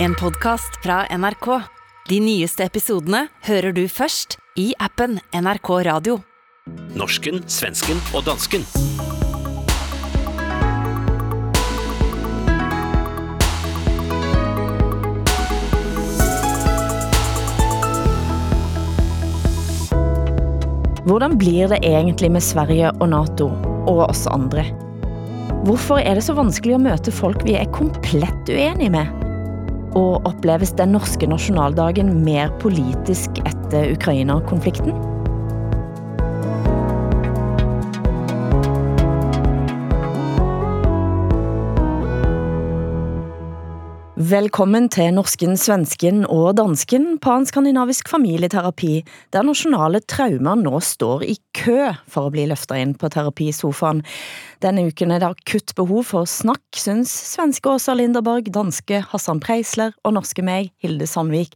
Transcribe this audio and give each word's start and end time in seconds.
En 0.00 0.14
podcast 0.14 0.82
fra 0.82 1.06
NRK. 1.10 1.46
De 2.08 2.20
nyeste 2.22 2.62
episodene 2.62 3.24
hører 3.48 3.74
du 3.74 3.80
først 3.90 4.36
i 4.54 4.68
appen 4.78 5.16
NRK 5.34 5.70
Radio. 5.88 6.20
Norsken, 6.94 7.40
svensken 7.50 7.98
og 8.14 8.22
dansken. 8.28 8.62
Hvordan 21.10 21.34
blir 21.42 21.74
det 21.74 21.82
egentlig 21.82 22.30
med 22.38 22.46
Sverige 22.46 22.94
og 23.00 23.08
NATO, 23.18 23.50
og 23.90 24.04
oss 24.12 24.28
andre? 24.30 24.68
Hvorfor 25.66 25.98
er 25.98 26.14
det 26.14 26.28
så 26.30 26.38
vanskelig 26.38 26.78
å 26.78 26.84
møte 26.86 27.10
folk 27.10 27.42
vi 27.42 27.58
er 27.58 27.72
komplett 27.74 28.46
uenige 28.46 28.94
med? 28.94 29.27
Og 29.98 30.26
oppleves 30.28 30.70
den 30.78 30.92
norske 30.94 31.26
nasjonaldagen 31.26 32.12
mer 32.22 32.52
politisk 32.62 33.40
etter 33.48 33.94
Ukraina-konflikten? 33.96 34.94
Velkommen 44.28 44.90
til 44.92 45.14
Norsken, 45.14 45.54
Svensken 45.56 46.24
og 46.26 46.56
Dansken, 46.58 47.14
panskandinavisk 47.22 48.10
familieterapi, 48.10 48.98
der 49.32 49.46
nasjonale 49.46 50.02
traumer 50.10 50.58
nå 50.58 50.80
står 50.84 51.22
i 51.24 51.36
kø 51.56 51.94
for 52.10 52.26
å 52.26 52.32
bli 52.34 52.44
løftet 52.50 52.82
inn 52.82 52.92
på 52.98 53.08
terapisofaen. 53.14 54.02
Denne 54.60 54.88
uken 54.90 55.14
er 55.14 55.22
det 55.22 55.30
akutt 55.30 55.72
behov 55.78 56.10
for 56.10 56.28
snakk, 56.28 56.66
syns 56.76 57.14
svenske 57.30 57.70
Åsa 57.72 57.94
Linderborg, 57.96 58.50
danske 58.52 59.00
Hassan 59.14 59.40
Preisler 59.44 59.94
og 60.02 60.18
norske 60.18 60.44
meg, 60.44 60.74
Hilde 60.82 61.08
Sandvik. 61.08 61.54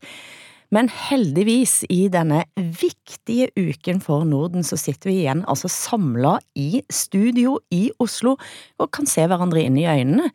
Men 0.72 0.88
heldigvis, 0.88 1.82
i 1.92 2.06
denne 2.14 2.46
viktige 2.56 3.50
uken 3.58 4.00
for 4.00 4.24
Norden, 4.24 4.64
så 4.64 4.78
sitter 4.80 5.10
vi 5.10 5.18
igjen 5.26 5.44
altså 5.50 5.68
samlade 5.68 6.40
i 6.56 6.86
studio 6.88 7.58
i 7.74 7.90
Oslo 8.00 8.38
og 8.78 8.92
kan 8.96 9.10
se 9.10 9.28
hverandre 9.28 9.66
inn 9.66 9.76
i 9.82 9.90
øynene. 9.90 10.32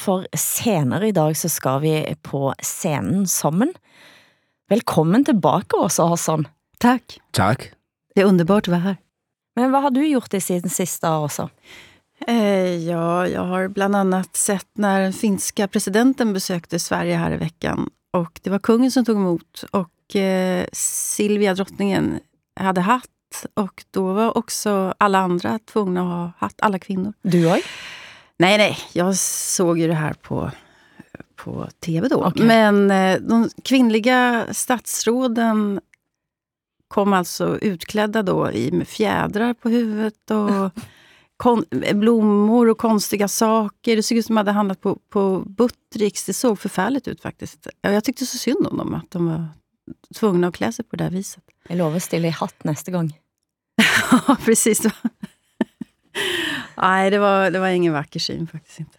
For 0.00 0.26
senere 0.36 1.08
i 1.08 1.12
dag 1.12 1.36
så 1.36 1.48
skal 1.48 1.80
vi 1.80 2.16
på 2.22 2.54
scenen 2.58 3.26
sammen. 3.28 3.72
Velkommen 4.68 5.24
tilbake, 5.24 5.76
Åsa 5.76 6.04
Hassan. 6.06 6.48
Tack. 6.78 7.20
Tack. 7.30 7.72
Det 8.14 8.20
är 8.20 8.24
underbart 8.24 8.62
att 8.62 8.68
vara 8.68 8.80
här. 8.80 8.96
Men 9.56 9.72
vad 9.72 9.82
har 9.82 9.90
du 9.90 10.06
gjort 10.06 10.34
i 10.34 10.40
sin 10.40 10.70
sista, 10.70 11.18
Åsa? 11.18 11.48
Eh, 12.26 12.88
ja, 12.88 13.28
jag 13.28 13.40
har 13.44 13.68
bland 13.68 13.96
annat 13.96 14.36
sett 14.36 14.68
när 14.72 15.00
den 15.00 15.12
finska 15.12 15.68
presidenten 15.68 16.32
besökte 16.32 16.78
Sverige 16.78 17.16
här 17.16 17.30
i 17.32 17.36
veckan. 17.36 17.90
Och 18.12 18.40
Det 18.42 18.50
var 18.50 18.58
kungen 18.58 18.90
som 18.90 19.04
tog 19.04 19.16
emot 19.16 19.64
och 19.70 20.16
eh, 20.16 20.66
Silvia, 20.72 21.54
drottningen, 21.54 22.20
hade 22.60 22.80
hatt. 22.80 23.10
Och 23.54 23.84
då 23.90 24.12
var 24.12 24.38
också 24.38 24.94
alla 24.98 25.18
andra 25.18 25.58
tvungna 25.58 26.00
att 26.00 26.06
ha 26.06 26.32
hatt, 26.38 26.54
alla 26.58 26.78
kvinnor. 26.78 27.12
Du 27.22 27.46
òg? 27.46 27.62
Nej, 28.38 28.58
nej, 28.58 28.78
jag 28.92 29.16
såg 29.16 29.78
ju 29.78 29.86
det 29.86 29.94
här 29.94 30.12
på, 30.12 30.50
på 31.36 31.68
tv 31.80 32.08
då. 32.08 32.24
Okej. 32.24 32.46
Men 32.46 32.90
eh, 32.90 33.20
de 33.20 33.50
kvinnliga 33.64 34.46
statsråden 34.54 35.80
kom 36.88 37.12
alltså 37.12 37.58
utklädda 37.58 38.22
då 38.22 38.50
i, 38.52 38.72
med 38.72 38.88
fjädrar 38.88 39.54
på 39.54 39.68
huvudet 39.68 40.30
och 40.30 40.70
kon, 41.36 41.64
blommor 41.94 42.68
och 42.68 42.78
konstiga 42.78 43.28
saker. 43.28 43.96
Det 43.96 44.02
såg 44.02 44.18
ut 44.18 44.26
som 44.26 44.38
att 44.38 44.46
de 44.46 44.48
hade 44.48 44.56
handlat 44.56 44.80
på, 44.80 44.98
på 45.10 45.38
Buttricks. 45.46 46.24
Det 46.26 46.34
såg 46.34 46.58
förfärligt 46.58 47.08
ut 47.08 47.22
faktiskt. 47.22 47.66
Ja, 47.80 47.90
Jag 47.92 48.04
tyckte 48.04 48.26
så 48.26 48.38
synd 48.38 48.66
om 48.66 48.76
dem, 48.78 48.94
att 48.94 49.10
de 49.10 49.26
var 49.26 49.48
tvungna 50.14 50.48
att 50.48 50.54
klä 50.56 50.72
sig 50.72 50.84
på 50.84 50.96
det 50.96 51.04
där 51.04 51.10
viset. 51.10 51.42
Jeg 51.68 51.78
lover 51.78 51.98
å 51.98 52.00
stille 52.00 52.28
i 52.28 52.30
hatt 52.30 52.64
neste 52.64 52.90
gang. 52.94 53.08
Ja, 54.28 54.36
precis. 54.44 54.82
Nej, 56.76 57.10
det 57.10 57.20
var, 57.20 57.50
det 57.50 57.60
var 57.60 57.68
ingen 57.68 57.92
vacker 57.92 58.20
syn 58.20 58.46
faktiskt 58.46 58.78
inte. 58.78 58.98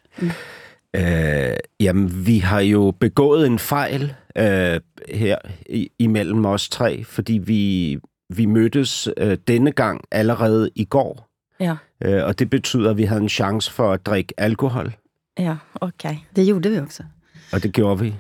Øh, 0.95 1.57
jamen, 1.79 2.25
vi 2.25 2.39
har 2.39 2.59
jo 2.59 2.91
begået 2.99 3.47
en 3.47 3.59
fejl 3.59 4.13
øh, 4.35 4.79
her 5.13 5.37
i, 5.69 5.91
imellem 5.99 6.45
os 6.45 6.69
tre, 6.69 7.03
fordi 7.03 7.33
vi, 7.33 7.97
vi 8.29 8.45
mødtes 8.45 9.09
øh, 9.17 9.37
denne 9.47 9.71
gang 9.71 10.01
allerede 10.11 10.69
i 10.75 10.85
går. 10.85 11.27
Ja, 11.59 11.75
Øh, 12.05 12.25
og 12.25 12.39
det 12.39 12.49
betyder, 12.49 12.89
at 12.89 12.97
vi 12.97 13.03
havde 13.03 13.21
en 13.21 13.29
chance 13.29 13.71
for 13.71 13.91
at 13.93 14.05
drikke 14.05 14.33
alkohol, 14.37 14.93
ja, 15.39 15.55
ok. 15.81 16.03
Det 16.35 16.45
gjorde 16.45 16.69
vi 16.69 16.79
också. 16.79 17.03
og 17.51 17.63
det 17.63 17.73
gjorde 17.73 17.99
vi. 17.99 18.15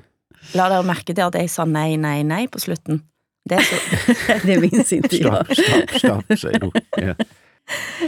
La 0.53 0.69
dere 0.69 0.83
merke 0.83 1.13
til 1.13 1.21
at 1.21 1.35
jeg 1.35 1.49
sa 1.49 1.65
nei, 1.65 1.95
nei, 1.95 2.23
nei 2.23 2.47
på 2.47 2.59
slutten. 2.59 3.01
Det 3.49 3.57
er 3.57 3.61
så... 3.61 3.75
det 4.47 4.61
minns 4.61 4.91
inte 4.91 5.17
jag. 5.17 5.45
Stop, 5.45 5.57
stop, 5.57 5.97
stop, 5.97 6.37
sagde 6.37 6.59
du. 6.59 6.71
Ja. 6.97 7.13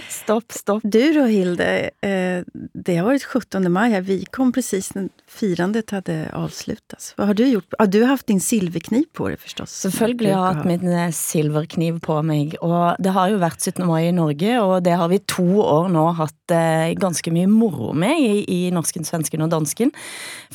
Stopp, 0.09 0.51
stopp. 0.51 0.81
Du 0.83 1.13
då 1.13 1.23
Hilde, 1.23 1.89
eh, 2.01 2.43
det 2.73 2.97
har 2.97 3.05
varit 3.05 3.23
17 3.23 3.71
maj 3.71 3.91
här. 3.91 4.01
Vi 4.01 4.25
kom 4.25 4.51
precis 4.51 4.95
när 4.95 5.09
firandet 5.27 5.89
hade 5.89 6.29
avslutats. 6.33 7.13
Vad 7.17 7.27
har 7.27 7.33
du 7.33 7.47
gjort? 7.47 7.73
Ja, 7.77 7.85
du 7.85 8.01
har 8.01 8.07
haft 8.07 8.27
din 8.27 8.41
silverkniv 8.41 9.03
på 9.13 9.27
dig 9.27 9.37
förstås. 9.37 9.71
Selvfølgelig 9.71 10.33
har 10.33 10.47
jeg 10.47 10.55
hatt 10.55 10.65
min 10.65 10.93
eh, 10.93 11.11
silverkniv 11.11 11.99
på 11.99 12.21
meg, 12.23 12.55
og 12.61 12.95
det 12.99 13.13
har 13.15 13.29
jo 13.33 13.41
vært 13.41 13.61
17. 13.61 13.85
mai 13.87 14.07
i 14.07 14.15
Norge, 14.15 14.59
og 14.61 14.83
det 14.83 14.95
har 14.99 15.09
vi 15.11 15.19
to 15.27 15.47
år 15.61 15.89
nå 15.91 16.05
hatt 16.19 16.55
eh, 16.55 16.93
ganske 16.99 17.33
mye 17.33 17.49
moro 17.51 17.91
med 17.93 18.21
i, 18.21 18.43
i 18.47 18.59
norsken, 18.75 19.07
svensken 19.07 19.43
og 19.45 19.51
dansken, 19.51 19.91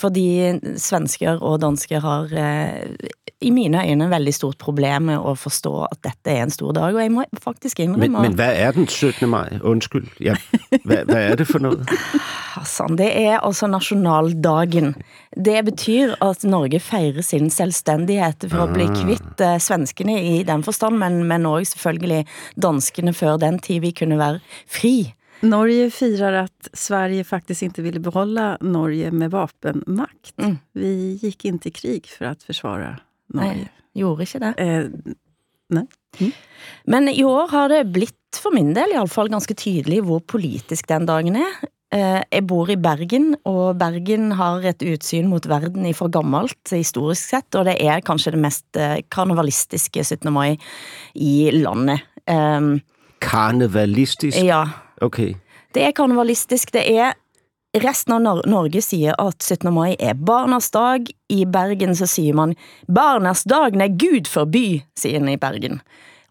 fordi 0.01 0.27
svensker 0.81 1.43
og 1.43 1.61
dansker 1.65 2.01
har 2.05 2.33
eh, 2.33 3.13
i 3.41 3.51
mine 3.51 3.83
øyne 3.91 4.09
veldig 4.11 4.35
stort 4.35 4.59
problem 4.59 5.09
med 5.11 5.19
å 5.19 5.35
forstå 5.39 5.73
at 5.89 6.01
dette 6.07 6.33
er 6.33 6.45
en 6.45 6.53
stor 6.55 6.73
dag, 6.77 6.95
og 6.95 7.03
jeg 7.03 7.13
må 7.13 7.25
faktisk 7.43 7.79
Men, 7.79 7.97
innrømme 7.97 8.29
men 8.29 8.37
hvad 8.39 8.57
er 8.57 8.77
den 8.77 8.87
17. 8.87 9.29
maj? 9.29 9.59
Undskyld. 9.63 10.09
Ja, 10.21 10.37
hvad, 10.85 11.05
hvad 11.05 11.23
er 11.23 11.37
det 11.37 11.47
for 11.49 11.59
noget? 11.59 11.91
Hassan, 12.55 12.97
det 13.01 13.11
er 13.11 13.41
altså 13.41 13.67
nasjonaldagen. 13.67 14.95
Det 15.37 15.65
betyr 15.65 16.15
at 16.23 16.45
Norge 16.45 16.81
feirer 16.81 17.23
sin 17.23 17.51
selvstendighet 17.51 18.47
for 18.49 18.65
å 18.65 18.71
bli 18.73 18.87
kvitt 18.95 19.43
eh, 19.43 19.59
svenskene 19.59 20.17
i 20.21 20.43
den 20.47 20.65
forstand, 20.65 20.99
men, 21.03 21.25
men 21.29 21.47
også 21.47 21.77
selvfølgelig 21.77 22.25
danskene 22.61 23.13
før 23.13 23.37
den 23.43 23.59
tid 23.59 23.83
vi 23.85 23.93
kunne 23.97 24.21
være 24.21 24.41
fri. 24.71 25.13
Norge 25.45 25.91
firar 25.91 26.33
att 26.33 26.69
Sverige 26.73 27.25
faktiskt 27.25 27.63
inte 27.63 27.83
ville 27.83 28.01
behålla 28.01 28.59
Norge 28.61 29.11
med 29.11 29.31
vapenmakt. 29.31 30.39
Mm. 30.39 30.59
Vi 30.73 31.19
gick 31.23 31.45
inte 31.45 31.69
i 31.69 31.73
krig 31.73 32.07
för 32.07 32.25
att 32.25 32.43
försvara 32.43 32.97
Norge. 33.33 33.55
Nei, 33.65 33.69
gjorde 33.97 34.27
ikke 34.27 34.41
det. 34.43 34.55
Eh, 34.59 35.85
Men 36.87 37.09
i 37.09 37.23
år 37.27 37.49
har 37.51 37.69
det 37.73 37.85
blitt, 37.95 38.19
for 38.39 38.55
min 38.55 38.73
del 38.77 38.93
i 38.93 38.99
alle 39.01 39.11
fall, 39.11 39.31
ganske 39.33 39.55
tydelig 39.59 40.03
hvor 40.07 40.21
politisk 40.21 40.87
den 40.91 41.07
dagen 41.09 41.37
er. 41.41 41.57
Eh, 41.95 42.23
Jeg 42.31 42.47
bor 42.47 42.69
i 42.71 42.77
Bergen, 42.77 43.35
og 43.47 43.79
Bergen 43.79 44.33
har 44.33 44.63
et 44.67 44.79
utsyn 44.83 45.29
mot 45.31 45.45
verden 45.47 45.87
fra 45.95 46.09
gammelt, 46.09 46.59
historisk 46.71 47.23
sett, 47.35 47.55
og 47.55 47.65
det 47.67 47.77
er 47.81 48.01
kanskje 48.01 48.33
det 48.35 48.41
mest 48.43 48.77
eh, 48.77 49.01
karnevalistiske 49.11 50.05
17. 50.05 50.31
mai 50.33 50.57
i 51.15 51.51
landet. 51.55 52.03
Um, 52.27 52.81
Karnevalistisk? 53.21 54.37
ja, 54.45 54.65
Okay. 55.03 55.35
det 55.75 55.83
er 55.83 55.93
karnevalistisk. 55.93 56.71
Det 56.73 56.85
er 56.97 57.15
Resten 57.75 58.13
av 58.15 58.21
Nor 58.23 58.45
Norge 58.47 58.79
sier 58.87 59.17
at 59.19 59.43
17. 59.43 59.67
mai 59.75 59.97
er 59.99 60.15
barnas 60.15 60.69
dag. 60.71 61.09
I 61.27 61.41
Bergen 61.43 61.97
så 61.99 62.07
sier 62.07 62.35
man 62.39 62.55
'barnas 62.87 63.43
dag', 63.43 63.75
nei, 63.75 63.89
Gud 63.89 64.31
forby, 64.31 64.85
sier 64.95 65.19
en 65.19 65.29
i 65.29 65.35
Bergen. 65.37 65.81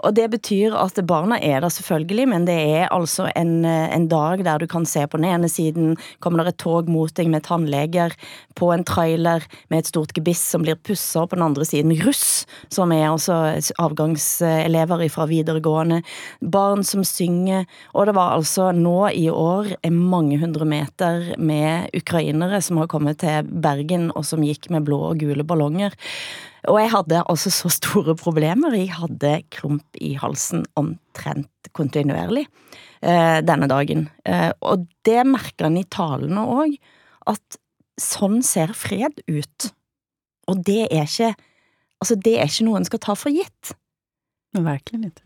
Och 0.03 0.13
det 0.13 0.27
betyder 0.27 0.77
att 0.77 0.95
barnen 0.95 1.37
är 1.37 1.61
där, 1.61 1.69
selvfølgelig, 1.69 2.27
men 2.27 2.45
det 2.45 2.53
är 2.53 2.87
alltså 2.87 3.29
en, 3.35 3.65
en 3.65 4.09
dag 4.09 4.43
där 4.43 4.59
du 4.59 4.67
kan 4.67 4.85
se 4.85 5.07
på 5.07 5.17
den 5.17 5.25
ene 5.25 5.49
siden 5.49 5.97
kommer 6.19 6.43
det 6.43 6.49
ett 6.49 6.57
tåg 6.57 6.89
mot 6.89 7.15
dig 7.15 7.27
med 7.27 7.43
tannleger, 7.43 8.13
på 8.53 8.71
en 8.71 8.83
trailer 8.83 9.43
med 9.67 9.79
ett 9.79 9.85
stort 9.85 10.17
gebiss 10.17 10.49
som 10.49 10.61
blir 10.61 10.75
pusset, 10.75 11.29
på 11.29 11.35
den 11.35 11.43
andra 11.43 11.65
sidan 11.65 11.95
russ, 11.95 12.47
som 12.67 12.91
är 12.91 13.09
altså 13.09 13.53
avgångselever 13.77 15.09
från 15.09 15.29
videregående, 15.29 16.03
barn 16.39 16.83
som 16.83 17.05
synger, 17.05 17.65
Och 17.85 18.05
det 18.05 18.11
var 18.11 18.29
alltså, 18.29 18.71
nu 18.71 19.09
i 19.13 19.29
år 19.29 19.89
många 19.89 20.37
hundra 20.37 20.65
meter 20.65 21.35
med 21.37 21.89
ukrainare 21.93 22.61
som 22.61 22.77
har 22.77 22.87
kommit 22.87 23.19
till 23.19 23.43
Bergen, 23.43 24.11
och 24.11 24.25
som 24.25 24.43
gick 24.43 24.69
med 24.69 24.83
blå 24.83 24.99
och 24.99 25.17
gula 25.17 25.43
ballonger. 25.43 25.93
Og 26.71 26.77
jeg 26.79 26.91
hadde 26.93 27.23
altså 27.27 27.51
så 27.51 27.69
store 27.73 28.15
problemer. 28.19 28.75
Jeg 28.77 28.93
hadde 28.95 29.33
klump 29.51 29.99
i 29.99 30.13
halsen 30.19 30.63
omtrent 30.79 31.49
kontinuerlig 31.75 32.45
eh, 33.01 33.39
denne 33.43 33.67
dagen. 33.71 34.05
Eh, 34.25 34.51
og 34.63 34.85
det 35.07 35.23
merka 35.27 35.67
en 35.67 35.79
i 35.81 35.85
talene 35.91 36.45
òg, 36.47 36.77
at 37.27 37.59
sånn 37.99 38.41
ser 38.45 38.71
fred 38.77 39.19
ut. 39.27 39.69
Og 40.51 40.63
det 40.67 40.85
er 40.91 41.07
ikke 41.07 41.33
Altså, 42.03 42.17
det 42.19 42.33
er 42.35 42.49
ikke 42.49 42.65
noe 42.67 42.75
en 42.81 42.83
skal 42.83 42.99
ta 42.99 43.13
for 43.15 43.31
gitt. 43.31 43.69
men 44.51 44.65
verkligen 44.65 45.05
inte. 45.07 45.21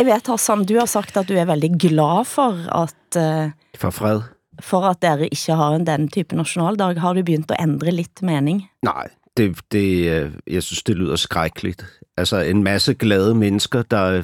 Jeg 0.00 0.08
vet, 0.08 0.26
Hassan, 0.26 0.64
du 0.66 0.72
har 0.80 0.88
sagt 0.90 1.14
at 1.16 1.28
du 1.28 1.36
er 1.38 1.46
veldig 1.46 1.68
glad 1.78 2.26
for 2.26 2.58
at, 2.74 3.16
eh, 3.16 3.52
For 3.78 3.94
fred? 3.94 4.24
for 4.60 4.82
at 4.88 4.98
dere 5.00 5.28
ikke 5.30 5.54
har 5.54 5.76
en 5.76 5.84
den 5.86 6.08
type 6.08 6.34
nasjonaldag. 6.34 6.98
Har 6.98 7.14
du 7.14 7.22
begynt 7.22 7.54
å 7.54 7.60
endre 7.62 7.94
litt 7.94 8.18
mening? 8.20 8.64
Nej, 8.82 9.12
det, 9.36 9.58
det, 9.72 10.32
jeg 10.46 10.62
synes, 10.62 10.82
det 10.82 10.96
lyder 10.96 11.16
skrækkeligt. 11.16 11.84
Altså 12.16 12.36
en 12.36 12.62
masse 12.62 12.94
glade 12.94 13.34
mennesker, 13.34 13.82
der 13.82 14.22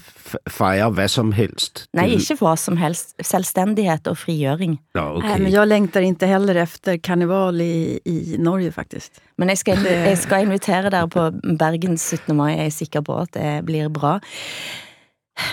fejrer 0.49 0.91
hvad 0.91 1.09
som 1.09 1.33
helst. 1.33 1.87
Nej, 1.93 2.07
ikke 2.07 2.37
vad 2.41 2.57
som 2.57 2.77
helst. 2.77 3.15
Selvstændighed 3.23 4.07
og 4.07 4.19
frigjøring. 4.19 4.81
Nå, 4.95 5.01
Nej, 5.01 5.13
okay. 5.13 5.43
men 5.43 5.53
jag 5.53 5.69
längtar 5.69 6.01
inte 6.01 6.27
heller 6.27 6.55
efter 6.55 6.97
karneval 6.97 7.61
i, 7.61 7.99
i 8.07 8.37
Norge 8.39 8.73
faktiskt. 8.73 9.13
Men 9.39 9.49
jeg 9.49 9.59
skal, 9.59 9.79
jeg 9.85 10.19
skal 10.19 10.43
invitere 10.43 10.91
dere 10.91 11.09
på 11.09 11.31
Bergens 11.59 12.09
17. 12.09 12.37
maj. 12.37 12.53
Jeg 12.53 12.67
er 12.67 12.71
sikker 12.71 13.01
på 13.01 13.19
at 13.21 13.35
det 13.35 13.65
blir 13.67 13.89
bra. 13.89 14.21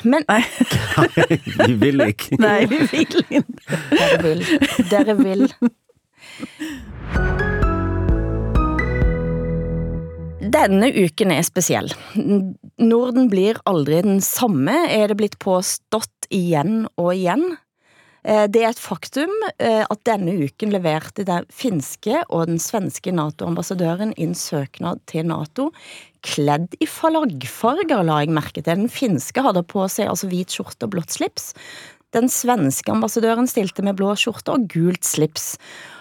Men 0.03 0.23
Vi 1.67 1.73
vil 1.73 2.01
ikke. 2.01 2.35
Nej, 2.39 2.65
vi 2.65 2.75
vill 2.91 3.25
inte. 3.29 3.77
dere 3.91 4.23
vil. 4.23 4.45
Dere 4.91 5.17
vil. 5.17 5.53
Denne 10.53 10.91
uken 10.93 11.31
er 11.33 11.45
spesiell. 11.45 11.91
Norden 12.15 13.29
blir 13.31 13.57
aldri 13.69 14.01
den 14.05 14.19
samme, 14.23 14.75
er 14.91 15.09
det 15.09 15.19
blitt 15.19 15.37
påstått 15.41 16.27
igjen 16.33 16.85
og 16.99 17.13
igjen. 17.15 17.55
Eh, 18.25 18.45
det 18.49 18.63
er 18.63 18.71
et 18.73 18.81
faktum 18.81 19.31
eh, 19.57 19.83
at 19.85 20.01
denne 20.07 20.33
uken 20.45 20.73
leverte 20.73 21.25
den 21.27 21.45
finske 21.53 22.23
og 22.25 22.47
den 22.49 22.61
svenske 22.61 23.13
NATO-ambassadøren 23.13 24.15
inn 24.21 24.33
søknad 24.37 25.03
til 25.09 25.27
NATO, 25.29 25.69
kledd 26.25 26.73
i 26.81 26.89
flaggfarger, 26.89 28.01
la 28.05 28.21
jeg 28.23 28.33
merke 28.33 28.61
til. 28.61 28.69
Den 28.85 28.89
finske 28.89 29.45
hadde 29.45 29.65
på 29.69 29.85
seg 29.91 30.09
altså 30.09 30.29
hvit 30.31 30.53
skjorte 30.57 30.87
og 30.87 30.95
blått 30.95 31.13
slips. 31.17 31.51
Den 32.15 32.29
svenske 32.31 32.93
ambassadøren 32.93 33.49
stilte 33.49 33.83
med 33.85 33.97
blå 33.99 34.13
skjorte 34.17 34.55
og 34.55 34.69
gult 34.71 35.05
slips. 35.05 35.55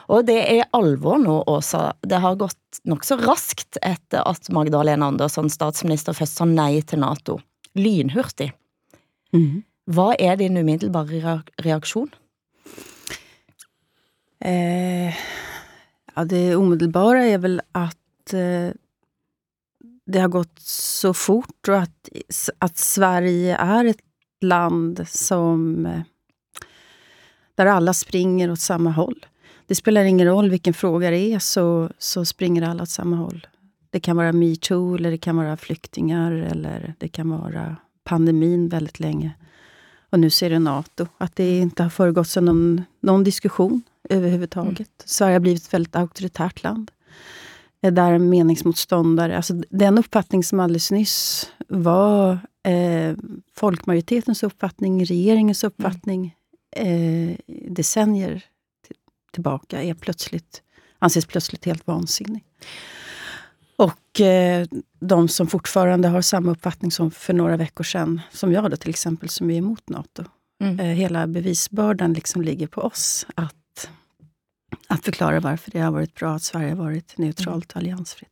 Og 0.08 0.26
det 0.26 0.36
er 0.58 0.66
alvor 0.76 1.18
nå, 1.18 1.38
Åsa. 1.48 1.92
Det 2.02 2.18
har 2.20 2.36
gått 2.36 2.80
nokså 2.84 3.16
raskt 3.22 3.78
etter 3.82 4.20
at 4.28 4.50
Magdalena 4.52 5.06
Andersson, 5.06 5.48
statsminister, 5.50 6.12
først 6.12 6.36
sa 6.40 6.44
nei 6.44 6.82
til 6.82 7.00
NATO. 7.00 7.38
Lynhurtig. 7.74 8.50
Hva 9.90 10.14
er 10.18 10.36
din 10.36 10.56
umiddelbare 10.56 11.20
rea- 11.20 11.42
reaktion? 11.64 12.10
Eh, 14.40 15.14
ja, 16.14 16.24
det 16.24 16.56
omedelbara 16.56 17.24
är 17.24 17.38
väl 17.38 17.62
att 17.72 18.32
eh, 18.32 18.70
det 20.06 20.18
har 20.20 20.28
gått 20.28 20.58
så 20.60 21.14
fort 21.14 21.68
och 21.68 21.78
att, 21.78 22.08
att 22.58 22.76
Sverige 22.78 23.56
är 23.56 23.84
ett 23.84 24.02
land 24.40 25.08
som 25.08 25.86
eh, 25.86 26.00
där 27.54 27.66
alla 27.66 27.92
springer 27.94 28.50
åt 28.50 28.60
samma 28.60 28.90
håll. 28.90 29.26
Det 29.66 29.74
spelar 29.74 30.04
ingen 30.04 30.26
roll 30.26 30.50
vilken 30.50 30.74
fråga 30.74 31.10
det 31.10 31.18
är, 31.18 31.38
så, 31.38 31.90
så 31.98 32.24
springer 32.24 32.62
alla 32.62 32.82
åt 32.82 32.88
samma 32.88 33.16
håll. 33.16 33.46
Det 33.90 34.00
kan 34.00 34.16
vara 34.16 34.32
metoo, 34.32 34.94
eller 34.94 35.10
det 35.10 35.18
kan 35.18 35.36
vara 35.36 35.56
flyktingar, 35.56 36.32
eller 36.32 36.94
det 36.98 37.08
kan 37.08 37.30
vara 37.30 37.76
pandemin 38.04 38.68
väldigt 38.68 39.00
länge. 39.00 39.30
Och 40.10 40.20
nu 40.20 40.30
ser 40.30 40.50
det 40.50 40.58
NATO. 40.58 41.06
Att 41.18 41.36
det 41.36 41.58
inte 41.58 41.82
har 41.82 41.90
föregått 41.90 42.36
någon, 42.36 42.82
någon 43.00 43.24
diskussion 43.24 43.82
överhuvudtaget. 44.08 44.90
Sverige 45.04 45.34
har 45.34 45.40
blivit 45.40 45.62
ett 45.62 45.74
väldigt 45.74 45.96
auktoritärt 45.96 46.62
land. 46.62 46.90
Där 47.80 48.18
meningsmotståndare, 48.18 49.36
alltså 49.36 49.54
den 49.70 49.98
uppfattning 49.98 50.44
som 50.44 50.60
alldeles 50.60 50.90
nyss 50.90 51.48
var 51.68 52.38
eh, 52.62 53.16
folkmajoritetens 53.54 54.42
uppfattning, 54.42 55.04
regeringens 55.04 55.64
uppfattning 55.64 56.34
eh, 56.76 57.36
decennier 57.68 58.44
tillbaka, 59.34 59.82
är 59.82 59.94
plötsligt, 59.94 60.62
anses 60.98 61.26
plötsligt 61.26 61.64
helt 61.64 61.86
vansinnig. 61.86 62.44
Och 63.76 64.20
eh, 64.20 64.66
de 65.00 65.28
som 65.28 65.46
fortfarande 65.46 66.08
har 66.08 66.22
samma 66.22 66.52
uppfattning 66.52 66.90
som 66.90 67.10
för 67.10 67.32
några 67.32 67.56
veckor 67.56 67.84
sedan, 67.84 68.20
som 68.32 68.52
jag 68.52 68.70
då 68.70 68.76
till 68.76 68.90
exempel, 68.90 69.28
som 69.28 69.50
är 69.50 69.58
emot 69.58 69.88
NATO. 69.88 70.24
Mm. 70.62 70.80
Eh, 70.80 70.86
hela 70.86 71.26
bevisbördan 71.26 72.12
liksom 72.12 72.42
ligger 72.42 72.66
på 72.66 72.80
oss 72.80 73.26
att, 73.34 73.88
att 74.88 75.04
förklara 75.04 75.40
varför 75.40 75.70
det 75.70 75.80
har 75.80 75.90
varit 75.90 76.14
bra 76.14 76.34
att 76.34 76.42
Sverige 76.42 76.68
har 76.68 76.76
varit 76.76 77.18
neutralt 77.18 77.72
och 77.72 77.76
alliansfritt. 77.76 78.28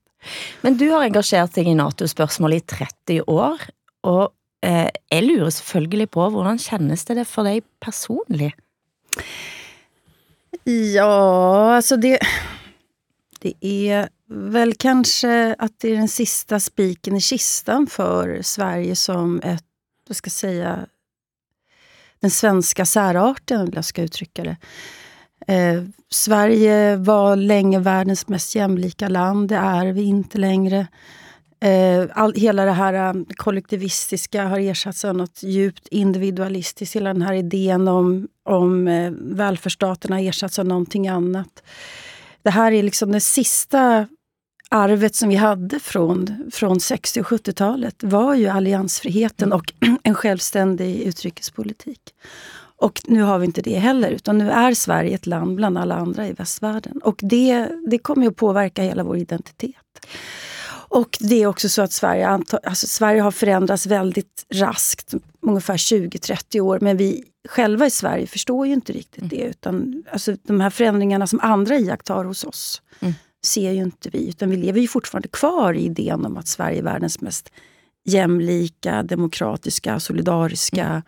Men 0.60 0.76
du 0.76 0.88
har 0.90 1.02
engasjert 1.02 1.54
deg 1.54 1.68
i 1.68 1.74
NATO-spørsmål 1.74 2.54
i 2.54 2.60
30 2.60 3.22
år, 3.26 3.64
og 4.06 4.30
eh, 4.62 4.88
jeg 5.10 5.24
lurer 5.26 5.50
selvfølgelig 5.50 6.10
på, 6.14 6.28
hvordan 6.30 6.60
kjennes 6.62 7.02
det 7.08 7.24
for 7.26 7.48
deg 7.48 7.66
personligt? 7.82 8.54
Ja, 10.94 11.74
alltså 11.76 11.96
det... 11.96 12.18
Det 13.40 13.54
är 13.60 14.08
väl 14.28 14.74
kanske 14.74 15.54
att 15.58 15.72
det 15.80 15.88
är 15.88 15.96
den 15.96 16.08
sista 16.08 16.60
spiken 16.60 17.16
i 17.16 17.20
kistan 17.20 17.86
för 17.86 18.42
Sverige 18.42 18.96
som 18.96 19.40
ett, 19.44 19.64
vad 20.08 20.16
ska 20.16 20.28
jag 20.28 20.32
säga, 20.32 20.86
den 22.20 22.30
svenska 22.30 22.86
särarten, 22.86 23.64
vill 23.64 23.74
jag 23.74 23.84
ska 23.84 24.02
uttrycka 24.02 24.44
det. 24.44 24.56
Eh, 25.54 25.82
Sverige 26.10 26.96
var 26.96 27.36
länge 27.36 27.78
världens 27.78 28.28
mest 28.28 28.54
jämlika 28.54 29.08
land, 29.08 29.48
det 29.48 29.56
är 29.56 29.92
vi 29.92 30.02
inte 30.02 30.38
längre. 30.38 30.86
Eh, 31.62 32.06
all, 32.14 32.34
hela 32.34 32.64
det 32.64 32.72
här 32.72 33.10
um, 33.10 33.26
kollektivistiska 33.36 34.44
har 34.44 34.58
ersatts 34.58 35.04
av 35.04 35.16
något 35.16 35.42
djupt 35.42 35.88
individualistiskt. 35.88 36.96
Hela 36.96 37.12
den 37.12 37.22
här 37.22 37.34
idén 37.34 37.88
om, 37.88 38.28
om 38.44 38.88
eh, 38.88 39.12
välfärdsstaten 39.20 40.12
har 40.12 40.20
ersatts 40.20 40.58
av 40.58 40.66
någonting 40.66 41.08
annat. 41.08 41.62
Det 42.42 42.50
här 42.50 42.72
är 42.72 42.82
liksom 42.82 43.12
det 43.12 43.20
sista 43.20 44.06
arvet 44.70 45.14
som 45.14 45.28
vi 45.28 45.34
hade 45.34 45.80
från, 45.80 46.50
från 46.52 46.80
60 46.80 47.20
och 47.20 47.26
70-talet 47.26 47.96
var 48.02 48.34
ju 48.34 48.48
alliansfriheten 48.48 49.52
och 49.52 49.72
en 50.02 50.14
självständig 50.14 51.00
utrikespolitik. 51.00 52.00
Och 52.76 53.00
nu 53.06 53.22
har 53.22 53.38
vi 53.38 53.46
inte 53.46 53.62
det 53.62 53.78
heller, 53.78 54.10
utan 54.10 54.38
nu 54.38 54.50
är 54.50 54.74
Sverige 54.74 55.14
ett 55.14 55.26
land 55.26 55.56
bland 55.56 55.78
alla 55.78 55.94
andra 55.94 56.28
i 56.28 56.32
västvärlden. 56.32 57.00
Och 57.02 57.20
det, 57.22 57.68
det 57.86 57.98
kommer 57.98 58.26
att 58.26 58.36
påverka 58.36 58.82
hela 58.82 59.04
vår 59.04 59.16
identitet. 59.16 59.76
Och 60.94 61.18
det 61.20 61.42
är 61.42 61.46
också 61.46 61.68
så 61.68 61.82
att 61.82 61.92
Sverige, 61.92 62.28
alltså 62.62 62.86
Sverige 62.86 63.20
har 63.20 63.30
förändrats 63.30 63.86
väldigt 63.86 64.46
raskt, 64.54 65.14
ungefär 65.40 65.76
20-30 65.76 66.60
år, 66.60 66.78
men 66.80 66.96
vi 66.96 67.24
själva 67.48 67.86
i 67.86 67.90
Sverige 67.90 68.26
förstår 68.26 68.66
ju 68.66 68.72
inte 68.72 68.92
riktigt 68.92 69.30
det. 69.30 69.42
Utan, 69.42 70.04
alltså, 70.12 70.36
de 70.42 70.60
här 70.60 70.70
förändringarna 70.70 71.26
som 71.26 71.40
andra 71.40 71.76
iakttar 71.76 72.24
hos 72.24 72.44
oss 72.44 72.82
ser 73.44 73.70
ju 73.70 73.82
inte 73.82 74.10
vi, 74.12 74.28
utan 74.28 74.50
vi 74.50 74.56
lever 74.56 74.80
ju 74.80 74.88
fortfarande 74.88 75.28
kvar 75.28 75.74
i 75.74 75.84
idén 75.84 76.26
om 76.26 76.36
att 76.36 76.48
Sverige 76.48 76.78
är 76.78 76.82
världens 76.82 77.20
mest 77.20 77.52
jämlika, 78.04 79.02
demokratiska, 79.02 80.00
solidariska, 80.00 81.02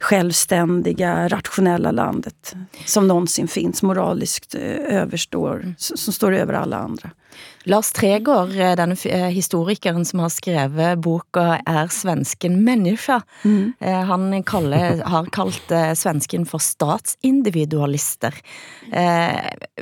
självständiga, 0.00 1.28
rationella 1.28 1.90
landet 1.90 2.54
som 2.86 3.08
någonsin 3.08 3.48
finns, 3.48 3.82
moraliskt 3.82 4.54
eh, 4.54 5.00
överstår, 5.00 5.74
som 5.78 5.96
som 5.96 6.12
står 6.12 6.32
över 6.32 6.54
alla 6.54 6.76
andra. 6.76 7.10
Lars 7.64 7.92
Tregård, 7.96 8.52
eh, 8.60 8.74
denne 8.76 8.92
f- 8.92 9.06
eh, 9.08 9.30
historikeren 9.32 10.04
som 10.04 10.20
har 10.20 10.28
skrevet 10.28 11.00
boka 11.00 11.60
Er 11.66 11.88
svensken 11.88 12.58
människa, 12.64 13.22
eh, 13.80 14.04
han 14.04 14.42
kaller, 14.44 15.02
har 15.14 15.24
kalt 15.32 15.72
svensken 15.96 16.44
for 16.46 16.58
statsindividualister. 16.60 18.34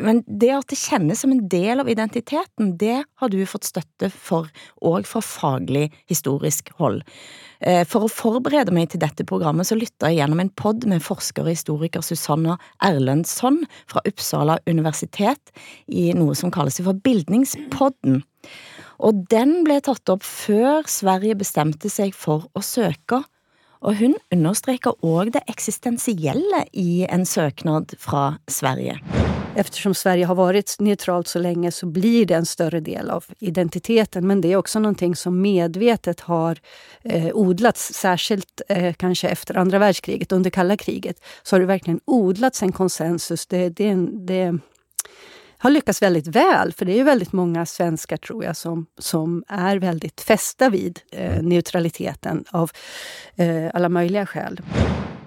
Men 0.01 0.23
det 0.27 0.51
at 0.55 0.69
det 0.71 0.79
kjennes 0.79 1.21
som 1.21 1.33
en 1.33 1.49
del 1.49 1.81
av 1.81 1.89
identiteten, 1.91 2.77
det 2.79 3.05
har 3.21 3.29
du 3.29 3.45
fått 3.47 3.65
støtte 3.67 4.11
for, 4.11 4.49
og 4.81 5.07
fra 5.07 5.21
faglig 5.21 5.91
historisk 6.11 6.71
hold. 6.79 7.03
For 7.87 8.03
å 8.07 8.11
forberede 8.11 8.73
meg 8.75 8.89
til 8.91 8.99
dette 9.03 9.23
programmet 9.29 9.69
så 9.69 9.77
lytta 9.79 10.09
jeg 10.11 10.19
gjennom 10.19 10.41
en 10.43 10.51
podd 10.59 10.87
med 10.91 11.03
forsker 11.05 11.45
og 11.47 11.53
historiker 11.53 12.03
Susanna 12.03 12.57
Erlendsson 12.83 13.61
fra 13.87 14.03
Uppsala 14.09 14.59
universitet 14.67 15.53
i 15.87 16.09
noe 16.17 16.35
som 16.35 16.51
kalles 16.51 16.81
for 16.83 16.99
Bildningspodden. 17.43 18.23
Og 19.03 19.27
den 19.31 19.63
ble 19.67 19.81
tatt 19.83 20.09
opp 20.13 20.23
før 20.23 20.87
Sverige 20.87 21.39
bestemte 21.39 21.91
seg 21.91 22.15
for 22.15 22.47
å 22.55 22.63
søke. 22.63 23.23
Og 23.83 23.99
hun 23.99 24.15
understreker 24.31 24.95
òg 25.03 25.33
det 25.35 25.43
eksistensielle 25.51 26.67
i 26.73 27.03
en 27.11 27.27
søknad 27.27 27.97
fra 27.99 28.37
Sverige. 28.47 29.01
Eftersom 29.59 29.93
Sverige 29.95 30.27
har 30.31 30.35
varit 30.39 30.77
neutralt 30.81 31.29
så 31.29 31.39
länge 31.39 31.73
så 31.73 31.87
blir 31.87 32.27
det 32.27 32.35
en 32.35 32.47
större 32.47 32.81
del 32.81 33.11
av 33.11 33.25
identiteten. 33.39 34.27
Men 34.27 34.41
det 34.41 34.53
är 34.53 34.57
också 34.57 34.79
någonting 34.79 35.17
som 35.17 35.41
medvetet 35.41 36.21
har 36.21 36.59
eh, 37.03 37.35
odlats, 37.35 37.93
särskilt 37.95 38.63
eh, 38.69 38.95
kanske 38.95 39.29
efter 39.29 39.59
andra 39.59 39.79
världskriget, 39.79 40.33
under 40.33 40.51
kalla 40.51 40.77
kriget. 40.77 41.17
Så 41.43 41.57
har 41.57 41.61
det 41.61 41.67
verkligen 41.67 42.01
odlats 42.05 42.63
en 42.63 42.73
konsensus. 42.73 43.47
Det, 43.47 43.69
det, 43.69 43.95
det 44.27 44.59
har 45.63 45.71
lyckats 45.71 46.03
väldigt 46.03 46.27
väl, 46.27 46.73
för 46.73 46.85
det 46.85 46.93
är 46.93 46.97
ju 46.97 47.03
väldigt 47.03 47.33
många 47.33 47.67
svenskar 47.67 48.17
tror 48.17 48.45
jag 48.45 48.57
som, 48.57 48.87
som 48.99 49.45
är 49.49 49.77
väldigt 49.77 50.21
fästa 50.21 50.71
vid 50.71 51.01
eh, 51.13 51.43
neutraliteten 51.43 52.45
av 52.51 52.71
eh, 53.37 53.71
alla 53.75 53.89
möjliga 53.89 54.27
skäl. 54.27 54.61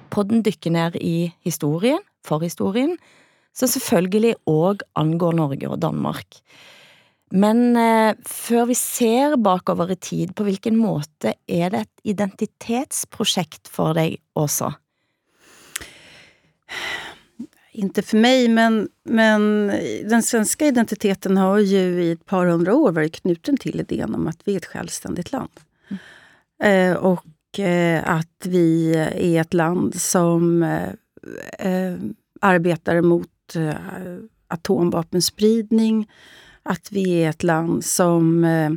Podden 0.09 0.43
dykker 0.43 0.71
ned 0.71 0.95
i 0.95 1.33
historien, 1.39 1.99
forhistorien, 2.27 2.97
som 3.55 3.71
selvfølgelig 3.71 4.35
òg 4.43 4.83
angår 4.99 5.39
Norge 5.39 5.71
og 5.71 5.79
Danmark. 5.79 6.41
Men 7.31 7.77
eh, 7.79 8.19
før 8.27 8.67
vi 8.73 8.75
ser 8.75 9.39
bakover 9.39 9.95
i 9.95 9.95
tid, 9.95 10.35
på 10.35 10.43
hvilken 10.49 10.75
måte 10.75 11.37
er 11.47 11.71
det 11.71 11.85
et 11.85 12.11
identitetsprojekt 12.11 13.71
for 13.71 13.95
dig 13.95 14.19
også? 14.35 14.73
Inte 17.77 18.01
för 18.01 18.17
mig, 18.17 18.47
men, 18.47 18.89
men 19.03 19.67
den 20.03 20.23
svenska 20.23 20.67
identiteten 20.67 21.37
har 21.37 21.59
ju 21.59 22.03
i 22.03 22.11
ett 22.11 22.25
par 22.25 22.45
hundra 22.45 22.75
år 22.75 22.91
varit 22.91 23.21
knuten 23.21 23.57
till 23.57 23.79
idén 23.79 24.15
om 24.15 24.27
att 24.27 24.39
vi 24.43 24.53
är 24.53 24.57
ett 24.57 24.65
självständigt 24.65 25.31
land. 25.31 25.51
Mm. 25.89 26.91
Eh, 26.91 26.97
och 26.97 27.59
eh, 27.59 28.09
att 28.09 28.45
vi 28.45 28.95
är 29.15 29.41
ett 29.41 29.53
land 29.53 30.01
som 30.01 30.63
eh, 30.63 30.89
eh 31.59 31.97
arbetar 32.41 33.01
mot 33.01 33.55
eh, 33.55 33.73
atomvapenspridning, 34.47 36.11
att 36.63 36.91
vi 36.91 37.23
är 37.23 37.29
ett 37.29 37.43
land 37.43 37.85
som 37.85 38.43
eh, 38.43 38.71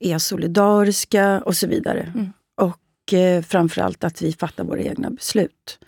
är 0.00 0.18
solidariska 0.18 1.40
och 1.40 1.56
så 1.56 1.66
vidare. 1.66 2.12
Mm. 2.14 2.32
Och 2.54 2.78
framförallt 3.44 4.04
att 4.04 4.22
vi 4.22 4.32
fattar 4.32 4.64
våra 4.64 4.80
egna 4.80 5.10
beslut. 5.10 5.78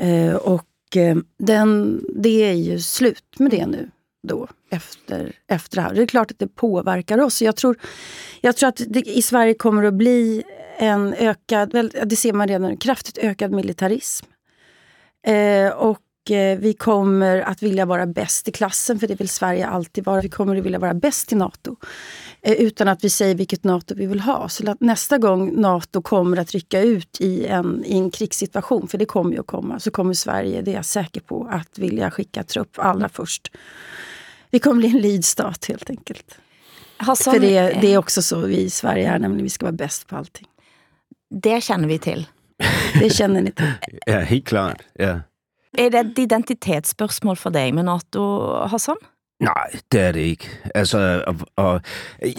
Eh, 0.00 0.34
och 0.34 0.96
eh, 0.96 1.16
den, 1.38 2.00
det 2.14 2.50
är 2.50 2.52
ju 2.52 2.78
slut 2.78 3.38
med 3.38 3.50
det 3.50 3.66
nu 3.66 3.90
då, 4.22 4.48
efter, 4.70 5.32
efter 5.46 5.76
det 5.76 5.82
här. 5.82 5.94
Det 5.94 6.02
är 6.02 6.06
klart 6.06 6.30
att 6.30 6.38
det 6.38 6.46
påverkar 6.46 7.20
oss. 7.20 7.42
Jag 7.42 7.56
tror, 7.56 7.78
jag 8.40 8.56
tror 8.56 8.68
att 8.68 8.82
det 8.88 9.00
i 9.00 9.22
Sverige 9.22 9.54
kommer 9.54 9.84
att 9.84 9.94
bli 9.94 10.42
en 10.78 11.14
ökad, 11.14 11.90
det 12.04 12.16
ser 12.16 12.32
man 12.32 12.48
redan, 12.48 12.76
kraftigt 12.76 13.18
ökad 13.18 13.52
militarism. 13.52 14.26
Eh, 15.26 15.68
och 15.68 16.00
vi 16.58 16.74
kommer 16.78 17.40
att 17.40 17.62
vilja 17.62 17.86
vara 17.86 18.06
bäst 18.06 18.48
i 18.48 18.52
klassen, 18.52 19.00
för 19.00 19.06
det 19.06 19.14
vill 19.14 19.28
Sverige 19.28 19.66
alltid 19.66 20.04
vara. 20.04 20.20
Vi 20.20 20.28
kommer 20.28 20.56
att 20.56 20.64
vilja 20.64 20.78
vara 20.78 20.94
bäst 20.94 21.32
i 21.32 21.34
NATO. 21.34 21.76
Eh, 22.42 22.52
utan 22.52 22.88
att 22.88 23.04
vi 23.04 23.10
säger 23.10 23.34
vilket 23.34 23.64
NATO 23.64 23.94
vi 23.94 24.06
vill 24.06 24.20
ha. 24.20 24.48
Så 24.48 24.70
att 24.70 24.80
nästa 24.80 25.18
gång 25.18 25.60
NATO 25.60 26.02
kommer 26.02 26.36
att 26.36 26.50
rycka 26.50 26.80
ut 26.80 27.20
i 27.20 27.46
en, 27.46 27.84
i 27.84 27.98
en 27.98 28.10
krigssituation, 28.10 28.88
för 28.88 28.98
det 28.98 29.04
kommer 29.04 29.32
ju 29.32 29.40
att 29.40 29.46
komma, 29.46 29.80
så 29.80 29.90
kommer 29.90 30.14
Sverige, 30.14 30.62
det 30.62 30.70
är 30.70 30.74
jag 30.74 30.84
säker 30.84 31.20
på, 31.20 31.48
att 31.50 31.78
vilja 31.78 32.10
skicka 32.10 32.42
trupp 32.42 32.78
allra 32.78 33.08
först. 33.08 33.52
Vi 34.50 34.58
kommer 34.58 34.76
bli 34.76 34.88
en 34.88 35.02
lydstat 35.02 35.64
helt 35.64 35.90
enkelt. 35.90 36.38
Hassan, 36.96 37.34
för 37.34 37.40
det, 37.40 37.78
det 37.80 37.94
är 37.94 37.98
också 37.98 38.22
så 38.22 38.40
vi 38.40 38.56
i 38.56 38.70
Sverige 38.70 39.08
är, 39.08 39.18
nämligen 39.18 39.44
vi 39.44 39.50
ska 39.50 39.66
vara 39.66 39.72
bäst 39.72 40.06
på 40.06 40.16
allting. 40.16 40.46
Det 41.34 41.60
känner 41.60 41.88
vi 41.88 41.98
till. 41.98 42.26
Det 43.00 43.10
känner 43.10 43.42
ni 43.42 43.52
till. 43.52 43.72
Ja, 44.06 44.18
helt 44.18 44.46
klart. 44.46 44.82
Ja. 44.92 45.20
Är 45.78 45.90
det 45.90 45.98
ett 45.98 46.18
identitetsspörsmål 46.18 47.36
för 47.36 47.50
dig 47.50 47.72
med 47.72 47.84
NATO, 47.84 48.52
Hassan? 48.66 48.96
Nej, 49.40 49.80
det 49.92 50.00
er 50.00 50.12
det 50.12 50.20
ikke. 50.20 50.48
Altså, 50.74 51.24
og, 51.26 51.36
og 51.56 51.80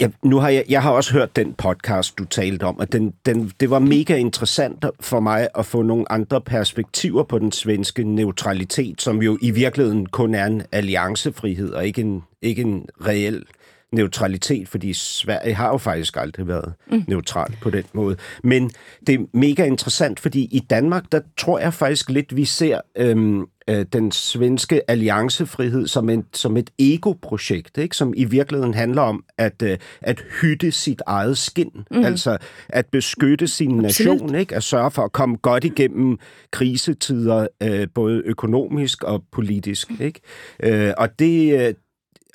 jeg, 0.00 0.12
nu 0.22 0.38
har 0.38 0.48
jeg, 0.48 0.64
jeg 0.68 0.82
har 0.82 0.90
også 0.90 1.12
hørt 1.12 1.36
den 1.36 1.54
podcast, 1.54 2.18
du 2.18 2.24
talte 2.24 2.64
om, 2.64 2.78
og 2.78 2.92
den, 2.92 3.14
den, 3.26 3.52
det 3.60 3.70
var 3.70 3.78
mega 3.78 4.16
interessant 4.16 4.84
for 5.00 5.20
mig 5.20 5.48
at 5.54 5.66
få 5.66 5.82
nogle 5.82 6.12
andre 6.12 6.40
perspektiver 6.40 7.22
på 7.22 7.38
den 7.38 7.52
svenske 7.52 8.04
neutralitet, 8.04 9.02
som 9.02 9.22
jo 9.22 9.38
i 9.40 9.50
virkeligheden 9.50 10.06
kun 10.06 10.34
er 10.34 10.46
en 10.46 10.62
alliancefrihed 10.72 11.72
og 11.72 11.86
ikke 11.86 12.00
en, 12.00 12.22
ikke 12.42 12.62
en 12.62 12.86
reel 13.06 13.44
neutralitet, 13.92 14.68
fordi 14.68 14.92
Sverige 14.92 15.54
har 15.54 15.68
jo 15.68 15.78
faktisk 15.78 16.16
aldrig 16.16 16.48
været 16.48 16.72
mm. 16.90 17.04
neutral 17.08 17.56
på 17.60 17.70
den 17.70 17.84
måde. 17.92 18.16
Men 18.44 18.70
det 19.06 19.14
er 19.14 19.18
mega 19.32 19.64
interessant, 19.64 20.20
fordi 20.20 20.48
i 20.50 20.58
Danmark, 20.70 21.04
der 21.12 21.20
tror 21.38 21.58
jeg 21.58 21.74
faktisk 21.74 22.10
lidt, 22.10 22.36
vi 22.36 22.44
ser 22.44 22.80
øhm, 22.96 23.46
øh, 23.68 23.86
den 23.92 24.12
svenske 24.12 24.90
alliancefrihed 24.90 25.86
som, 25.86 26.08
en, 26.08 26.24
som 26.32 26.56
et 26.56 26.70
ego-projekt, 26.78 27.78
ikke? 27.78 27.96
som 27.96 28.12
i 28.16 28.24
virkeligheden 28.24 28.74
handler 28.74 29.02
om 29.02 29.24
at, 29.38 29.62
øh, 29.62 29.78
at 30.00 30.24
hytte 30.40 30.72
sit 30.72 31.02
eget 31.06 31.38
skin, 31.38 31.70
mm. 31.90 32.04
altså 32.04 32.38
at 32.68 32.86
beskytte 32.86 33.48
sin 33.48 33.84
Absolut. 33.84 34.20
nation, 34.20 34.34
ikke? 34.34 34.56
at 34.56 34.62
sørge 34.62 34.90
for 34.90 35.02
at 35.02 35.12
komme 35.12 35.36
godt 35.36 35.64
igennem 35.64 36.18
krisetider, 36.50 37.46
øh, 37.62 37.86
både 37.94 38.22
økonomisk 38.24 39.04
og 39.04 39.24
politisk. 39.32 39.90
Ikke? 40.00 40.20
Øh, 40.62 40.92
og 40.98 41.18
det, 41.18 41.66
øh, 41.68 41.74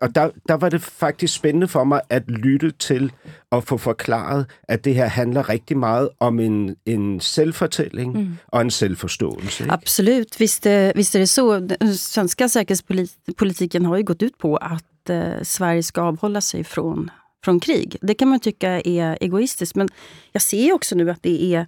og 0.02 0.16
der, 0.16 0.30
der 0.48 0.54
var 0.54 0.70
det 0.70 0.82
faktisk 0.82 1.34
spændende 1.34 1.68
for 1.68 1.84
mig 1.84 2.02
at 2.10 2.24
lytte 2.28 2.72
til 2.72 3.12
og 3.52 3.64
få 3.64 3.78
forklaret, 3.78 4.46
at 4.64 4.86
det 4.86 4.96
her 4.96 5.08
handler 5.08 5.50
rigtig 5.50 5.78
meget 5.78 6.10
om 6.20 6.40
en, 6.40 6.76
en 6.86 7.20
selvfortælling 7.20 8.18
mm. 8.18 8.38
och 8.48 8.62
en 8.62 8.72
selvforståelse. 8.72 9.64
Ikke? 9.64 9.74
Absolut, 9.74 10.40
visst, 10.40 10.66
visst 10.96 11.16
är 11.16 11.20
det 11.20 11.30
så. 11.30 11.60
Den 11.60 11.98
svenska 11.98 12.50
säkerhetspolitiken 12.50 13.86
har 13.86 13.98
ju 13.98 14.04
gått 14.04 14.24
ut 14.24 14.38
på 14.38 14.58
att 14.58 15.10
eh, 15.10 15.44
Sverige 15.44 15.84
ska 15.84 16.02
avhålla 16.02 16.42
sig 16.42 16.64
från, 16.64 17.12
från 17.46 17.60
krig. 17.60 17.98
Det 18.02 18.14
kan 18.14 18.28
man 18.28 18.40
tycka 18.40 18.82
är 18.82 19.18
egoistiskt, 19.22 19.76
men 19.76 19.90
jag 20.32 20.42
ser 20.42 20.74
också 20.74 20.96
nu 20.96 21.10
att 21.10 21.24
det 21.24 21.56
är 21.56 21.68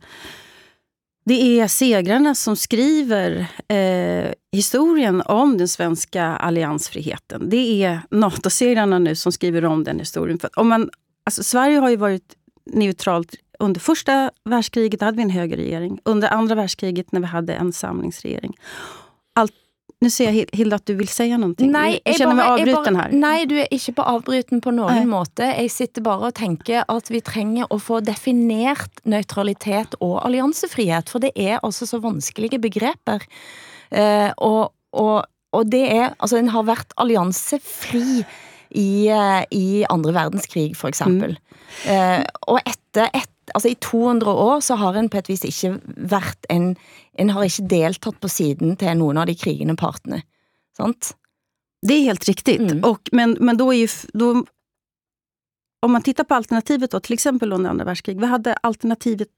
det 1.25 1.59
är 1.59 1.67
segrarna 1.67 2.35
som 2.35 2.55
skriver 2.55 3.47
eh, 3.67 4.31
historien 4.51 5.21
om 5.21 5.57
den 5.57 5.67
svenska 5.67 6.23
alliansfriheten. 6.23 7.49
Det 7.49 7.83
är 7.83 8.01
NATO-segrarna 8.11 8.99
nu 8.99 9.15
som 9.15 9.31
skriver 9.31 9.65
om 9.65 9.83
den 9.83 9.99
historien. 9.99 10.39
För 10.39 10.49
om 10.59 10.67
man, 10.67 10.89
alltså 11.25 11.43
Sverige 11.43 11.79
har 11.79 11.89
ju 11.89 11.95
varit 11.95 12.35
neutralt 12.65 13.35
under 13.59 13.79
första 13.79 14.31
världskriget, 14.45 14.99
då 14.99 15.05
hade 15.05 15.17
vi 15.17 15.23
en 15.23 15.29
högerregering. 15.29 15.99
Under 16.05 16.29
andra 16.29 16.55
världskriget 16.55 17.11
när 17.11 17.19
vi 17.19 17.25
hade 17.25 17.53
en 17.53 17.73
samlingsregering. 17.73 18.53
Nu 20.01 20.09
ser 20.09 20.31
jag 20.31 20.49
Hilda 20.51 20.75
att 20.75 20.85
du 20.85 20.95
vill 20.95 21.07
säga 21.07 21.37
någonting. 21.37 21.71
Nej, 21.71 21.99
jag 22.05 22.15
känner 22.15 22.33
mig 22.33 22.45
avbruten 22.45 22.95
här. 22.95 23.09
Nej, 23.11 23.45
du 23.45 23.59
är 23.59 23.73
inte 23.73 23.93
på 23.93 24.01
avbruten 24.01 24.61
på 24.61 24.71
någon 24.71 24.95
nej. 24.95 25.05
måte. 25.05 25.43
Jag 25.43 25.71
sitter 25.71 26.01
bara 26.01 26.27
och 26.27 26.33
tänker 26.33 26.83
att 26.87 27.11
vi 27.11 27.21
trenger 27.21 27.67
att 27.69 27.83
få 27.83 27.99
definierat 27.99 28.99
neutralitet 29.03 29.93
och 29.93 30.25
alliansfrihet, 30.25 31.09
för 31.09 31.19
det 31.19 31.31
är 31.35 31.65
också 31.65 31.87
så 31.87 31.97
vanskliga 31.97 32.57
begrepp. 32.57 33.09
Uh, 33.09 34.29
och, 34.37 34.69
och, 34.91 35.25
och 35.49 35.65
det 35.65 35.97
är, 35.97 36.13
alltså 36.17 36.37
en 36.37 36.49
har 36.49 36.63
varit 36.63 36.91
alliansfri 36.95 38.25
i, 38.69 39.07
eh, 39.07 39.43
i 39.51 39.85
andre 39.89 40.11
verdenskrig, 40.11 40.77
for 40.77 40.89
eksempel. 40.89 41.39
Mm. 41.85 42.19
Uh, 42.19 42.25
og 42.41 42.59
etter, 42.65 43.09
et, 43.13 43.31
altså 43.55 43.69
i 43.69 43.75
200 43.75 44.31
år 44.31 44.59
så 44.59 44.75
har 44.75 44.95
en 44.95 45.09
på 45.09 45.17
et 45.17 45.29
vis 45.29 45.43
ikke 45.43 45.79
vært 45.97 46.45
en 46.49 46.75
En 47.19 47.29
har 47.35 47.47
ikke 47.47 47.67
deltatt 47.67 48.19
på 48.23 48.29
siden 48.31 48.77
til 48.79 48.97
någon 48.97 49.17
av 49.19 49.27
de 49.27 49.35
krigende 49.35 49.75
partene. 49.75 50.21
Sant? 50.77 51.13
Det 51.87 51.93
är 51.93 52.01
helt 52.01 52.25
riktigt. 52.25 52.71
Mm. 52.71 52.83
Och, 52.83 53.09
men, 53.11 53.37
men 53.39 53.57
då 53.57 53.73
är 53.73 53.77
ju... 53.77 53.87
Då, 54.13 54.45
om 55.81 55.91
man 55.91 56.01
tittar 56.01 56.23
på 56.23 56.35
alternativet, 56.35 56.91
då, 56.91 56.99
till 56.99 57.13
exempel 57.13 57.53
under 57.53 57.69
andra 57.69 57.85
världskriget. 57.85 58.21
Vad 58.21 58.29
hade 58.29 58.53
alternativet 58.53 59.29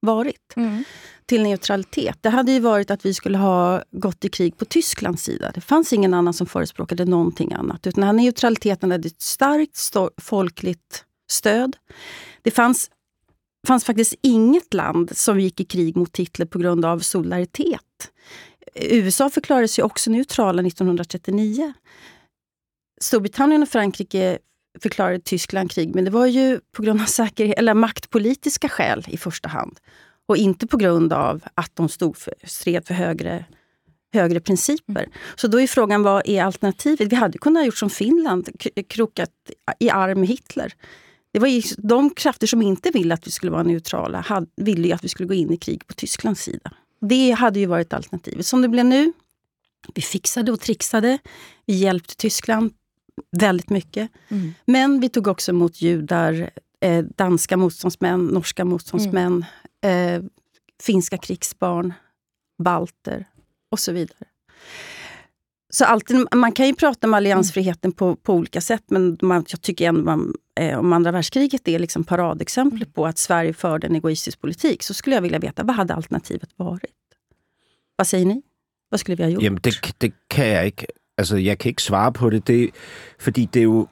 varit 0.00 0.56
mm. 0.56 0.84
till 1.26 1.42
neutralitet? 1.42 2.18
Det 2.20 2.30
hade 2.30 2.52
ju 2.52 2.60
varit 2.60 2.90
att 2.90 3.04
vi 3.04 3.14
skulle 3.14 3.38
ha 3.38 3.82
gått 3.90 4.24
i 4.24 4.28
krig 4.28 4.56
på 4.56 4.64
Tysklands 4.64 5.22
sida. 5.22 5.50
Det 5.54 5.60
fanns 5.60 5.92
ingen 5.92 6.14
annan 6.14 6.34
som 6.34 6.46
förespråkade 6.46 7.04
någonting 7.04 7.52
annat. 7.52 7.86
Utan 7.86 8.00
den 8.00 8.06
här 8.06 8.12
neutraliteten 8.12 8.90
hade 8.90 9.08
ett 9.08 9.22
starkt 9.22 9.96
folkligt 10.20 11.04
stöd. 11.30 11.76
Det 12.42 12.50
fanns 12.50 12.90
fanns 13.66 13.84
faktiskt 13.84 14.14
inget 14.22 14.74
land 14.74 15.16
som 15.16 15.40
gick 15.40 15.60
i 15.60 15.64
krig 15.64 15.96
mot 15.96 16.16
Hitler 16.16 16.46
på 16.46 16.58
grund 16.58 16.84
av 16.84 16.98
solidaritet. 16.98 18.10
USA 18.74 19.30
förklarade 19.30 19.68
sig 19.68 19.84
också 19.84 20.10
neutrala 20.10 20.62
1939. 20.62 21.72
Storbritannien 23.00 23.62
och 23.62 23.68
Frankrike 23.68 24.38
förklarade 24.82 25.18
Tyskland 25.18 25.70
krig, 25.70 25.94
men 25.94 26.04
det 26.04 26.10
var 26.10 26.26
ju 26.26 26.60
på 26.72 26.82
grund 26.82 27.00
av 27.00 27.04
säkerhet, 27.04 27.58
eller 27.58 27.74
maktpolitiska 27.74 28.68
skäl 28.68 29.04
i 29.08 29.16
första 29.16 29.48
hand. 29.48 29.80
Och 30.26 30.36
inte 30.36 30.66
på 30.66 30.76
grund 30.76 31.12
av 31.12 31.42
att 31.54 31.76
de 31.76 31.88
stod 31.88 32.16
för, 32.16 32.34
stred 32.44 32.86
för 32.86 32.94
högre, 32.94 33.44
högre 34.12 34.40
principer. 34.40 35.02
Mm. 35.02 35.10
Så 35.36 35.48
då 35.48 35.60
är 35.60 35.66
frågan, 35.66 36.02
vad 36.02 36.22
är 36.28 36.42
alternativet? 36.42 37.12
Vi 37.12 37.16
hade 37.16 37.38
kunnat 37.38 37.66
gjort 37.66 37.76
som 37.76 37.90
Finland, 37.90 38.48
krokat 38.88 39.30
i 39.78 39.90
arm 39.90 40.20
med 40.20 40.28
Hitler. 40.28 40.74
Det 41.32 41.38
var 41.38 41.48
ju 41.48 41.62
de 41.78 42.10
krafter 42.10 42.46
som 42.46 42.62
inte 42.62 42.90
ville 42.90 43.14
att 43.14 43.26
vi 43.26 43.30
skulle 43.30 43.52
vara 43.52 43.62
neutrala, 43.62 44.20
hade, 44.20 44.46
ville 44.56 44.88
ju 44.88 44.94
att 44.94 45.04
vi 45.04 45.08
skulle 45.08 45.26
gå 45.26 45.34
in 45.34 45.52
i 45.52 45.56
krig 45.56 45.86
på 45.86 45.94
Tysklands 45.94 46.42
sida. 46.42 46.70
Det 47.00 47.30
hade 47.30 47.60
ju 47.60 47.66
varit 47.66 47.92
alternativet. 47.92 48.46
Som 48.46 48.62
det 48.62 48.68
blev 48.68 48.84
nu, 48.84 49.12
vi 49.94 50.02
fixade 50.02 50.52
och 50.52 50.60
trixade. 50.60 51.18
Vi 51.66 51.74
hjälpte 51.74 52.16
Tyskland 52.16 52.72
väldigt 53.36 53.70
mycket. 53.70 54.10
Mm. 54.28 54.54
Men 54.64 55.00
vi 55.00 55.08
tog 55.08 55.26
också 55.26 55.50
emot 55.50 55.82
judar, 55.82 56.50
eh, 56.80 57.04
danska 57.04 57.56
motståndsmän, 57.56 58.26
norska 58.26 58.64
motståndsmän, 58.64 59.44
mm. 59.80 60.24
eh, 60.24 60.30
finska 60.82 61.18
krigsbarn, 61.18 61.94
balter 62.62 63.24
och 63.70 63.80
så 63.80 63.92
vidare. 63.92 64.24
Så 65.70 65.84
alltid, 65.84 66.26
man 66.34 66.52
kan 66.52 66.66
ju 66.66 66.74
prata 66.74 67.06
om 67.06 67.14
alliansfriheten 67.14 67.92
på, 67.92 68.16
på 68.16 68.34
olika 68.34 68.60
sätt, 68.60 68.84
men 68.86 69.18
man, 69.22 69.44
jag 69.48 69.62
tycker 69.62 69.88
ändå 69.88 70.02
man, 70.02 70.34
eh, 70.60 70.78
om 70.78 70.92
andra 70.92 71.12
världskriget 71.12 71.68
är 71.68 71.78
liksom 71.78 72.04
paradexemplet 72.04 72.94
på 72.94 73.06
att 73.06 73.18
Sverige 73.18 73.52
förde 73.52 73.86
en 73.86 73.94
egoistisk 73.94 74.40
politik, 74.40 74.82
så 74.82 74.94
skulle 74.94 75.16
jag 75.16 75.22
vilja 75.22 75.38
veta, 75.38 75.64
vad 75.64 75.76
hade 75.76 75.94
alternativet 75.94 76.50
varit? 76.56 76.90
Vad 77.96 78.06
säger 78.06 78.26
ni? 78.26 78.42
Vad 78.90 79.00
skulle 79.00 79.16
vi 79.16 79.22
ha 79.22 79.30
gjort? 79.30 79.42
Jamen, 79.42 79.60
det, 79.62 79.74
det 79.98 80.12
kan 80.28 80.46
jag 80.48 80.66
inte 80.66 80.86
altså, 81.18 81.36
jeg 81.36 81.58
kan 81.58 81.68
ikke 81.68 81.82
svare 81.82 82.12
på 82.12 82.30
det, 82.30 82.46
det 82.46 82.70
fordi 83.18 83.44
det 83.44 83.60
er 83.60 83.64
jo 83.64 83.88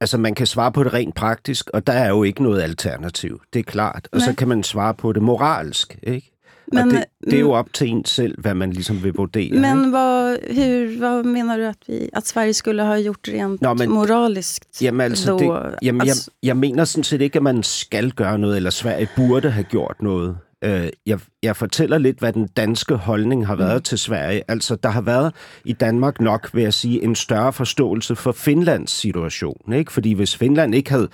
Altså, 0.00 0.18
man 0.18 0.34
kan 0.34 0.46
svare 0.46 0.72
på 0.72 0.84
det 0.84 0.94
rent 0.94 1.14
praktisk, 1.14 1.70
og 1.70 1.86
der 1.86 1.92
er 1.92 2.08
jo 2.08 2.22
ikke 2.22 2.42
noget 2.42 2.62
alternativ. 2.62 3.40
Det 3.52 3.58
er 3.58 3.62
klart. 3.62 4.08
Og 4.12 4.18
Nej. 4.18 4.26
så 4.26 4.34
kan 4.36 4.48
man 4.48 4.62
svare 4.62 4.94
på 4.94 5.12
det 5.12 5.22
moralsk, 5.22 5.98
ikke? 6.02 6.35
Men, 6.72 6.90
det, 6.90 7.04
det 7.24 7.34
er 7.34 7.40
jo 7.40 7.52
op 7.52 7.72
til 7.72 7.88
en 7.88 8.04
selv, 8.04 8.40
hvad 8.40 8.54
man 8.54 8.70
ligesom 8.72 9.02
vil 9.04 9.12
vurdere. 9.12 9.42
ikke? 9.42 9.58
Men 9.60 9.92
vad, 9.92 10.36
hur, 10.50 10.98
vad 11.00 11.24
menar 11.24 11.56
du 11.56 11.62
att, 11.62 11.78
vi, 11.88 12.08
att 12.12 12.26
Sverige 12.26 12.54
skulle 12.54 12.82
ha 12.82 12.96
gjort 12.98 13.28
rent 13.28 13.60
Nå, 13.60 13.74
men- 13.74 13.90
moraliskt? 13.90 14.82
Jamen 14.82 15.00
altså, 15.00 15.30
då? 15.32 15.38
det, 15.38 15.74
jamen, 15.82 16.00
Alltså- 16.00 16.30
jeg, 16.42 16.48
jeg 16.48 16.56
mener 16.56 16.84
sådan 16.84 17.04
set 17.04 17.20
ikke, 17.20 17.36
at 17.36 17.42
man 17.42 17.62
skal 17.62 18.10
gøre 18.10 18.38
noget, 18.38 18.56
eller 18.56 18.70
Sverige 18.70 19.08
burde 19.16 19.50
have 19.50 19.64
gjort 19.64 19.96
noget. 20.02 20.36
Øh, 20.64 20.88
jeg, 21.06 21.18
jeg 21.42 21.56
fortæller 21.56 21.98
lidt, 21.98 22.18
hvad 22.18 22.32
den 22.32 22.46
danske 22.46 22.94
holdning 22.94 23.46
har 23.46 23.56
været 23.56 23.76
mm. 23.76 23.82
til 23.82 23.98
Sverige. 23.98 24.42
Altså, 24.48 24.76
der 24.76 24.88
har 24.88 25.00
været 25.00 25.34
i 25.64 25.72
Danmark 25.72 26.20
nok, 26.20 26.50
vil 26.54 26.62
jeg 26.62 26.74
sige, 26.74 27.04
en 27.04 27.14
større 27.14 27.52
forståelse 27.52 28.16
for 28.16 28.32
Finlands 28.32 28.90
situation. 28.90 29.72
Ikke? 29.72 29.92
Fordi 29.92 30.12
hvis 30.12 30.36
Finland 30.36 30.74
ikke 30.74 30.90
havde 30.90 31.08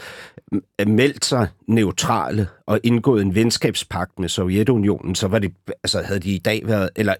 meldt 0.86 1.24
sig 1.24 1.48
neutrale 1.68 2.48
og 2.66 2.80
indgået 2.82 3.22
en 3.22 3.34
venskabspagt 3.34 4.18
med 4.18 4.28
Sovjetunionen, 4.28 5.14
så 5.14 5.28
var 5.28 5.38
det, 5.38 5.52
altså, 5.84 6.02
havde 6.02 6.20
de 6.20 6.34
i 6.34 6.38
dag 6.38 6.62
været, 6.64 6.90
eller 6.96 7.14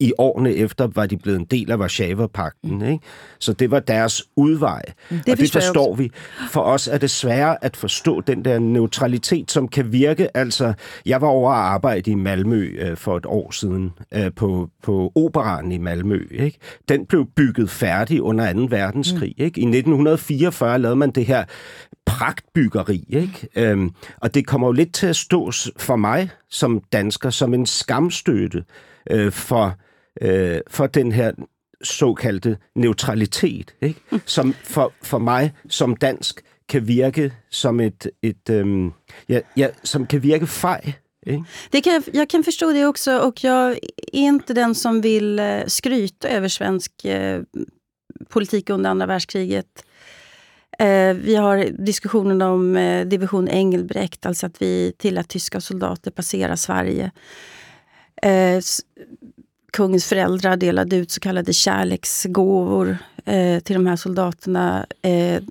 i 0.00 0.12
årene 0.18 0.54
efter 0.54 0.86
var 0.86 1.06
de 1.06 1.16
blevet 1.16 1.38
en 1.38 1.44
del 1.44 1.70
af 1.70 1.76
Warszawa-pakten. 1.76 2.82
Ikke? 2.82 3.04
Så 3.38 3.52
det 3.52 3.70
var 3.70 3.80
deres 3.80 4.22
udvej. 4.36 4.82
Det 5.10 5.28
og 5.28 5.38
det 5.38 5.52
forstår 5.52 5.94
vi. 5.94 6.10
For 6.50 6.60
os 6.60 6.88
er 6.88 6.98
det 6.98 7.10
sværere 7.10 7.64
at 7.64 7.76
forstå 7.76 8.20
den 8.20 8.44
der 8.44 8.58
neutralitet, 8.58 9.50
som 9.50 9.68
kan 9.68 9.92
virke. 9.92 10.36
Altså, 10.36 10.72
jeg 11.06 11.20
var 11.20 11.28
over 11.28 11.52
at 11.52 11.58
arbejde 11.58 12.10
i 12.10 12.14
Malmø 12.14 12.76
øh, 12.78 12.96
for 12.96 13.16
et 13.16 13.26
år 13.26 13.50
siden 13.50 13.92
øh, 14.14 14.32
på, 14.36 14.70
på 14.82 15.12
operan 15.14 15.72
i 15.72 15.78
Malmø. 15.78 16.26
Ikke? 16.30 16.58
Den 16.88 17.06
blev 17.06 17.26
bygget 17.36 17.70
færdig 17.70 18.22
under 18.22 18.52
2. 18.52 18.66
verdenskrig. 18.70 19.34
Mm. 19.38 19.44
Ikke? 19.44 19.60
I 19.60 19.64
1944 19.64 20.78
lavede 20.78 20.96
man 20.96 21.10
det 21.10 21.26
her 21.26 21.44
pragtbyggeri. 22.06 23.04
Ikke? 23.08 23.48
Øhm, 23.56 23.90
og 24.16 24.34
det 24.34 24.46
kommer 24.46 24.68
jo 24.68 24.72
lidt 24.72 24.94
til 24.94 25.06
at 25.06 25.16
stå 25.16 25.50
for 25.76 25.96
mig 25.96 26.30
som 26.50 26.80
dansker 26.92 27.30
som 27.30 27.54
en 27.54 27.66
skamstøtte 27.66 28.64
øh, 29.10 29.32
for, 29.32 29.76
øh, 30.20 30.60
for 30.70 30.86
den 30.86 31.12
her 31.12 31.32
såkaldte 31.84 32.56
neutralitet, 32.76 33.74
ikke? 33.82 34.00
som 34.26 34.54
for, 34.64 34.92
for 35.02 35.18
mig 35.18 35.52
som 35.68 35.96
dansk 35.96 36.40
kan 36.68 36.88
virke 36.88 37.32
som 37.50 37.80
et, 37.80 38.10
et 38.22 38.50
øhm, 38.50 38.92
ja, 39.28 39.40
ja, 39.56 39.68
som 39.84 40.06
kan 40.06 40.22
virke 40.22 40.46
fej. 40.46 40.92
Ikke? 41.26 41.44
Det 41.72 41.84
kan, 41.84 42.02
jag- 42.14 42.28
kan 42.28 42.44
förstå 42.44 42.72
det 42.72 42.86
också 42.86 43.18
och 43.18 43.44
jag 43.44 43.70
är 43.72 43.78
inte 44.12 44.54
den 44.54 44.74
som 44.74 45.00
vill 45.00 45.38
eh, 45.38 45.62
skryta 45.66 46.28
över 46.28 46.48
svensk 46.48 47.04
eh, 47.04 47.42
politik 48.28 48.70
under 48.70 48.90
andra 48.90 49.06
världskriget. 49.06 49.84
Eh, 50.78 51.14
vi 51.14 51.34
har 51.34 51.84
diskussionen 51.86 52.42
om 52.42 52.76
eh, 52.76 53.06
division 53.06 53.48
Engelbrekt, 53.48 54.26
alltså 54.26 54.46
att 54.46 54.62
vi 54.62 54.92
tillät 54.98 55.28
tyska 55.28 55.60
soldater 55.60 56.10
passera 56.10 56.56
Sverige. 56.56 57.10
Kungens 59.72 60.06
föräldrar 60.06 60.56
delade 60.56 60.96
ut 60.96 61.10
så 61.10 61.20
kallade 61.20 61.52
kärleksgåvor 61.52 62.98
eh, 63.24 63.60
till 63.60 63.74
de 63.74 63.86
här 63.86 63.96
soldaterna. 63.96 64.86
Eh, 65.02 65.42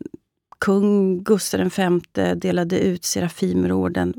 kung 0.59 1.23
Gustav 1.23 1.71
V 1.77 2.35
delade 2.35 2.79
ut 2.79 3.03
Serafimerorden 3.05 4.13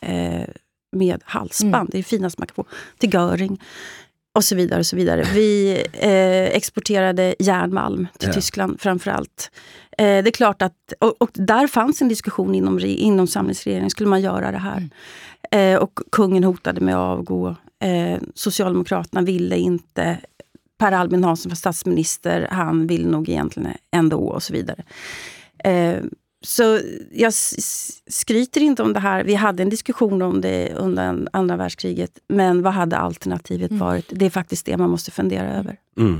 eh, 0.00 0.48
med 0.96 1.20
halsband. 1.24 1.74
Mm. 1.74 1.88
Det 1.90 1.96
är 1.96 1.98
det 1.98 2.02
finaste 2.02 2.40
man 2.40 2.46
kan 2.46 2.54
få. 2.54 2.64
Till 2.98 3.14
Göring. 3.14 3.60
Och 4.34 4.44
så 4.44 4.56
vidare. 4.56 4.78
och 4.78 4.86
så 4.86 4.96
vidare. 4.96 5.26
Vi 5.34 5.82
eh, 5.92 6.56
exporterade 6.56 7.34
järnmalm 7.38 8.06
till 8.18 8.28
Ja. 8.28 8.34
Tyskland 8.34 8.80
framför 8.80 9.10
allt. 9.10 9.50
Eh, 9.98 10.04
det 10.04 10.28
är 10.28 10.30
klart 10.30 10.62
att, 10.62 10.92
och, 10.98 11.22
och 11.22 11.30
där 11.34 11.66
fanns 11.66 12.02
en 12.02 12.08
diskussion 12.08 12.54
inom, 12.54 12.78
inom 12.84 13.26
samlingsregeringen. 13.26 13.90
Skulle 13.90 14.08
man 14.08 14.20
göra 14.20 14.52
det 14.52 14.58
här? 14.58 14.88
Eh, 15.50 15.78
och 15.78 16.00
kungen 16.12 16.44
hotade 16.44 16.80
med 16.80 16.94
att 16.94 17.18
avgå. 17.18 17.56
Eh, 17.82 18.20
Socialdemokraterna 18.34 19.22
ville 19.22 19.58
inte. 19.58 20.18
Per 20.78 20.92
Albin 20.92 21.24
Hansson 21.24 21.50
var 21.50 21.56
statsminister. 21.56 22.48
Han 22.50 22.86
vill 22.86 23.06
nog 23.06 23.28
egentligen 23.28 23.72
ändå 23.90 24.18
och 24.18 24.42
så 24.42 24.52
vidare. 24.52 24.84
Eh, 25.64 25.96
så 26.44 26.80
jag 27.12 27.34
skryter 28.06 28.60
inte 28.60 28.82
om 28.82 28.92
det 28.92 29.00
här. 29.00 29.24
Vi 29.24 29.34
hade 29.34 29.62
en 29.62 29.68
diskussion 29.68 30.22
om 30.22 30.40
det 30.40 30.74
under 30.74 31.28
andra 31.32 31.56
världskriget. 31.56 32.18
Men 32.28 32.62
vad 32.62 32.72
hade 32.72 32.96
alternativet 32.96 33.72
varit? 33.72 34.06
Det 34.10 34.26
är 34.26 34.30
faktiskt 34.30 34.66
det 34.66 34.76
man 34.76 34.90
måste 34.90 35.10
fundera 35.10 35.56
över. 35.56 35.78
Mm. 35.96 36.18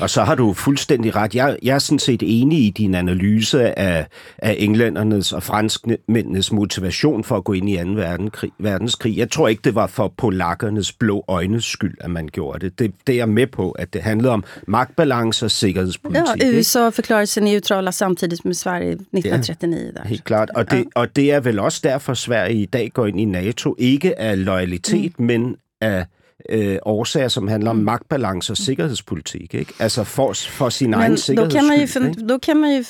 Og 0.00 0.10
så 0.10 0.24
har 0.24 0.34
du 0.34 0.52
fuldstændig 0.52 1.16
ret. 1.16 1.34
Jeg, 1.34 1.56
jeg 1.62 1.74
er 1.74 1.78
sådan 1.78 1.98
set 1.98 2.22
enig 2.26 2.66
i 2.66 2.70
din 2.70 2.94
analyse 2.94 3.78
af, 3.78 4.06
af 4.38 4.56
englændernes 4.58 5.32
og 5.32 5.42
franskmændenes 5.42 6.52
motivation 6.52 7.24
for 7.24 7.36
at 7.36 7.44
gå 7.44 7.52
ind 7.52 7.68
i 7.68 7.76
2. 7.76 7.82
verdenskrig. 7.82 8.50
verdenskrig. 8.58 9.16
Jeg 9.16 9.30
tror 9.30 9.48
ikke, 9.48 9.60
det 9.64 9.74
var 9.74 9.86
for 9.86 10.14
polakkernes 10.16 10.92
blå 10.92 11.24
øjnes 11.28 11.64
skyld, 11.64 11.94
at 12.00 12.10
man 12.10 12.28
gjorde 12.28 12.58
det. 12.58 12.78
Det, 12.78 12.92
det 13.06 13.12
er 13.12 13.16
jeg 13.16 13.28
med 13.28 13.46
på, 13.46 13.70
at 13.70 13.92
det 13.94 14.02
handlede 14.02 14.32
om 14.32 14.44
magtbalance 14.66 15.44
og 15.44 15.50
sikkerhedspolitik. 15.50 16.42
Ja? 16.42 16.58
USA 16.58 16.90
förklarade 16.90 17.26
sig 17.26 17.42
neutrala 17.42 17.90
samtidigt 17.90 18.44
med 18.44 18.54
Sverige 18.54 18.90
1939. 18.90 19.92
Där. 19.92 20.04
Helt 20.04 20.24
klart. 20.24 20.50
Og 20.54 20.70
det, 20.70 20.84
og 20.94 21.16
det 21.16 21.32
er 21.32 21.40
vel 21.40 21.58
også 21.58 21.80
derfor, 21.84 22.14
Sverige 22.14 22.62
i 22.62 22.66
dag 22.66 22.90
går 22.94 23.06
ind 23.06 23.20
i 23.20 23.24
NATO. 23.24 23.74
Ikke 23.78 24.20
af 24.20 24.44
loyalitet, 24.44 25.18
mm. 25.18 25.26
men 25.26 25.56
af 25.80 26.06
øh, 26.48 26.78
årsager, 26.82 27.28
som 27.28 27.48
handler 27.48 27.70
om 27.70 27.76
magtbalance 27.76 28.52
og 28.52 28.56
sikkerhedspolitik. 28.56 29.54
Ikke? 29.54 29.74
Altså 29.78 30.04
for, 30.04 30.32
for 30.32 30.68
sin 30.68 30.94
egen 30.94 31.18
Men 31.28 31.36
då 31.36 31.50
kan 31.50 31.66
man 31.66 31.80
ju, 31.80 31.86
då 32.28 32.38
kan 32.38 32.56
man 32.56 32.72
ju 32.72 32.84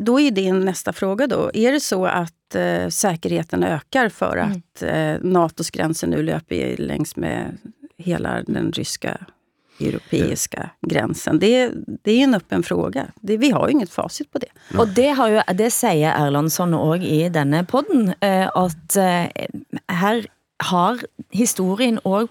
då, 0.00 0.20
är 0.20 0.30
det 0.30 0.52
nästa 0.52 0.92
fråga 0.92 1.26
då. 1.26 1.50
Är 1.54 1.72
det 1.72 1.80
så 1.80 2.06
att 2.06 2.54
eh, 2.54 2.88
säkerheten 2.88 3.62
ökar 3.62 4.08
för 4.08 4.36
att 4.36 4.82
eh, 4.82 5.14
NATOs 5.22 5.70
gränser 5.70 6.06
nu 6.06 6.22
löper 6.22 6.76
längs 6.76 7.16
med 7.16 7.58
hela 7.98 8.42
den 8.42 8.72
ryska 8.72 9.18
europeiska 9.80 10.70
gränsen? 10.86 11.38
Det, 11.38 11.70
det 12.04 12.12
är 12.12 12.24
en 12.24 12.34
öppen 12.34 12.62
fråga. 12.62 13.06
Det, 13.20 13.36
vi 13.36 13.50
har 13.50 13.68
ju 13.68 13.72
inget 13.72 13.90
facit 13.90 14.32
på 14.32 14.38
det. 14.38 14.78
Og 14.78 14.88
det, 14.88 15.08
har 15.08 15.28
jo, 15.28 15.40
det 15.54 15.70
sier 15.72 16.12
Erlandsson 16.12 16.74
òg 16.74 17.04
i 17.04 17.28
denne 17.28 17.64
podden, 17.64 18.12
eh, 18.20 18.48
at 18.48 18.96
eh, 18.96 19.46
her 19.88 20.26
har 20.62 21.02
historien 21.34 21.98
òg 22.04 22.30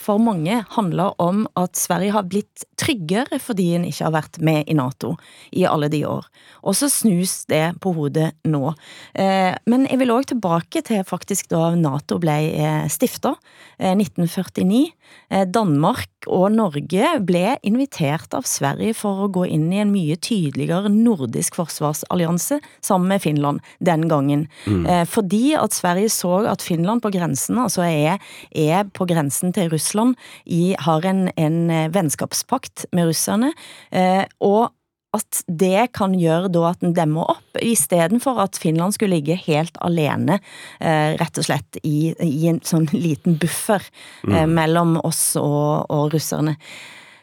for 0.00 0.20
mange 0.20 0.58
handla 0.74 1.10
om 1.22 1.44
at 1.58 1.76
Sverige 1.78 2.14
har 2.14 2.26
blitt 2.28 2.64
tryggere 2.80 3.38
fordi 3.42 3.70
en 3.76 3.86
ikke 3.88 4.04
har 4.06 4.14
vært 4.14 4.38
med 4.44 4.68
i 4.68 4.76
NATO 4.76 5.14
i 5.56 5.64
alle 5.68 5.88
de 5.92 6.02
år. 6.08 6.26
Og 6.66 6.76
så 6.76 6.90
snus 6.92 7.44
det 7.50 7.78
på 7.82 7.92
hodet 7.96 8.32
nå. 8.48 8.72
Eh, 9.14 9.54
men 9.66 9.86
jeg 9.88 10.00
vil 10.02 10.14
òg 10.14 10.28
tilbake 10.32 10.82
til 10.86 11.04
faktisk 11.08 11.50
da 11.52 11.70
NATO 11.78 12.20
ble 12.22 12.36
eh, 12.52 12.84
stifta, 12.92 13.36
1949. 13.80 14.84
Eh, 15.30 15.46
Danmark 15.48 16.15
og 16.26 16.50
Norge 16.54 17.10
ble 17.26 17.56
invitert 17.66 18.34
av 18.36 18.46
Sverige 18.48 18.94
for 18.98 19.24
å 19.24 19.30
gå 19.32 19.46
inn 19.48 19.68
i 19.72 19.80
en 19.82 19.92
mye 19.94 20.16
tydeligere 20.20 20.90
nordisk 20.92 21.58
forsvarsallianse 21.58 22.60
sammen 22.84 23.10
med 23.14 23.24
Finland 23.24 23.64
den 23.84 24.06
gangen. 24.10 24.46
Eh, 24.66 25.04
fordi 25.08 25.54
at 25.58 25.76
Sverige 25.76 26.12
så 26.12 26.38
at 26.50 26.64
Finland 26.64 27.02
på 27.04 27.12
grensen, 27.14 27.58
altså 27.62 27.86
er, 27.86 28.22
er 28.50 28.86
på 28.94 29.06
grensen 29.08 29.54
til 29.56 29.70
Russland, 29.72 30.16
i, 30.46 30.74
har 30.78 31.06
en, 31.06 31.28
en 31.36 31.58
eh, 31.70 31.90
vennskapspakt 31.94 32.86
med 32.96 33.10
russerne, 33.10 33.52
eh, 33.92 34.24
og 34.40 34.75
at 35.14 35.42
det 35.46 35.92
kan 35.96 36.14
gjøre 36.18 36.50
da 36.52 36.64
at 36.72 36.82
den 36.82 36.94
demmer 36.96 37.30
opp, 37.36 37.60
i 37.62 37.74
stedet 37.78 38.18
for 38.24 38.40
at 38.42 38.58
Finland 38.60 38.96
skulle 38.96 39.16
ligge 39.16 39.38
helt 39.46 39.78
alene, 39.84 40.40
eh, 40.80 41.14
rett 41.20 41.40
og 41.40 41.46
slett 41.46 41.78
i, 41.82 42.12
i 42.20 42.48
en 42.50 42.60
sånn 42.64 42.88
liten 42.92 43.38
buffer 43.40 43.84
eh, 44.28 44.46
mellom 44.50 44.98
oss 45.06 45.36
og, 45.40 45.86
og 45.92 46.12
russerne. 46.16 46.56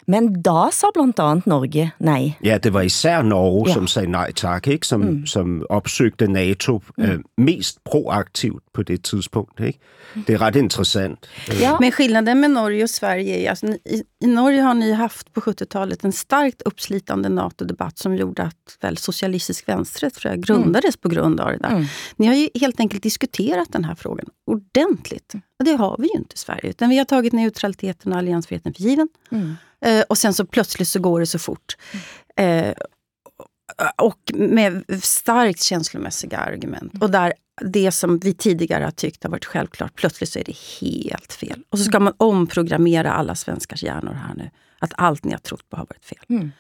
Men 0.08 0.42
da 0.42 0.70
sa 0.72 0.92
blandt 0.94 1.20
andet 1.20 1.46
Norge 1.46 1.92
nej. 1.98 2.38
Ja, 2.42 2.58
det 2.58 2.74
var 2.74 2.82
især 2.82 3.22
Norge, 3.22 3.70
Ja. 3.70 3.74
som 3.74 3.88
sagde 3.88 4.12
nej 4.12 4.32
tak, 4.34 4.68
ikke? 4.68 4.88
Som, 4.88 5.02
mm. 5.02 5.26
som 5.26 5.66
opsøgte 5.70 6.28
NATO 6.28 6.82
øh, 6.98 7.20
mest 7.38 7.84
proaktivt 7.84 8.64
på 8.74 8.84
det 8.84 9.04
tidspunkt. 9.04 9.60
Ikke? 9.60 9.80
Det 10.28 10.34
er 10.34 10.42
ret 10.42 10.56
interessant. 10.56 11.28
Ja, 11.62 11.78
Men 11.80 11.92
skillnaden 11.92 12.40
med 12.40 12.50
Norge 12.50 12.84
och 12.84 12.90
Sverige 12.90 13.46
är 13.46 13.50
alltså, 13.50 13.68
i, 13.68 14.04
i 14.24 14.28
Norge 14.28 14.62
har 14.62 14.74
ni 14.74 14.92
haft 14.92 15.34
på 15.34 15.42
70-talet 15.42 16.04
en 16.04 16.12
starkt 16.12 16.62
uppslitande 16.62 17.30
NATO-debatt 17.30 18.00
som 18.00 18.16
gjorde 18.16 18.44
att 18.44 18.78
väl 18.82 18.98
socialistisk 18.98 19.68
vänsterrätt 19.68 20.14
tror 20.14 20.34
jag, 20.34 20.44
grundades 20.44 20.98
på 20.98 21.10
grund 21.10 21.40
av 21.40 21.52
det 21.52 21.58
där. 21.58 21.70
Mm. 21.72 21.86
Ni 22.16 22.28
har 22.28 22.36
ju 22.36 22.50
helt 22.60 22.80
enkelt 22.80 23.04
diskuterat 23.04 23.68
den 23.72 23.84
här 23.84 23.96
frågan 23.96 24.26
ordentligt. 24.48 25.34
Och 25.60 25.66
det 25.66 25.76
har 25.76 25.96
vi 26.00 26.08
ju 26.08 26.20
inte 26.20 26.34
i 26.34 26.38
Sverige. 26.38 26.70
Utan 26.70 26.90
vi 26.90 26.98
har 26.98 27.06
tagit 27.06 27.34
neutraliteten 27.34 28.12
och 28.12 28.18
alliansfriheten 28.18 28.74
för 28.74 28.82
given. 28.82 29.08
Eh, 29.84 30.02
och 30.10 30.18
sen 30.18 30.34
så 30.34 30.46
plötsligt 30.46 30.88
så 30.88 31.00
går 31.00 31.20
det 31.20 31.26
så 31.26 31.40
fort. 31.40 31.78
Eh, 32.36 32.74
och 33.98 34.32
med 34.34 34.84
starkt 35.04 35.64
känslomässiga 35.64 36.38
argument. 36.38 36.94
Och 37.02 37.12
där 37.12 37.34
det 37.62 37.92
som 37.92 38.20
vi 38.20 38.34
tidigare 38.34 38.84
har 38.84 38.92
tyckt 38.92 39.24
har 39.24 39.30
varit 39.30 39.46
självklart, 39.46 39.96
plötsligt 39.96 40.30
så 40.30 40.40
är 40.40 40.44
det 40.44 40.58
helt 40.82 41.34
fel. 41.34 41.64
Och 41.70 41.80
så 41.80 41.86
ska 41.86 42.00
man 42.00 42.14
omprogrammera 42.18 43.14
alla 43.14 43.36
svenskars 43.36 43.84
hjärnor 43.84 44.14
här 44.14 44.34
nu. 44.36 44.50
Att 44.80 44.94
allt 44.98 45.24
ni 45.24 45.32
har 45.32 45.40
trott 45.40 45.70
på 45.70 45.78
har 45.78 45.86
varit 45.86 46.06
fel. 46.06 46.24
Mm. 46.30 46.52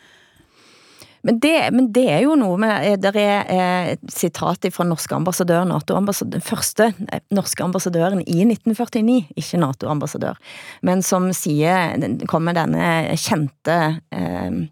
Men 1.24 1.40
det, 1.40 1.56
men 1.72 1.88
det 1.96 2.04
er 2.12 2.24
jo 2.26 2.36
noe 2.40 2.58
med 2.60 2.84
eh, 2.84 2.98
Det 3.00 3.14
er 3.16 3.52
eh, 3.52 3.92
et 3.96 4.12
sitat 4.12 4.68
fra 4.76 4.86
norske 4.88 5.16
ambassadør, 5.16 5.64
NATO-ambassadør, 5.70 6.36
den 6.36 6.46
første 6.46 6.90
eh, 6.92 7.24
norske 7.36 7.64
ambassadøren 7.64 8.22
i 8.26 8.44
1949, 8.44 9.20
ikke 9.40 9.62
NATO-ambassadør, 9.64 10.40
men 10.84 11.04
som 11.06 11.30
sier, 11.36 11.96
kommer 12.30 12.56
denne 12.58 13.16
kjente 13.20 13.80
eh, 14.14 14.64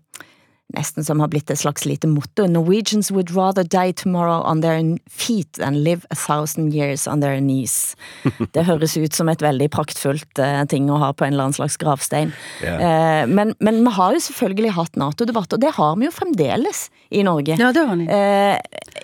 nesten 0.75 1.05
som 1.05 1.21
har 1.23 1.29
blitt 1.31 1.51
et 1.51 1.59
slags 1.59 1.85
lite 1.85 2.09
motto. 2.09 2.47
Norwegians 2.47 3.11
would 3.11 3.31
rather 3.35 3.63
die 3.63 3.93
tomorrow 3.93 4.41
on 4.47 4.61
their 4.61 4.79
feet 5.09 5.53
than 5.59 5.83
live 5.83 6.05
a 6.09 6.15
thousand 6.15 6.73
years 6.73 7.07
on 7.07 7.21
their 7.21 7.39
knees. 7.39 7.95
Det 8.55 8.65
høres 8.67 8.97
ut 8.97 9.15
som 9.15 9.29
et 9.31 9.41
veldig 9.43 9.69
praktfullt 9.73 10.41
uh, 10.41 10.63
ting 10.71 10.89
å 10.91 10.99
ha 11.01 11.11
på 11.13 11.27
en 11.27 11.35
eller 11.35 11.49
annen 11.49 11.57
slags 11.57 11.77
gravstein. 11.81 12.35
Ja. 12.63 12.77
Uh, 12.77 13.23
men, 13.29 13.55
men 13.59 13.81
vi 13.85 13.95
har 13.97 14.15
jo 14.15 14.23
selvfølgelig 14.27 14.75
hatt 14.77 14.99
NATO-debatt, 14.99 15.57
og 15.57 15.63
det 15.63 15.73
har 15.77 15.97
vi 15.99 16.07
jo 16.07 16.15
fremdeles 16.15 16.85
i 17.09 17.25
Norge. 17.27 17.57
Ja, 17.59 17.73
det 17.75 17.87
har 17.87 17.99
ni. 17.99 18.07
Uh, 18.07 18.57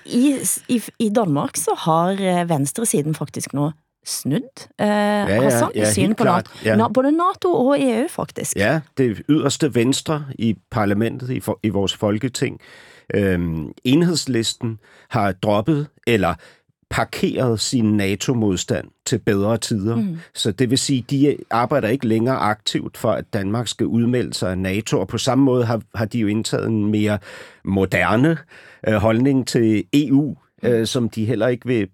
i, 0.05 0.37
i, 0.73 0.81
I 1.07 1.09
Danmark 1.13 1.59
så 1.59 1.75
har 1.87 2.21
venstresiden 2.47 3.17
faktisk 3.17 3.55
nå 3.57 3.71
snudd 4.07 4.67
eh, 4.79 4.87
ja, 4.87 5.25
ja, 5.25 5.47
i 5.47 5.85
synet 5.85 5.95
helt 5.95 6.17
på 6.17 6.23
klart, 6.23 6.49
NATO. 6.65 6.83
ja. 6.83 6.87
Både 6.87 7.11
NATO 7.11 7.53
og 7.53 7.81
EU, 7.81 8.07
faktisk. 8.09 8.55
Ja, 8.55 8.79
det 8.97 9.21
yderste 9.29 9.75
venstre 9.75 10.25
i 10.39 10.55
parlamentet, 10.71 11.29
i, 11.29 11.39
for, 11.39 11.59
i 11.63 11.69
vores 11.69 11.93
folketing. 11.93 12.59
Øhm, 13.13 13.71
enhedslisten 13.83 14.79
har 15.09 15.31
droppet 15.31 15.87
eller 16.07 16.33
parkeret 16.89 17.59
sin 17.59 17.97
NATO-modstand 17.97 18.87
til 19.05 19.19
bedre 19.19 19.57
tider. 19.57 19.95
Mm. 19.95 20.17
Så 20.33 20.51
det 20.51 20.69
vil 20.69 20.77
sige, 20.77 21.05
de 21.09 21.37
arbejder 21.49 21.87
ikke 21.87 22.07
længere 22.07 22.35
aktivt 22.35 22.97
for, 22.97 23.11
at 23.11 23.33
Danmark 23.33 23.67
skal 23.67 23.85
udmelde 23.85 24.33
sig 24.33 24.51
af 24.51 24.57
NATO, 24.57 24.99
og 24.99 25.07
på 25.07 25.17
samme 25.17 25.43
måde 25.43 25.65
har, 25.65 25.81
har 25.95 26.05
de 26.05 26.19
jo 26.19 26.27
indtaget 26.27 26.67
en 26.67 26.91
mere 26.91 27.17
moderne 27.63 28.37
øh, 28.87 28.95
holdning 28.95 29.47
til 29.47 29.83
EU, 29.93 30.35
øh, 30.63 30.87
som 30.87 31.09
de 31.09 31.25
heller 31.25 31.47
ikke 31.47 31.67
vil 31.67 31.87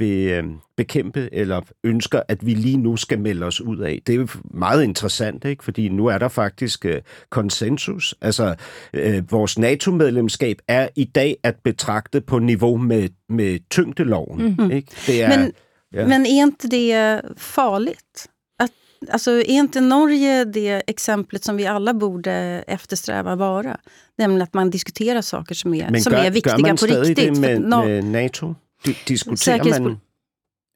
vil 0.00 0.28
øh, 0.30 0.44
bekæmpe 0.76 1.28
eller 1.32 1.60
ønsker, 1.84 2.22
at 2.28 2.46
vi 2.46 2.54
lige 2.54 2.76
nu 2.76 2.96
skal 2.96 3.18
melde 3.20 3.46
os 3.46 3.60
ud 3.60 3.78
af. 3.78 4.02
Det 4.06 4.14
er 4.14 4.38
meget 4.44 4.82
interessant, 4.84 5.44
ikke? 5.44 5.64
fordi 5.64 5.88
nu 5.88 6.06
er 6.06 6.18
der 6.18 6.28
faktisk 6.28 6.84
øh, 6.84 7.02
konsensus. 7.30 8.14
Altså, 8.20 8.54
øh, 8.94 9.32
vores 9.32 9.58
NATO-medlemskab 9.58 10.56
er 10.68 10.88
i 10.96 11.04
dag 11.04 11.36
at 11.42 11.56
betragte 11.64 12.20
på 12.20 12.38
niveau 12.38 12.76
med, 12.76 13.08
med 13.28 13.58
tyngdeloven. 13.70 14.56
Mm. 14.58 14.70
Ikke? 14.70 14.88
Det 15.06 15.22
er, 15.22 15.28
Men, 15.38 15.52
ja. 15.94 16.06
men 16.06 16.26
är 16.26 16.42
inte 16.42 16.68
det 16.68 17.20
farligt? 17.36 18.26
Att, 18.58 18.70
alltså, 19.08 19.30
är 19.30 19.44
inte 19.48 19.80
Norge 19.80 20.44
det 20.44 20.82
exemplet 20.86 21.44
som 21.44 21.56
vi 21.56 21.64
alla 21.64 21.92
borde 21.94 22.64
eftersträva 22.68 23.36
vara? 23.36 23.76
Nämligen 24.18 24.42
att 24.42 24.54
man 24.54 24.70
diskuterar 24.70 25.20
saker 25.20 25.54
som 25.54 25.74
är, 25.74 25.90
Men 25.90 26.02
som 26.02 26.12
gør, 26.12 26.18
är 26.18 26.30
viktiga 26.30 26.56
gør 26.56 26.62
man 26.62 26.76
på 26.76 26.86
riktigt. 26.86 27.16
det 27.16 27.40
med, 27.40 27.60
med 27.60 28.04
NATO? 28.04 28.54
Di- 28.86 28.96
Diskuterer 29.08 29.58
Säkerhetspo- 29.58 29.82
man... 29.82 29.92
Ja, 29.92 30.09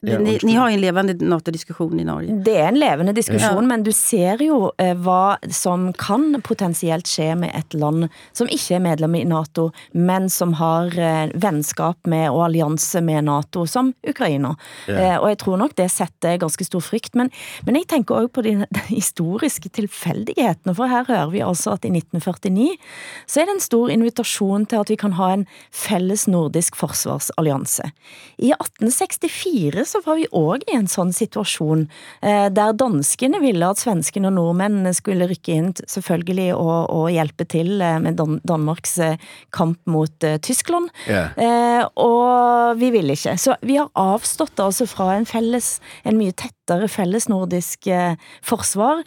ni, 0.05 0.39
ni 0.43 0.55
har 0.55 0.69
ju 0.71 0.75
en 0.75 0.81
levande 0.81 1.15
NATO-diskussion 1.15 2.01
i 2.01 2.05
Norge. 2.05 2.37
Det 2.45 2.55
er 2.61 2.69
en 2.69 2.79
levende 2.79 3.13
diskusjon, 3.17 3.63
Ja. 3.63 3.69
men 3.71 3.83
du 3.83 3.93
ser 3.93 4.43
jo 4.45 4.71
eh, 4.79 4.95
hva 4.95 5.37
som 5.51 5.93
kan 5.93 6.41
potensielt 6.45 7.09
skje 7.09 7.33
med 7.39 7.53
et 7.55 7.75
land 7.75 8.09
som 8.33 8.49
ikke 8.51 8.77
er 8.77 8.85
medlem 8.85 9.15
i 9.19 9.25
NATO, 9.25 9.71
men 9.93 10.29
som 10.31 10.55
har 10.61 10.93
eh, 10.99 11.31
vennskap 11.35 11.99
med 12.07 12.29
og 12.31 12.45
allianse 12.49 13.01
med 13.05 13.25
NATO, 13.25 13.67
som 13.67 13.93
Ukraina. 14.07 14.55
Eh, 14.89 15.17
og 15.19 15.29
jeg 15.33 15.39
tror 15.45 15.59
nok 15.61 15.75
det 15.77 15.89
setter 15.93 16.39
ganske 16.43 16.65
stor 16.67 16.81
frykt. 16.85 17.15
Men, 17.15 17.31
men 17.67 17.77
jeg 17.81 17.89
tenker 17.89 18.15
også 18.19 18.35
på 18.39 18.43
de, 18.47 18.55
de 18.79 18.85
historiske 18.91 19.69
tilfeldighetene, 19.75 20.75
for 20.75 20.91
her 20.91 21.05
hører 21.09 21.31
vi 21.33 21.43
altså 21.45 21.75
at 21.79 21.85
i 21.89 21.93
1949 21.95 22.77
så 23.27 23.41
er 23.41 23.49
det 23.49 23.55
en 23.57 23.65
stor 23.65 23.91
invitasjon 23.95 24.67
til 24.69 24.83
at 24.83 24.91
vi 24.93 24.97
kan 25.01 25.17
ha 25.19 25.31
en 25.35 25.47
felles 25.75 26.27
nordisk 26.31 26.77
forsvarsallianse. 26.77 27.91
I 28.39 28.53
1864 28.55 29.85
så 29.95 30.01
var 30.05 30.19
vi 30.19 30.27
også 30.35 30.73
i 30.73 30.77
en 30.77 30.89
sånn 30.91 31.13
situasjon, 31.15 31.87
eh, 32.27 32.49
der 32.55 32.75
danskene 32.79 33.39
ville 33.43 33.69
at 33.71 33.81
svenskene 33.81 34.31
og 34.31 34.37
nordmennene 34.39 34.91
skulle 34.97 35.29
rykke 35.31 35.55
inn 35.55 35.71
t- 35.77 35.87
selvfølgelig 35.91 36.49
og, 36.57 36.91
og 36.91 37.07
hjelpe 37.15 37.47
til 37.51 37.79
eh, 37.85 38.01
med 38.03 38.19
Dan 38.19 38.41
Danmarks 38.47 38.97
eh, 38.99 39.21
kamp 39.55 39.79
mot 39.91 40.27
Tyskland. 40.43 40.91
Eh, 41.39 41.85
og 42.01 42.81
vi 42.81 42.91
ville 42.95 43.15
ikke. 43.15 43.37
Så 43.41 43.55
vi 43.63 43.79
har 43.79 43.93
avstått 43.99 44.59
altså 44.63 44.89
fra 44.91 45.13
en 45.15 45.29
felles, 45.29 45.77
en 46.05 46.19
mye 46.19 46.35
tettere 46.35 46.89
felles 46.91 47.29
nordisk 47.29 47.87
forsvar, 48.45 49.03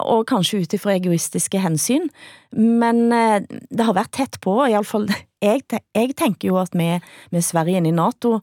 og 0.00 0.22
kanskje 0.30 0.62
ut 0.62 0.74
ifra 0.76 0.94
egoistiske 0.96 1.60
hensyn. 1.60 2.08
Men 2.56 3.10
det 3.10 3.84
har 3.84 3.96
vært 3.96 4.14
tett 4.16 4.38
på, 4.44 4.54
i 4.64 4.72
alle 4.72 4.88
fall 4.88 5.06
jeg, 5.44 5.64
jeg 5.68 6.16
tenker 6.18 6.50
jo 6.50 6.58
at 6.62 6.74
med, 6.78 7.04
med 7.34 7.44
Sverige 7.44 7.80
inn 7.80 7.90
i 7.90 7.94
NATO, 7.94 8.38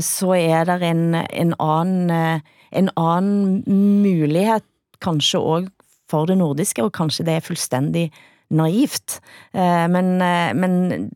så 0.00 0.34
er 0.36 0.66
det 0.68 0.82
en, 0.84 1.14
en 1.14 1.54
annen, 1.58 2.10
eh, 2.10 2.40
en 2.72 2.90
annen 2.96 3.62
mulighet 4.02 4.64
kanskje 5.00 5.40
også 5.40 5.70
for 6.12 6.28
det 6.28 6.36
nordiske, 6.38 6.84
og 6.84 6.92
kanskje 6.92 7.24
det 7.24 7.38
er 7.38 7.46
fullstendig 7.46 8.10
naivt. 8.52 9.20
Eh, 9.54 9.86
Men, 9.88 10.20
eh, 10.22 10.52
men 10.54 11.10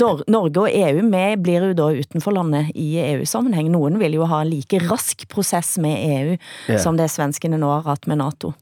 Nor 0.00 0.22
Norge 0.32 0.62
og 0.62 0.70
EU 0.72 1.02
med 1.04 1.42
blir 1.44 1.66
jo 1.68 1.74
da 1.76 1.90
utenforlandet 1.92 2.70
i 2.80 2.94
EU-sammenheng. 2.96 3.68
Noen 3.74 3.98
vil 4.00 4.14
jo 4.16 4.24
ha 4.24 4.38
en 4.40 4.48
like 4.48 4.78
rask 4.88 5.26
prosess 5.28 5.76
med 5.76 5.98
EU 6.00 6.38
Ja. 6.68 6.78
som 6.78 6.96
det 6.96 7.10
svenskene 7.12 7.58
nå 7.60 7.68
har 7.68 7.82
hatt 7.82 8.06
med 8.06 8.16
NATO. 8.18 8.54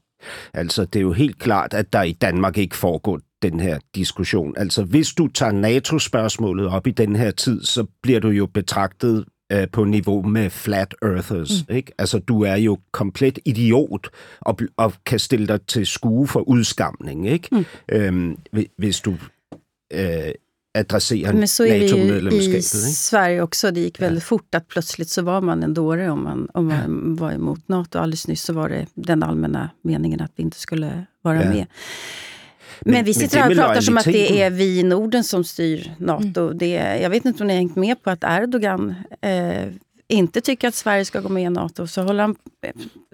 Altså, 0.53 0.87
det 0.91 0.97
er 0.99 1.03
jo 1.07 1.13
helt 1.13 1.39
klart, 1.39 1.73
at 1.75 1.93
der 1.93 2.03
i 2.11 2.17
Danmark 2.19 2.57
ikke 2.59 2.75
foregår 2.75 3.21
den 3.51 3.61
her 3.61 3.79
diskussion. 3.95 4.55
Altså, 4.57 4.83
hvis 4.85 5.13
du 5.15 5.29
tager 5.29 5.53
NATO-spørgsmålet 5.53 6.67
op 6.67 6.87
i 6.87 6.91
den 6.91 7.17
her 7.17 7.31
tid, 7.31 7.63
så 7.65 7.87
bliver 8.03 8.21
du 8.21 8.29
jo 8.29 8.47
betragtet 8.47 9.25
øh, 9.53 9.69
på 9.73 9.85
niveau 9.85 10.23
med 10.23 10.51
flat 10.51 10.95
earthers. 11.03 11.51
Mm. 11.69 11.75
Ikke? 11.77 11.93
Altså, 11.99 12.19
du 12.19 12.43
er 12.43 12.57
jo 12.57 12.79
komplet 12.93 13.39
idiot 13.45 14.09
og, 14.41 14.59
og 14.77 14.93
kan 15.07 15.19
stille 15.19 15.47
dig 15.47 15.61
til 15.63 15.87
skue 15.87 16.27
for 16.27 16.41
udskamning, 16.41 17.29
ikke? 17.29 17.49
Mm. 17.53 17.65
Øhm, 17.93 18.37
hvi- 18.57 18.75
hvis 18.79 19.01
du 19.01 19.15
øh, 19.93 20.33
adresserer 20.77 21.33
Men 21.33 21.49
så 21.49 21.65
är 21.65 21.75
ju 21.77 22.57
i? 22.57 22.63
Sverige 22.63 23.43
också. 23.43 23.71
Det 23.71 23.81
gick 23.81 24.01
väldigt 24.03 24.25
fort 24.25 24.55
att 24.55 24.69
plötsligt 24.69 25.11
så 25.11 25.23
var 25.23 25.41
man 25.41 25.63
en 25.63 25.75
dåre 25.75 26.11
om 26.11 26.19
man, 26.19 26.49
om 26.55 26.65
man 26.65 27.17
var 27.17 27.33
emot 27.33 27.69
NATO. 27.69 27.99
Alldeles 27.99 28.29
nyss 28.29 28.43
så 28.43 28.53
var 28.53 28.69
det 28.69 28.87
den 28.95 29.23
allmänna 29.23 29.71
meningen 29.85 30.21
att 30.21 30.33
vi 30.37 30.43
inte 30.43 30.59
skulle 30.61 31.07
vara 31.23 31.43
Ja. 31.45 31.51
med. 31.51 31.67
Men, 32.81 32.93
Men- 32.95 33.05
vi 33.05 33.15
sitter 33.15 33.37
det 33.37 33.43
här 33.43 33.51
och 33.51 33.57
pratar 33.57 33.81
som 33.81 33.97
att 33.99 34.05
det 34.05 34.43
är 34.43 34.51
vi 34.51 34.79
i 34.79 34.83
Norden 34.83 35.25
som 35.25 35.45
styr 35.45 35.93
NATO. 35.99 36.53
Det, 36.53 36.77
är- 36.77 37.03
jag 37.03 37.11
vet 37.11 37.25
inte 37.25 37.43
om 37.43 37.47
ni 37.47 37.53
har 37.53 37.59
hängt 37.59 37.77
med 37.77 38.03
på 38.03 38.11
att 38.11 38.25
Erdogan 38.25 38.95
eh, 39.21 39.69
inte 40.09 40.41
tycker 40.41 40.69
att 40.69 40.75
Sverige 40.75 41.05
ska 41.05 41.21
gå 41.21 41.29
med 41.29 41.43
i 41.43 41.51
NATO. 41.51 41.87
Så 41.87 42.03
håller 42.03 42.23
han 42.23 42.37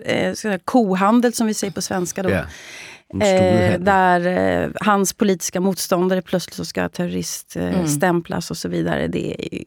eh, 0.05 0.35
sån 0.35 0.51
här 0.51 0.59
kohandel 0.59 1.33
som 1.33 1.47
vi 1.47 1.55
säger 1.55 1.73
på 1.73 1.83
svenska. 1.83 2.23
Då. 2.23 2.29
En 2.29 3.23
Eh, 3.23 3.81
där 3.81 4.27
eh, 4.65 4.71
hans 4.81 5.13
politiska 5.13 5.61
motståndare 5.61 6.23
plötsligt 6.23 6.55
så 6.57 6.65
ska 6.65 6.89
terroriststämplas 6.89 8.45
eh, 8.45 8.49
Mm. 8.49 8.51
och 8.51 8.57
så 8.57 8.69
vidare. 8.69 9.07
Det 9.09 9.57
är, 9.57 9.65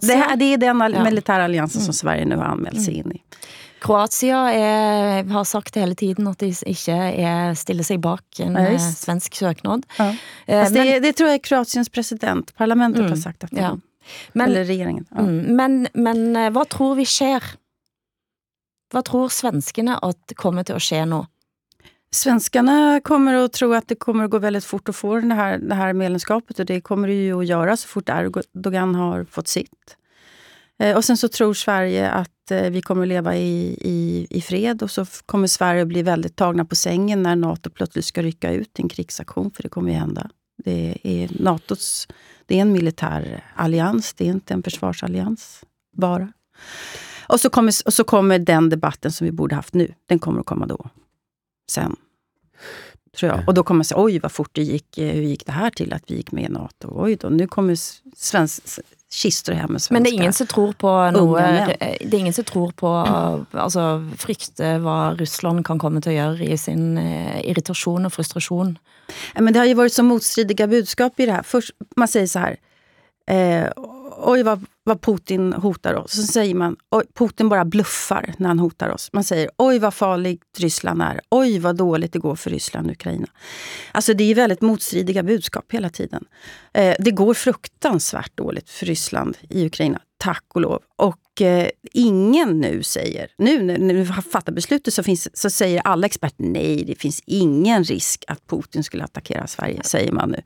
det, 0.00 0.14
här, 0.14 0.36
det 0.36 0.44
är 0.44 0.56
den 0.58 0.80
Ja. 0.94 1.04
militära 1.04 1.44
alliansen 1.44 1.82
som 1.82 1.94
Sverige 1.94 2.24
nu 2.24 2.36
har 2.36 2.44
anmält 2.44 2.84
sig 2.84 2.94
in 2.94 3.12
i. 3.12 3.22
Kroatia 3.80 4.38
er, 4.52 5.24
har 5.30 5.44
sagt 5.44 5.76
hele 5.76 5.94
tiden 5.94 6.26
at 6.26 6.38
de 6.42 6.48
ikke 6.66 6.94
er, 6.94 7.54
stiller 7.54 7.84
seg 7.86 8.00
bak 8.00 8.40
en 8.42 8.56
Ja, 8.58 8.72
eh, 8.74 8.78
svensk 8.94 9.34
søknad. 9.38 9.84
Ja. 9.98 10.08
Eh, 10.46 10.62
Fast 10.64 10.74
det, 10.74 11.00
det 11.04 11.12
tror 11.16 11.28
jag 11.28 11.34
är 11.34 11.44
Kroatiens 11.44 11.88
president, 11.88 12.54
parlamentet 12.56 13.00
Mm. 13.00 13.10
har 13.10 13.16
sagt 13.16 13.44
att 13.44 13.50
det 13.50 13.60
Ja. 13.60 13.76
men, 14.32 14.50
Eller 14.50 14.64
regeringen. 14.64 15.06
Ja. 15.10 15.18
mm, 15.18 15.56
men, 15.56 15.88
men 15.94 16.36
eh, 16.36 16.50
hva 16.50 16.64
tror 16.64 16.94
vi 16.94 17.04
skjer? 17.04 17.42
Hva 18.92 19.02
tror 19.02 19.28
svenskene 19.28 19.98
at 20.02 20.32
kommer 20.34 20.64
til 20.64 20.76
å 20.76 20.80
skje 20.80 21.04
nå? 21.06 21.26
Svenskarna 22.10 23.00
kommer 23.04 23.34
att 23.34 23.52
tro 23.52 23.74
att 23.74 23.88
det 23.88 23.94
kommer 23.94 24.24
att 24.24 24.30
gå 24.30 24.38
väldigt 24.38 24.64
fort 24.64 24.88
att 24.88 24.96
få 24.96 25.20
det 25.20 25.34
här, 25.34 25.58
det 25.58 25.74
här 25.74 25.92
medlemskapet 25.92 26.58
och 26.58 26.66
det 26.66 26.80
kommer 26.80 27.08
det 27.08 27.14
ju 27.14 27.40
att 27.40 27.46
göra 27.46 27.76
så 27.76 27.88
fort 27.88 28.08
Erdogan 28.08 28.94
har 28.94 29.24
fått 29.24 29.48
sitt. 29.48 29.96
Eh, 30.78 30.96
och 30.96 31.04
sen 31.04 31.16
så 31.16 31.28
tror 31.28 31.54
Sverige 31.54 32.10
att 32.10 32.50
eh, 32.50 32.70
vi 32.70 32.82
kommer 32.82 33.02
att 33.02 33.08
leva 33.08 33.36
i, 33.36 33.78
i, 33.80 34.26
i 34.30 34.40
fred 34.40 34.82
och 34.82 34.90
så 34.90 35.06
kommer 35.26 35.46
Sverige 35.46 35.82
att 35.82 35.88
bli 35.88 36.02
väldigt 36.02 36.36
tagna 36.36 36.64
på 36.64 36.76
sängen 36.76 37.22
när 37.22 37.36
NATO 37.36 37.70
plötsligt 37.70 38.04
ska 38.04 38.22
rycka 38.22 38.52
ut 38.52 38.78
i 38.78 38.82
en 38.82 38.88
krigsaktion, 38.88 39.50
för 39.50 39.62
det 39.62 39.68
kommer 39.68 39.90
ju 39.90 39.96
hända. 39.96 40.30
Det 40.64 40.98
är 41.02 41.42
NATOs, 41.42 42.08
det 42.46 42.56
är 42.56 42.60
en 42.60 42.72
militär 42.72 43.44
allians, 43.54 44.14
det 44.14 44.24
är 44.24 44.28
inte 44.28 44.54
en 44.54 44.62
försvarsallians 44.62 45.64
bara. 45.96 46.32
Och 47.28 47.40
så 47.40 47.50
kommer, 47.50 47.74
och 47.84 47.92
så 47.92 48.04
kommer 48.04 48.38
den 48.38 48.68
debatten 48.68 49.12
som 49.12 49.24
vi 49.24 49.32
borde 49.32 49.54
haft 49.54 49.74
nu, 49.74 49.94
den 50.06 50.18
kommer 50.18 50.40
att 50.40 50.46
komma 50.46 50.66
då. 50.66 50.90
Sen. 51.70 51.96
Tror 53.18 53.32
jag. 53.32 53.48
Och 53.48 53.54
då 53.54 53.62
kommer 53.62 53.76
man 53.76 53.84
säga, 53.84 54.00
oj 54.00 54.18
vad 54.18 54.32
fort 54.32 54.50
det 54.52 54.62
gick, 54.62 54.98
eh, 54.98 55.14
hur 55.14 55.22
gick 55.22 55.46
det 55.46 55.52
här 55.52 55.70
till 55.70 55.92
att 55.92 56.02
vi 56.06 56.16
gick 56.16 56.32
med 56.32 56.44
i 56.44 56.48
NATO? 56.48 56.88
Oj 56.92 57.16
då, 57.16 57.28
nu 57.28 57.46
kommer 57.46 57.76
svensk, 58.16 58.62
kistor 59.10 59.52
hem 59.52 59.72
med 59.72 59.82
svenska. 59.82 59.94
Men 59.94 60.02
det 60.02 60.10
er 60.10 60.14
ingen 60.14 60.32
som 60.32 60.46
tror 60.46 60.72
på 60.76 60.90
noe 61.16 61.40
menn. 61.40 61.70
Det 61.78 62.12
er 62.12 62.18
ingen 62.18 62.36
som 62.36 62.44
tror 62.44 62.72
på 62.76 62.90
Altså 63.52 63.84
frykte 64.20 64.74
hva 64.84 65.14
Russland 65.16 65.64
kan 65.64 65.80
til 65.80 66.12
å 66.12 66.16
gjøre 66.16 66.44
i 66.44 66.58
sin 66.60 66.98
eh, 67.00 67.40
irritasjon 67.48 68.06
og 68.06 68.12
frustrasjon. 68.12 68.76
Ja, 69.34 69.40
Men 69.40 69.52
det 69.52 69.58
har 69.60 69.66
ju 69.66 69.74
varit 69.74 69.92
så 69.92 70.02
motstridiga 70.02 70.66
budskap 70.66 71.20
i 71.20 71.26
det 71.26 71.32
här. 71.32 71.42
Först, 71.42 71.70
man 71.96 72.08
säger 72.08 72.26
så 72.26 72.38
här, 72.38 72.56
eh, 73.26 73.70
oj 74.22 74.42
vad, 74.42 74.64
vad 74.88 75.00
Putin 75.00 75.52
hotar 75.52 75.94
oss. 75.94 76.12
Så 76.12 76.22
säger 76.22 76.54
man, 76.54 76.76
oj, 76.90 77.04
Putin 77.14 77.48
bara 77.48 77.64
bluffar 77.64 78.34
när 78.38 78.48
han 78.48 78.58
hotar 78.58 78.88
oss. 78.88 79.10
Man 79.12 79.24
säger, 79.24 79.50
oj 79.56 79.78
vad 79.78 79.94
farligt 79.94 80.42
Ryssland 80.58 81.02
är. 81.02 81.20
Oj 81.30 81.58
vad 81.58 81.76
dåligt 81.76 82.12
det 82.12 82.18
går 82.18 82.36
för 82.36 82.50
Ryssland 82.50 82.86
och 82.86 82.92
Ukraina. 82.92 83.26
Alltså 83.92 84.14
det 84.14 84.24
är 84.24 84.34
väldigt 84.34 84.60
motstridiga 84.60 85.22
budskap 85.22 85.72
hela 85.72 85.90
tiden. 85.90 86.24
Eh, 86.78 86.94
det 86.98 87.10
går 87.10 87.34
fruktansvärt 87.34 88.36
dåligt 88.36 88.70
för 88.70 88.86
Ryssland 88.86 89.36
i 89.50 89.66
Ukraina, 89.66 90.00
tack 90.18 90.44
och 90.54 90.60
lov. 90.60 90.82
Och 90.96 91.42
eh, 91.42 91.68
ingen 91.92 92.60
nu 92.60 92.82
säger, 92.82 93.28
nu 93.38 93.62
när 93.78 93.94
vi 93.94 94.04
har 94.04 94.22
fattat 94.22 94.54
beslutet 94.54 94.94
så, 94.94 95.02
finns, 95.02 95.38
så 95.38 95.50
säger 95.50 95.82
alla 95.84 96.06
experter 96.06 96.44
nej, 96.44 96.84
det 96.84 96.94
finns 96.94 97.22
ingen 97.26 97.84
risk 97.84 98.24
att 98.28 98.46
Putin 98.46 98.84
skulle 98.84 99.04
attackera 99.04 99.46
Sverige, 99.46 99.82
säger 99.84 100.12
man 100.12 100.30
nu. 100.30 100.42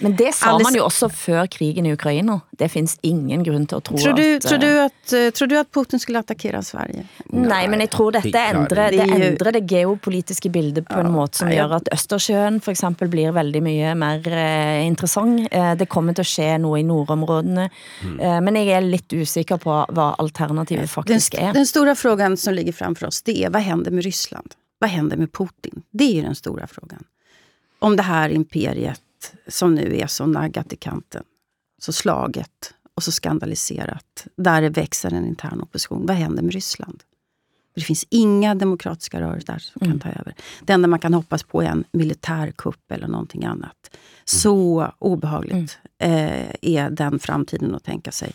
Men 0.00 0.16
det 0.16 0.34
sa 0.34 0.46
Alle- 0.46 0.62
man 0.62 0.74
jo 0.74 0.84
også 0.84 1.08
før 1.08 1.46
krigen 1.46 1.86
i 1.86 1.92
Ukraina. 1.92 2.40
Det 2.50 2.68
finns 2.68 2.98
ingen 3.02 3.44
grunn 3.44 3.66
til 3.66 3.78
å 3.78 3.80
tro 3.80 3.96
Tror 3.98 4.12
du, 4.12 4.36
at 4.36 4.42
tror, 4.42 4.54
eh, 4.54 4.60
du 4.60 4.80
att, 4.80 5.12
eh, 5.12 5.30
tror 5.30 5.46
du 5.46 5.58
att 5.58 5.72
Putin 5.72 6.00
skulle 6.00 6.18
attackera 6.18 6.62
Sverige? 6.62 7.06
Nei, 7.32 7.68
men 7.68 7.80
jeg 7.80 7.90
tror 7.90 8.12
dette 8.12 8.30
det 8.30 8.32
klart. 8.32 8.54
endrer 8.54 8.90
det, 8.90 9.00
endrer 9.00 9.52
det 9.52 9.66
geopolitiske 9.66 10.50
bildet 10.50 10.88
på 10.88 11.00
en 11.00 11.12
måte 11.12 11.36
som 11.36 11.48
nei, 11.48 11.56
gjør 11.56 11.76
at 11.76 11.88
Østersjøen 11.92 12.60
for 12.62 12.72
eksempel 12.72 13.08
blir 13.08 13.32
veldig 13.32 13.62
mye 13.62 13.94
mer 13.94 14.28
eh, 14.28 14.86
interessant. 14.86 15.48
Eh, 15.50 15.73
det 15.78 15.86
kommer 15.86 16.14
til 16.14 16.24
å 16.24 16.28
skje 16.28 16.50
noe 16.58 16.80
i 16.80 16.86
nordområdene. 16.86 17.68
Eh, 18.20 18.40
men 18.40 18.56
jeg 18.56 18.68
er 18.74 18.86
litt 18.86 19.12
usikker 19.12 19.60
på 19.62 19.78
hva 19.94 20.08
alternativet 20.18 20.86
Den, 20.86 20.88
faktisk 20.88 21.34
er. 21.34 21.52
den 21.52 21.66
stora 21.66 21.94
frågan 21.94 22.36
som 22.36 22.54
ligger 22.54 22.72
framför 22.72 23.06
oss, 23.06 23.22
det 23.22 23.44
är 23.44 23.50
vad 23.50 23.62
händer 23.62 23.90
med 23.90 24.04
Ryssland? 24.04 24.54
Vad 24.78 24.90
händer 24.90 25.16
med 25.16 25.32
Putin? 25.32 25.82
Det 25.90 26.04
är 26.04 26.12
ju 26.12 26.22
den 26.22 26.34
stora 26.34 26.66
frågan. 26.66 27.04
Om 27.78 27.96
det 27.96 28.02
här 28.02 28.28
imperiet 28.28 29.00
som 29.48 29.74
nu 29.74 29.96
är 29.98 30.06
så 30.06 30.26
naggat 30.26 30.72
i 30.72 30.76
kanten, 30.76 31.24
så 31.78 31.92
slaget 31.92 32.74
och 32.94 33.02
så 33.02 33.12
skandaliserat, 33.12 34.26
där 34.36 34.62
det 34.62 34.68
växer 34.68 35.12
en 35.12 35.26
intern 35.26 35.60
opposition. 35.60 36.06
Vad 36.06 36.16
händer 36.16 36.42
med 36.42 36.52
Ryssland? 36.52 37.02
Det 37.74 37.80
finns 37.80 38.06
inga 38.10 38.54
demokratiska 38.54 39.20
rörelser 39.20 39.52
där 39.52 39.58
som 39.58 39.86
kan 39.86 39.98
ta 39.98 40.08
över. 40.08 40.34
Det 40.60 40.72
enda 40.72 40.88
man 40.88 40.98
kan 40.98 41.14
hoppas 41.14 41.42
på 41.42 41.62
är 41.62 41.66
en 41.66 41.84
militärkupp 41.92 42.92
eller 42.92 43.08
någonting 43.08 43.44
annat. 43.44 43.96
Så 44.24 44.88
obehagligt 44.98 45.78
eh, 45.98 46.50
är 46.60 46.90
den 46.90 47.18
framtiden 47.18 47.74
att 47.74 47.84
tänka 47.84 48.12
sig 48.12 48.32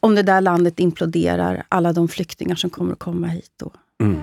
om 0.00 0.14
det 0.14 0.22
där 0.22 0.40
landet 0.40 0.80
imploderar, 0.80 1.66
alla 1.68 1.92
de 1.92 2.08
flyktingar 2.08 2.56
som 2.56 2.70
kommer 2.70 2.92
att 2.92 2.98
komma 2.98 3.26
hit 3.26 3.50
då. 3.56 3.72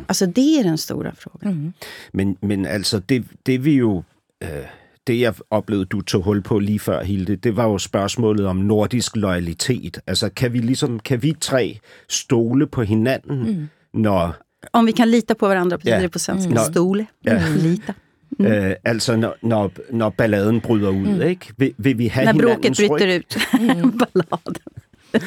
Alltså 0.07 0.25
det 0.25 0.59
är 0.59 0.63
den 0.63 0.77
stora 0.77 1.11
frågan. 1.15 1.73
Men, 2.11 2.35
men 2.39 2.65
altså, 2.65 3.01
det, 3.05 3.23
det 3.43 3.57
vi 3.57 3.73
jo... 3.73 4.03
Øh, 4.43 4.65
det 5.07 5.19
jeg 5.19 5.33
oplevede, 5.49 5.85
du 5.85 6.01
tog 6.01 6.23
hul 6.23 6.41
på 6.41 6.59
lige 6.59 6.79
før, 6.79 7.03
Hilde, 7.03 7.35
det 7.35 7.55
var 7.55 7.63
jo 7.65 7.77
spørgsmålet 7.77 8.45
om 8.45 8.55
nordisk 8.55 9.15
loyalitet. 9.15 9.99
Altså, 10.07 10.29
kan 10.29 10.53
vi 10.53 10.57
ligesom, 10.59 10.99
kan 10.99 11.23
vi 11.23 11.35
tre 11.41 11.79
stole 12.09 12.67
på 12.67 12.81
hinanden, 12.83 13.43
mm. 13.43 13.69
når, 14.01 14.35
Om 14.73 14.85
vi 14.85 14.91
kan 14.91 15.07
lita 15.09 15.33
på 15.33 15.47
varandra, 15.47 15.77
betyder 15.77 15.95
Ja. 15.95 16.01
det 16.01 16.11
på 16.11 16.19
svenska. 16.19 16.49
Mm. 16.49 16.57
Stole. 16.73 17.07
Ja. 17.25 17.43
Lita. 17.57 17.93
øh, 18.39 18.75
altså 18.85 19.15
når, 19.15 19.35
når, 19.41 19.71
når 19.91 20.09
balladen 20.09 20.61
bryder 20.61 20.89
ud, 20.89 21.07
mm. 21.15 21.21
ikke? 21.21 21.53
Vil, 21.57 21.73
vil 21.77 21.97
vi 21.97 22.07
have 22.07 22.25
När 22.33 22.41
bråket 22.43 22.73
bryter 22.89 23.07
ryg? 23.07 23.19
ut. 23.19 23.37
Balladen. 23.99 24.55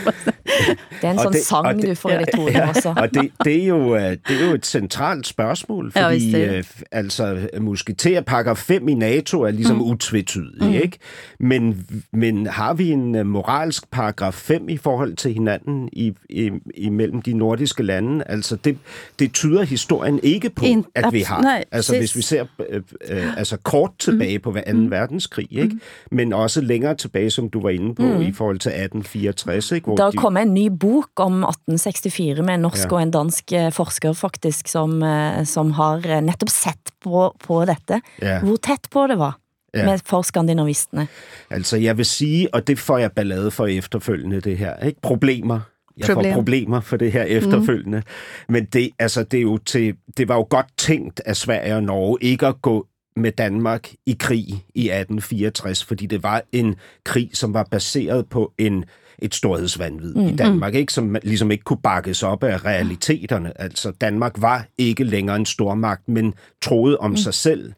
Det 1.03 1.05
er 1.05 1.11
en 1.11 1.19
sånn 1.19 1.33
det- 1.33 1.43
sang 1.45 1.67
det- 1.83 1.89
du 1.91 1.95
får 1.95 2.11
i 2.11 2.19
ditt 2.19 2.35
hode 2.35 2.63
også. 2.69 2.95
Og 2.97 3.15
det, 3.15 3.31
det, 3.45 3.63
er 3.63 3.67
jo, 3.67 3.97
øh, 3.97 4.03
det 4.03 4.41
er 4.43 4.47
jo 4.49 4.55
et 4.55 4.67
centralt 4.67 5.27
spørgsmål, 5.27 5.93
Ja, 5.97 6.07
fordi 6.07 6.33
det. 6.33 6.49
øh, 6.55 6.65
altså, 6.93 7.49
musketer 7.61 8.21
paragraf 8.21 8.57
5 8.59 8.89
i 8.89 8.95
NATO 8.95 9.43
er 9.43 9.51
ligesom 9.51 9.77
mm. 9.77 9.83
utvetydig, 9.83 10.63
mm. 10.69 10.73
ikke? 10.75 10.99
Men, 11.41 11.87
men 12.13 12.47
har 12.47 12.75
vi 12.75 12.91
en 12.91 13.15
øh, 13.15 13.27
moralsk 13.27 13.91
paragraf 13.91 14.35
5 14.35 14.69
i 14.69 14.77
forhold 14.77 15.17
til 15.17 15.33
hinanden 15.35 15.89
i, 15.93 16.13
i, 16.31 16.51
imellem 16.75 17.23
de 17.23 17.33
nordiske 17.33 17.83
lande? 17.83 18.25
Altså, 18.27 18.57
det, 18.57 18.79
det 19.19 19.33
tyder 19.33 19.63
historien 19.65 20.21
ikke 20.23 20.51
på, 20.51 20.65
In- 20.65 20.85
at 20.95 21.05
vi 21.13 21.21
har. 21.21 21.41
nej, 21.43 21.65
altså, 21.73 21.99
hvis 21.99 22.17
vi 22.17 22.23
ser 22.23 22.45
øh, 22.71 23.39
altså 23.39 23.57
kort 23.57 23.91
tilbage 23.99 24.39
på 24.39 24.53
2. 24.53 24.73
Mm. 24.73 24.91
verdenskrig, 24.91 25.49
ikke? 25.51 25.79
Men 26.11 26.33
også 26.33 26.61
længere 26.61 26.95
tilbage, 26.95 27.31
som 27.31 27.49
du 27.51 27.61
var 27.63 27.71
inde 27.71 27.95
på, 27.95 28.03
mm. 28.03 28.23
i 28.23 28.33
forhold 28.33 28.59
til 28.59 28.69
1864, 28.71 29.73
ikke? 29.77 29.87
Hvor 29.93 29.97
Der 30.01 30.11
de- 30.11 30.19
kom 30.19 30.37
en 30.41 30.55
ny 30.55 30.67
bok 30.81 31.11
om 31.23 31.45
1864 31.45 32.43
med 32.45 32.55
en 32.55 32.61
norsk 32.67 32.85
Ja. 32.91 32.97
og 32.97 33.03
en 33.03 33.11
dansk 33.15 33.53
eh, 33.53 33.71
forsker 33.73 34.13
faktisk, 34.13 34.69
som, 34.69 35.03
eh, 35.03 35.45
som 35.47 35.71
har 35.79 36.03
eh, 36.07 36.21
nettopp 36.25 36.51
sett 36.53 36.93
på, 37.05 37.31
på 37.45 37.65
dette. 37.69 38.01
Ja. 38.23 38.41
Hvor 38.45 38.57
tæt 38.57 38.89
på 38.91 39.07
det 39.07 39.19
var 39.19 39.37
Ja. 39.75 39.85
med 39.85 39.99
for 40.07 40.23
skandinavistene. 40.23 41.09
Altså, 41.51 41.77
jeg 41.77 41.97
vil 41.97 42.05
sige, 42.07 42.49
og 42.55 42.67
det 42.67 42.79
får 42.79 42.99
jeg 42.99 43.13
ballade 43.13 43.51
for 43.51 43.67
efterfølgende, 43.67 44.41
det 44.41 44.59
her, 44.59 44.77
ikke? 44.81 45.01
Problemer. 45.01 45.61
Jeg 45.99 46.07
får 46.07 46.25
problemer 46.33 46.81
for 46.81 46.97
det 46.97 47.13
her 47.13 47.23
efterfølgende. 47.23 47.99
Mm. 47.99 48.53
Men 48.53 48.65
det, 48.65 48.91
altså, 48.99 49.23
det, 49.23 49.39
er 49.39 49.43
jo 49.43 49.59
til, 49.59 49.95
det 50.17 50.29
var 50.29 50.35
jo 50.35 50.47
godt 50.51 50.67
tænkt 50.79 51.21
af 51.27 51.37
Sverige 51.37 51.77
og 51.77 51.83
Norge 51.83 52.19
ikke 52.21 52.47
at 52.47 52.63
gå 52.63 52.87
med 53.17 53.33
Danmark 53.33 53.89
i 54.07 54.17
krig 54.21 54.49
i 54.75 54.91
1864, 54.91 55.85
fordi 55.85 56.07
det 56.07 56.23
var 56.23 56.43
en 56.53 56.75
krig, 57.05 57.31
som 57.33 57.55
var 57.55 57.67
baseret 57.71 58.27
på 58.29 58.53
en 58.59 58.85
et 59.19 59.35
storhedsvandvid 59.35 60.15
mm. 60.15 60.29
i 60.29 60.37
Danmark, 60.37 60.75
ikke? 60.75 60.93
som 60.93 61.17
ligesom 61.23 61.51
ikke 61.51 61.65
kunne 61.65 61.81
bakkes 61.83 62.23
op 62.23 62.45
af 62.45 62.65
realiteterne. 62.65 63.61
Altså, 63.61 63.91
Danmark 63.91 64.33
var 64.37 64.67
ikke 64.79 65.05
længere 65.05 65.37
en 65.37 65.47
stormagt, 65.47 66.09
men 66.09 66.35
troede 66.63 66.99
om 66.99 67.11
mm. 67.11 67.17
sig 67.17 67.35
selv, 67.35 67.73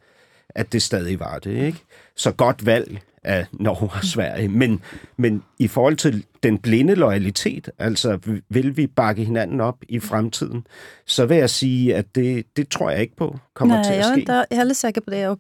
at 0.49 0.73
det 0.73 0.83
stadig 0.83 1.21
var 1.21 1.39
det. 1.39 1.67
Ikke? 1.67 1.79
Så 2.17 2.33
godt 2.33 2.67
valg 2.67 3.01
af 3.25 3.47
Norge 3.53 3.91
og 3.93 4.05
Sverige. 4.05 4.49
Men, 4.49 4.81
men 5.17 5.43
i 5.59 5.69
forhold 5.69 5.97
til 5.97 6.25
den 6.43 6.59
blinde 6.59 6.95
loyalitet, 6.95 7.71
altså 7.79 8.19
vil 8.49 8.77
vi 8.77 8.87
bakke 8.87 9.25
hinanden 9.25 9.61
op 9.61 9.77
i 9.89 10.01
fremtiden, 10.01 10.67
så 11.07 11.27
vil 11.27 11.37
jeg 11.37 11.51
sige, 11.51 11.95
at 11.95 12.15
det, 12.15 12.47
det 12.57 12.69
tror 12.69 12.91
jeg 12.91 13.01
ikke 13.01 13.17
på 13.17 13.39
kommer 13.55 13.83
til 13.83 13.91
Nej, 13.91 13.99
at 13.99 14.05
jag 14.05 14.11
är 14.11 14.15
ske. 14.15 14.21
inte 14.21 14.47
heller 14.51 14.75
säker 14.75 15.01
på 15.01 15.11
det. 15.11 15.29
Och 15.29 15.39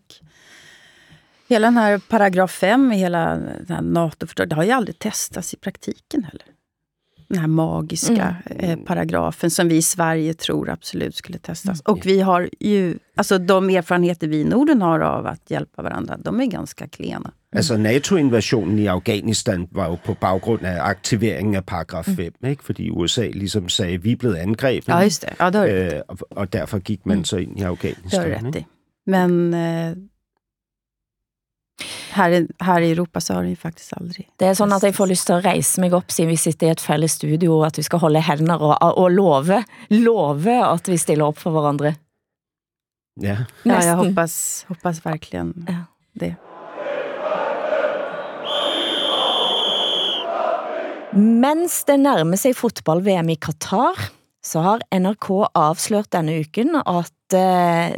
hela 1.48 1.66
den 1.66 1.76
här 1.76 1.98
paragraf 1.98 2.50
5 2.50 2.92
i 2.92 2.96
hela 2.96 3.36
den 3.36 3.66
här 3.68 3.82
NATO-fördraget, 3.82 4.50
det 4.50 4.56
har 4.56 4.64
ju 4.64 4.70
aldrig 4.70 4.98
testats 4.98 5.54
i 5.54 5.56
praktiken 5.56 6.24
heller. 6.24 6.46
Den 7.28 7.38
här 7.38 7.46
magiska 7.46 8.36
eh, 8.46 8.78
paragrafen 8.78 9.50
som 9.50 9.68
vi 9.68 9.76
i 9.76 9.82
Sverige 9.82 10.34
tror 10.34 10.70
absolut 10.70 11.16
skulle 11.16 11.38
testas. 11.38 11.80
Och 11.80 12.06
vi 12.06 12.20
har 12.20 12.48
ju, 12.60 12.98
alltså 13.16 13.38
de 13.38 13.70
erfarenheter 13.70 14.28
vi 14.28 14.40
i 14.40 14.44
Norden 14.44 14.82
har 14.82 15.00
av 15.00 15.26
att 15.26 15.50
hjälpa 15.50 15.82
varandra, 15.82 16.16
de 16.16 16.40
är 16.40 16.46
ganska 16.46 16.88
klena. 16.88 17.30
Altså 17.56 17.76
NATO-invasionen 17.76 18.78
i 18.78 18.88
Afghanistan 18.88 19.68
var 19.70 19.86
jo 19.88 19.98
på 20.04 20.14
baggrund 20.20 20.64
af 20.66 20.80
aktiveringen 20.88 21.54
af 21.54 21.66
paragraf 21.66 22.06
5, 22.06 22.32
ikke? 22.46 22.64
fordi 22.64 22.90
USA 22.90 23.28
ligesom 23.32 23.68
sagde, 23.68 24.02
vi 24.02 24.12
er 24.12 24.16
blevet 24.16 24.36
angrebet, 24.36 24.88
Ja, 24.88 25.02
just 25.02 25.22
det. 25.22 25.30
Ja, 25.40 25.50
det 25.50 25.60
har 25.60 25.66
øh, 25.96 26.00
og, 26.08 26.18
og 26.30 26.52
derfor 26.52 26.78
gik 26.78 27.06
man 27.06 27.24
så 27.24 27.36
ind 27.36 27.50
i 27.50 27.54
det 27.54 27.62
har 27.62 27.70
Afghanistan. 27.70 28.30
du 28.30 28.36
rätt 28.36 28.46
ikke? 28.46 28.58
i. 28.58 28.64
Men 29.06 29.54
eh, 29.54 29.96
här, 32.12 32.30
i- 32.30 32.48
här 32.60 32.80
i 32.80 32.90
Europa 32.92 33.20
så 33.20 33.34
har 33.34 33.42
det 33.42 33.48
ju 33.48 33.56
faktiskt 33.56 33.92
aldrig 33.92 34.28
Det 34.38 34.46
er 34.46 34.54
sånn 34.54 34.72
at 34.74 34.82
jeg 34.82 34.94
får 34.94 35.06
lyst 35.06 35.26
til 35.26 35.36
å 35.36 35.42
reise 35.44 35.80
meg 35.80 35.94
opp 35.94 36.10
siden 36.10 36.28
vi 36.30 36.36
sitter 36.36 36.66
i 36.66 36.70
et 36.70 36.80
felles 36.80 37.12
studio, 37.12 37.62
at 37.64 37.78
vi 37.78 37.82
skal 37.82 37.98
holde 37.98 38.20
hender 38.20 38.62
og, 38.62 38.76
og 38.98 39.10
love, 39.12 39.62
love 39.90 40.58
at 40.64 40.88
vi 40.88 40.96
stiller 40.98 41.24
opp 41.30 41.38
for 41.38 41.50
hverandre. 41.52 41.94
Ja. 43.20 43.36
Ja, 43.62 43.72
jag 43.72 43.76
Nästan. 43.76 43.98
hoppas, 44.06 44.64
hoppas 44.68 45.00
verkligen 45.06 45.54
Ja. 45.68 45.84
det. 46.14 46.34
Mens 51.18 51.80
det 51.88 51.96
nærmer 52.02 52.36
seg 52.38 52.54
fotball-VM 52.58 53.30
i 53.32 53.36
Qatar, 53.40 53.96
så 54.44 54.60
har 54.64 54.82
NRK 54.94 55.30
avslørt 55.56 56.10
denne 56.14 56.36
uken 56.44 56.76
at 56.84 57.34
eh, 57.36 57.96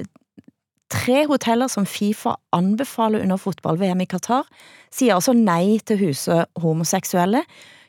tre 0.90 1.24
hoteller 1.31 1.70
som 1.70 1.87
Fifa 1.88 2.37
anbefaler 2.57 3.22
under 3.24 3.40
fotball-VM 3.40 4.03
i 4.05 4.09
Qatar, 4.11 4.48
sier 4.92 5.16
altså 5.16 5.35
nei 5.37 5.79
til 5.87 6.00
huset 6.05 6.50
homoseksuelle. 6.61 7.44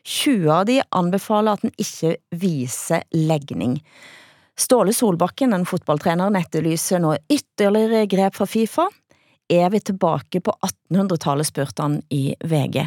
20 0.07 0.49
av 0.53 0.65
de 0.69 0.79
anbefaler 0.97 1.57
at 1.57 1.65
den 1.65 1.73
ikke 1.81 2.15
viser 2.41 3.05
legning. 3.13 3.79
Ståle 4.57 4.93
Solbakken, 4.93 5.53
den 5.55 5.67
fotballtreneren, 5.69 6.37
etterlyser 6.37 7.01
nå 7.01 7.15
ytterligere 7.31 8.07
grep 8.09 8.37
fra 8.37 8.47
Fifa. 8.49 8.87
Er 9.51 9.69
vi 9.73 9.81
tilbake 9.83 10.41
på 10.43 10.53
1800-tallet, 10.63 11.49
spurte 11.49 11.85
han 11.85 12.01
i 12.13 12.31
VG. 12.39 12.83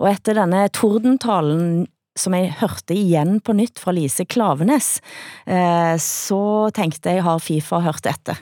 Og 0.00 0.10
etter 0.10 0.36
denne 0.36 0.66
tordentalen 0.76 1.86
som 2.16 2.36
jeg 2.36 2.54
hørte 2.60 2.96
igjen 2.96 3.40
på 3.44 3.54
nytt 3.56 3.80
fra 3.80 3.92
Lise 3.96 4.24
Klavenes, 4.28 5.00
eh, 5.44 5.96
så 6.00 6.42
tenkte 6.76 7.12
jeg, 7.12 7.24
har 7.26 7.42
Fifa 7.44 7.80
hørt 7.84 8.08
etter? 8.08 8.40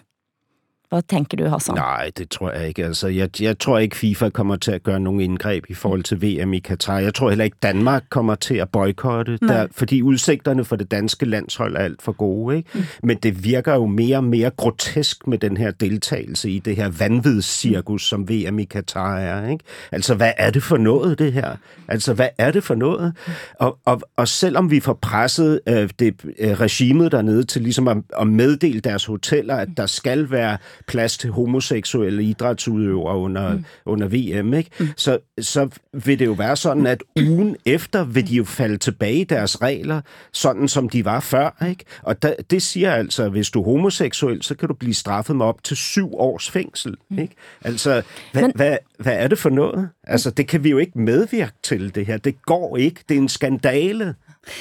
Hvad 0.94 1.02
tænker 1.02 1.36
du, 1.36 1.44
Hassan? 1.44 1.74
Nej, 1.74 2.10
det 2.18 2.30
tror 2.30 2.50
jeg 2.50 2.68
ikke. 2.68 2.84
Altså, 2.84 3.08
jeg, 3.08 3.42
jeg 3.42 3.58
tror 3.58 3.78
ikke, 3.78 3.96
FIFA 3.96 4.28
kommer 4.28 4.56
til 4.56 4.72
at 4.72 4.82
gøre 4.82 5.00
nogen 5.00 5.20
indgreb 5.20 5.64
i 5.68 5.74
forhold 5.74 6.02
til 6.02 6.22
VM 6.22 6.52
i 6.52 6.58
Katar. 6.58 6.98
Jeg 6.98 7.14
tror 7.14 7.28
heller 7.28 7.44
ikke, 7.44 7.56
Danmark 7.62 8.02
kommer 8.10 8.34
til 8.34 8.54
at 8.54 8.68
boykotte, 8.68 9.38
der, 9.38 9.66
fordi 9.72 10.02
udsigterne 10.02 10.64
for 10.64 10.76
det 10.76 10.90
danske 10.90 11.26
landshold 11.26 11.76
er 11.76 11.80
alt 11.80 12.02
for 12.02 12.12
gode. 12.12 12.56
Ikke? 12.56 12.68
Mm. 12.74 12.82
Men 13.02 13.16
det 13.16 13.44
virker 13.44 13.74
jo 13.74 13.86
mere 13.86 14.16
og 14.16 14.24
mere 14.24 14.50
grotesk 14.50 15.26
med 15.26 15.38
den 15.38 15.56
her 15.56 15.70
deltagelse 15.70 16.50
i 16.50 16.58
det 16.58 16.76
her 16.76 16.88
vanvidscirkus, 16.98 18.02
mm. 18.02 18.04
som 18.04 18.28
VM 18.28 18.58
i 18.58 18.64
Katar 18.64 19.18
er. 19.18 19.48
Ikke? 19.50 19.64
Altså, 19.92 20.14
hvad 20.14 20.32
er 20.36 20.50
det 20.50 20.62
for 20.62 20.76
noget, 20.76 21.18
det 21.18 21.32
her? 21.32 21.56
Altså, 21.88 22.14
hvad 22.14 22.28
er 22.38 22.50
det 22.50 22.64
for 22.64 22.74
noget? 22.74 23.12
Og, 23.60 23.78
og, 23.84 24.00
og 24.16 24.28
selvom 24.28 24.70
vi 24.70 24.80
får 24.80 24.98
presset 25.02 25.60
øh, 25.68 25.90
det, 25.98 26.14
øh, 26.38 26.60
regimet 26.60 27.12
dernede 27.12 27.44
til 27.44 27.62
ligesom 27.62 27.88
at, 27.88 27.96
at 28.20 28.26
meddele 28.26 28.80
deres 28.80 29.04
hoteller, 29.04 29.56
at 29.56 29.68
der 29.76 29.86
skal 29.86 30.30
være 30.30 30.58
plads 30.86 31.18
til 31.18 31.30
homoseksuelle 31.30 32.24
idrætsudøvere 32.24 33.16
under, 33.16 33.52
mm. 33.52 33.64
under 33.86 34.08
VM, 34.08 34.54
ikke? 34.54 34.70
Mm. 34.80 34.88
Så, 34.96 35.18
så 35.40 35.68
vil 35.92 36.18
det 36.18 36.26
jo 36.26 36.32
være 36.32 36.56
sådan, 36.56 36.86
at 36.86 37.02
ugen 37.16 37.56
efter 37.64 38.04
vil 38.04 38.28
de 38.28 38.34
jo 38.34 38.44
falde 38.44 38.76
tilbage 38.76 39.20
i 39.20 39.24
deres 39.24 39.62
regler, 39.62 40.00
sådan 40.32 40.68
som 40.68 40.88
de 40.88 41.04
var 41.04 41.20
før. 41.20 41.64
Ikke? 41.68 41.84
Og 42.02 42.22
da, 42.22 42.34
det 42.50 42.62
siger 42.62 42.92
altså, 42.92 43.22
at 43.22 43.30
hvis 43.30 43.50
du 43.50 43.60
er 43.60 43.64
homoseksuel, 43.64 44.42
så 44.42 44.54
kan 44.54 44.68
du 44.68 44.74
blive 44.74 44.94
straffet 44.94 45.36
med 45.36 45.46
op 45.46 45.64
til 45.64 45.76
syv 45.76 46.14
års 46.14 46.50
fængsel. 46.50 46.96
Mm. 47.10 47.18
Ikke? 47.18 47.34
Altså, 47.62 48.02
hvad, 48.32 48.42
Men... 48.42 48.52
hvad, 48.54 48.76
hvad 48.98 49.14
er 49.16 49.28
det 49.28 49.38
for 49.38 49.50
noget? 49.50 49.88
Altså, 50.04 50.30
det 50.30 50.48
kan 50.48 50.64
vi 50.64 50.70
jo 50.70 50.78
ikke 50.78 50.98
medvirke 50.98 51.52
til, 51.62 51.94
det 51.94 52.06
her. 52.06 52.16
Det 52.16 52.42
går 52.42 52.76
ikke. 52.76 53.00
Det 53.08 53.14
er 53.14 53.18
en 53.18 53.28
skandale. 53.28 54.14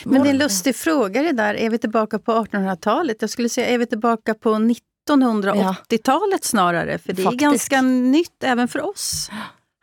Men 0.06 0.22
det 0.22 0.28
är 0.28 0.34
en 0.34 0.38
lustig 0.38 0.76
fråga 0.76 1.22
det 1.22 1.32
där. 1.32 1.54
Är 1.54 1.70
vi 1.70 1.78
tillbaka 1.78 2.20
på 2.20 2.32
1800-talet? 2.32 3.18
Jag 3.22 3.30
skulle 3.30 3.50
säga, 3.50 3.68
är 3.68 3.78
vi 3.78 3.86
tillbaka 3.86 4.34
på 4.34 4.60
1980-talet 5.10 6.44
snarare? 6.44 6.98
För 6.98 7.14
det 7.14 7.22
är 7.22 7.24
Faktiskt. 7.24 7.42
ganska 7.42 7.82
nytt 7.82 8.44
även 8.44 8.68
för 8.68 8.90
oss 8.90 9.32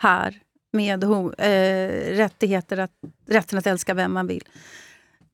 här 0.02 0.40
med 0.72 1.04
eh, 1.04 2.16
rättigheter 2.16 2.78
att, 2.78 2.90
rätten 3.28 3.58
att 3.58 3.66
älska 3.66 3.94
vem 3.94 4.12
man 4.12 4.26
vill. 4.26 4.44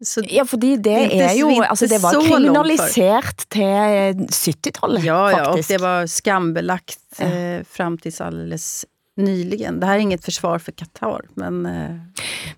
Så, 0.05 0.23
Ja, 0.29 0.45
fordi 0.45 0.77
det, 0.77 0.93
Det 1.09 1.23
er 1.23 1.31
ikke 1.33 1.69
altså 1.71 1.87
det 1.87 1.99
var 2.03 2.13
så 2.13 2.21
langt 2.21 2.35
kriminalisert 2.35 3.47
til 3.49 4.27
70-tallet, 4.29 5.05
ja, 5.05 5.31
ja, 5.31 5.51
och 5.51 5.63
det 5.69 5.79
var 5.81 6.07
skambelagt 6.07 7.21
eh, 7.21 7.65
fram 7.65 7.99
tills 7.99 8.21
alldeles 8.21 8.85
nyligen. 9.17 9.81
Det 9.81 9.87
här 9.87 9.95
är 9.97 9.99
inget 9.99 10.25
försvar 10.25 10.59
för 10.59 10.73
Qatar, 10.73 11.21
men... 11.35 11.67
Eh, 11.67 11.91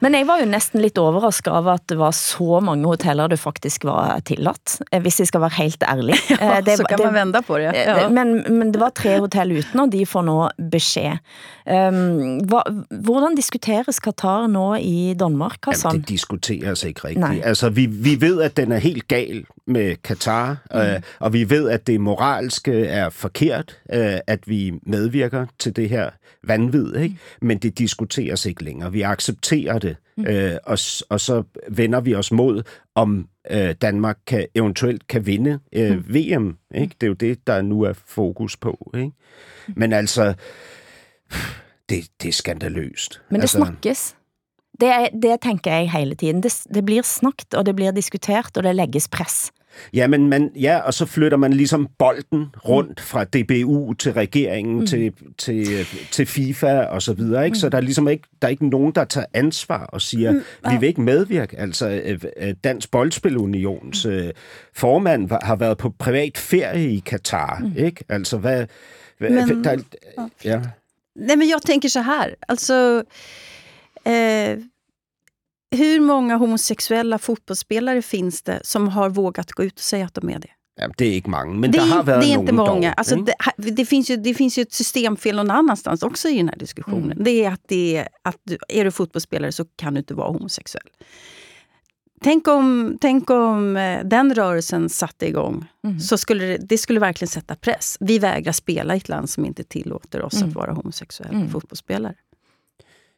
Men 0.01 0.15
jeg 0.15 0.27
var 0.29 0.39
jo 0.39 0.47
næsten 0.47 0.83
lidt 0.83 0.99
overrasket 0.99 1.51
av 1.53 1.69
at 1.73 1.83
det 1.91 1.97
var 1.99 2.13
så 2.15 2.61
mange 2.63 2.87
hoteller 2.87 3.29
det 3.29 3.41
faktisk 3.41 3.85
var 3.89 4.21
tilladt, 4.27 4.79
eh, 4.93 5.01
hvis 5.03 5.19
jeg 5.21 5.31
skal 5.31 5.43
være 5.43 5.57
helt 5.59 5.83
ærlig. 5.83 6.19
ja, 6.31 6.37
Eh, 6.49 6.65
det, 6.65 6.77
så 6.77 6.85
kan 6.89 6.99
det, 6.99 7.05
man 7.05 7.15
vända 7.15 7.43
på 7.43 7.59
det. 7.59 7.73
Ja. 7.75 8.09
Men, 8.09 8.45
men 8.49 8.73
det 8.73 8.81
var 8.81 8.91
tre 8.91 9.19
hotell 9.19 9.53
uten, 9.53 9.81
og 9.81 9.93
de 9.93 10.07
får 10.07 10.23
nå 10.23 10.37
besked. 10.73 11.19
Um, 11.69 12.39
hva, 12.49 12.63
hvordan 13.05 13.37
diskuteres 13.37 13.99
Qatar 14.01 14.47
nå 14.49 14.79
i 14.81 15.15
Danmark, 15.19 15.59
Hassan? 15.67 15.91
Jamen, 15.91 16.01
det 16.01 16.09
diskuteres 16.09 16.85
ikke 16.85 17.05
rigtigt. 17.05 17.21
Nej. 17.21 17.41
Altså, 17.45 17.69
vi, 17.69 17.87
vi 17.87 18.17
ved, 18.21 18.41
at 18.43 18.57
den 18.57 18.73
er 18.73 18.79
helt 18.79 19.09
gal 19.09 19.45
med 19.67 19.97
Katar, 20.03 20.57
mm. 20.71 20.81
øh, 20.81 21.01
og 21.21 21.33
vi 21.33 21.51
ved, 21.51 21.69
at 21.71 21.87
det 21.87 22.01
moralske 22.01 22.87
er 22.87 23.11
forkert, 23.11 23.77
øh, 23.93 24.19
at 24.27 24.49
vi 24.49 24.73
medvirker 24.87 25.47
til 25.59 25.77
det 25.77 25.89
her 25.89 26.11
vanvid, 26.49 26.97
ikke? 26.97 27.17
men 27.41 27.59
det 27.59 27.79
diskuteres 27.79 28.47
ikke 28.47 28.65
længere. 28.65 28.93
Vi 28.93 29.03
accepterer 29.03 29.79
det, 29.79 29.97
øh, 30.19 30.53
og, 30.65 30.79
og 31.11 31.21
så 31.21 31.43
vender 31.71 32.01
vi 32.01 32.15
os 32.15 32.33
mod, 32.33 32.63
om 32.95 33.29
øh, 33.51 33.75
Danmark 33.83 34.19
kan, 34.27 34.47
eventuelt 34.55 35.07
kan 35.07 35.27
vinde 35.27 35.59
øh, 35.73 36.15
VM. 36.15 36.57
Ikke? 36.75 36.95
Det 37.01 37.03
er 37.03 37.07
jo 37.09 37.15
det, 37.15 37.47
der 37.47 37.63
nu 37.63 37.83
er 37.83 37.93
fokus 38.07 38.57
på. 38.57 38.91
Ikke? 38.97 39.11
Men 39.77 39.93
altså, 39.93 40.35
det, 41.89 42.09
det 42.23 42.29
er 42.29 42.33
skandaløst. 42.33 43.21
Men 43.31 43.35
det 43.41 43.43
altså, 43.43 43.59
snakkes. 43.59 44.15
Det, 44.81 44.89
er- 44.89 45.09
det 45.23 45.37
tænker 45.43 45.73
jeg 45.73 45.91
hele 45.91 46.15
tiden. 46.15 46.43
Det, 46.43 46.63
det 46.75 46.85
blir 46.85 47.03
snakket, 47.03 47.55
og 47.55 47.67
det 47.67 47.77
blir 47.77 47.91
diskuteret, 47.91 48.57
og 48.57 48.63
det 48.63 48.75
lægges 48.77 49.09
press. 49.09 49.51
Ja, 49.93 50.07
men 50.07 50.29
man, 50.29 50.51
ja, 50.57 50.79
og 50.79 50.95
så 50.95 51.07
flytter 51.07 51.39
man 51.39 51.53
ligesom 51.53 51.89
bolden 51.99 52.47
rundt 52.69 53.01
fra 53.01 53.25
DBU 53.25 53.93
til 53.93 54.13
regeringen, 54.13 54.81
mm. 54.81 54.87
til, 54.87 55.13
til, 55.39 55.87
til 56.11 56.27
FIFA 56.27 56.81
og 56.81 57.03
så 57.03 57.13
videre. 57.13 57.45
Ikke? 57.45 57.59
Så 57.59 57.69
der 57.69 57.77
er 57.77 57.83
ligesom 57.83 58.09
ikke, 58.09 58.29
der 58.43 58.49
er 58.49 58.51
ikke 58.51 58.69
nogen, 58.69 58.93
der 58.93 59.05
tager 59.05 59.27
ansvar 59.35 59.87
og 59.87 60.03
siger, 60.03 60.33
mm. 60.33 60.71
vi 60.71 60.77
vil 60.81 60.89
ikke 60.89 61.01
medvirke. 61.01 61.59
Altså, 61.59 61.89
øh, 62.05 62.21
øh, 62.37 62.55
Dansk 62.65 62.91
Boldspilunions 62.91 64.07
øh, 64.07 64.31
formand 64.75 65.31
har 65.43 65.57
været 65.57 65.79
på 65.79 65.91
privat 65.99 66.39
ferie 66.39 66.93
i 66.93 66.99
Katar. 66.99 67.59
Mm. 67.59 67.73
Ikke? 67.77 68.05
Altså, 68.09 68.39
hvad... 68.39 68.67
hvad 69.19 69.31
Men- 69.31 69.65
der, 69.65 69.77
ja. 70.45 70.61
Nej, 71.19 71.37
men 71.37 71.49
jag 71.49 71.63
tänker 71.63 71.89
så 71.89 72.01
här. 72.01 72.35
Alltså, 72.49 73.05
eh, 74.05 74.59
hur 75.71 76.01
många 76.01 76.37
homosexuella 76.37 77.19
fotbollsspelare 77.19 78.03
finns 78.03 78.43
det 78.43 78.61
som 78.65 78.89
har 78.89 79.11
vågat 79.11 79.53
gå 79.53 79.65
ut 79.65 79.75
och 79.75 79.81
säga 79.81 80.07
att 80.07 80.15
de 80.15 80.31
är 80.31 80.39
det? 80.39 80.51
ja, 80.81 80.89
det 80.99 81.07
er 81.07 81.15
ikke 81.19 81.31
mange, 81.31 81.55
men 81.59 81.73
det, 81.73 81.79
der 81.79 81.87
har 81.87 82.01
är, 82.01 82.21
det 82.21 82.27
är 82.27 82.39
inte 82.39 82.53
många. 82.53 82.93
Alltså, 82.93 83.17
det, 83.17 83.35
det, 83.57 83.87
finns 83.87 84.11
ju, 84.11 84.17
det 84.17 84.35
finns 84.35 84.59
ju 84.59 84.63
ett 84.63 84.73
systemfel 84.73 85.37
någon 85.37 85.51
annanstans 85.51 86.03
också 86.03 86.29
i 86.29 86.37
den 86.37 86.49
här 86.49 86.57
diskussionen. 86.57 87.13
Mm. 87.13 87.25
Det 87.25 87.45
är 87.45 87.51
att, 87.51 87.63
det 87.69 87.97
är, 87.97 88.09
att 88.23 88.37
du, 88.45 88.59
är 88.69 88.85
du 88.85 88.91
fotbollsspelare 88.91 89.53
så 89.53 89.65
kan 89.77 89.95
du 89.95 89.99
inte 89.99 90.15
vara 90.15 90.29
homosexuell. 90.29 90.87
Tänk 92.21 92.49
om, 92.49 92.99
tänk 93.01 93.31
om 93.31 93.77
eh, 93.77 94.05
den 94.05 94.35
rörelsen 94.35 94.89
satte 94.89 95.27
igång. 95.29 95.67
Mm. 95.85 96.01
Så 96.01 96.19
skulle 96.19 96.45
det, 96.45 96.57
det 96.57 96.79
skulle 96.79 97.01
verkligen 97.01 97.29
sätta 97.29 97.55
press. 97.55 97.97
Vi 98.01 98.19
vägrar 98.19 98.53
spela 98.53 98.95
i 98.95 98.99
ett 98.99 99.09
land 99.09 99.31
som 99.31 99.45
inte 99.45 99.65
tillåter 99.65 100.23
oss 100.23 100.37
Mm. 100.37 100.49
att 100.49 100.55
vara 100.55 100.73
homosexuella 100.73 101.39
Mm. 101.39 101.51
fotbollsspelare. 101.51 102.15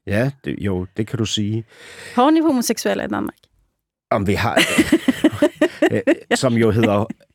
Ja, 0.06 0.30
det, 0.44 0.56
jo, 0.60 0.86
det 0.96 1.06
kan 1.06 1.18
du 1.18 1.24
sige. 1.24 1.64
Har 2.14 2.30
ni 2.30 2.40
homosexuella 2.40 3.04
i 3.04 3.08
Danmark? 3.08 3.36
Om 4.10 4.26
vi 4.26 4.34
har... 4.34 4.58
øh, 5.92 6.02
som 6.42 6.54
jo 6.54 6.70
hedder 6.70 7.06
Skojar. 7.06 7.29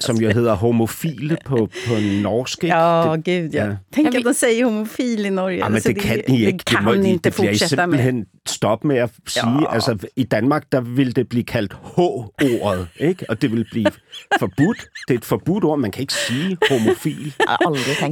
Som 0.00 0.16
jo 0.16 0.30
hedder 0.30 0.54
homofile 0.54 1.36
på, 1.46 1.56
på 1.86 1.94
norsk. 2.22 2.64
ikke? 2.64 2.76
Ja, 2.76 3.16
det, 3.16 3.24
gud 3.24 3.54
ja. 3.54 3.64
ja. 3.66 3.76
Tänk 3.92 4.14
att 4.14 4.24
de 4.24 4.34
säger 4.34 4.64
homofil 4.64 5.26
i 5.26 5.30
Norge. 5.30 5.58
ja, 5.58 5.64
men 5.68 5.74
Alltså, 5.74 5.88
det 5.92 6.00
kan. 6.00 6.18
Det 6.26 6.64
kan 6.66 6.84
må, 6.84 6.94
ni 6.94 7.08
inte 7.10 7.30
det 7.30 7.36
bliver 7.36 7.50
I 7.52 7.58
fortsätta 7.58 7.86
med. 7.86 7.98
simpelthen 7.98 8.26
stoppe 8.46 8.86
med 8.88 8.96
at 8.96 9.10
sige. 9.26 9.60
Ja. 9.62 9.70
Altså, 9.74 9.98
I 10.16 10.24
Danmark, 10.24 10.64
der 10.72 10.80
vil 10.80 11.16
det 11.16 11.28
blive 11.28 11.44
kaldt 11.44 11.72
H-ordet, 11.96 12.86
ikke? 13.00 13.24
Og 13.28 13.42
det 13.42 13.52
vil 13.52 13.64
blive 13.70 13.90
forbudt. 14.38 14.80
Det 15.08 15.14
er 15.14 15.18
et 15.18 15.24
forbudt 15.24 15.64
ord. 15.64 15.78
Man 15.78 15.90
kan 15.90 16.00
ikke 16.00 16.12
sige 16.14 16.56
homofil. 16.70 17.34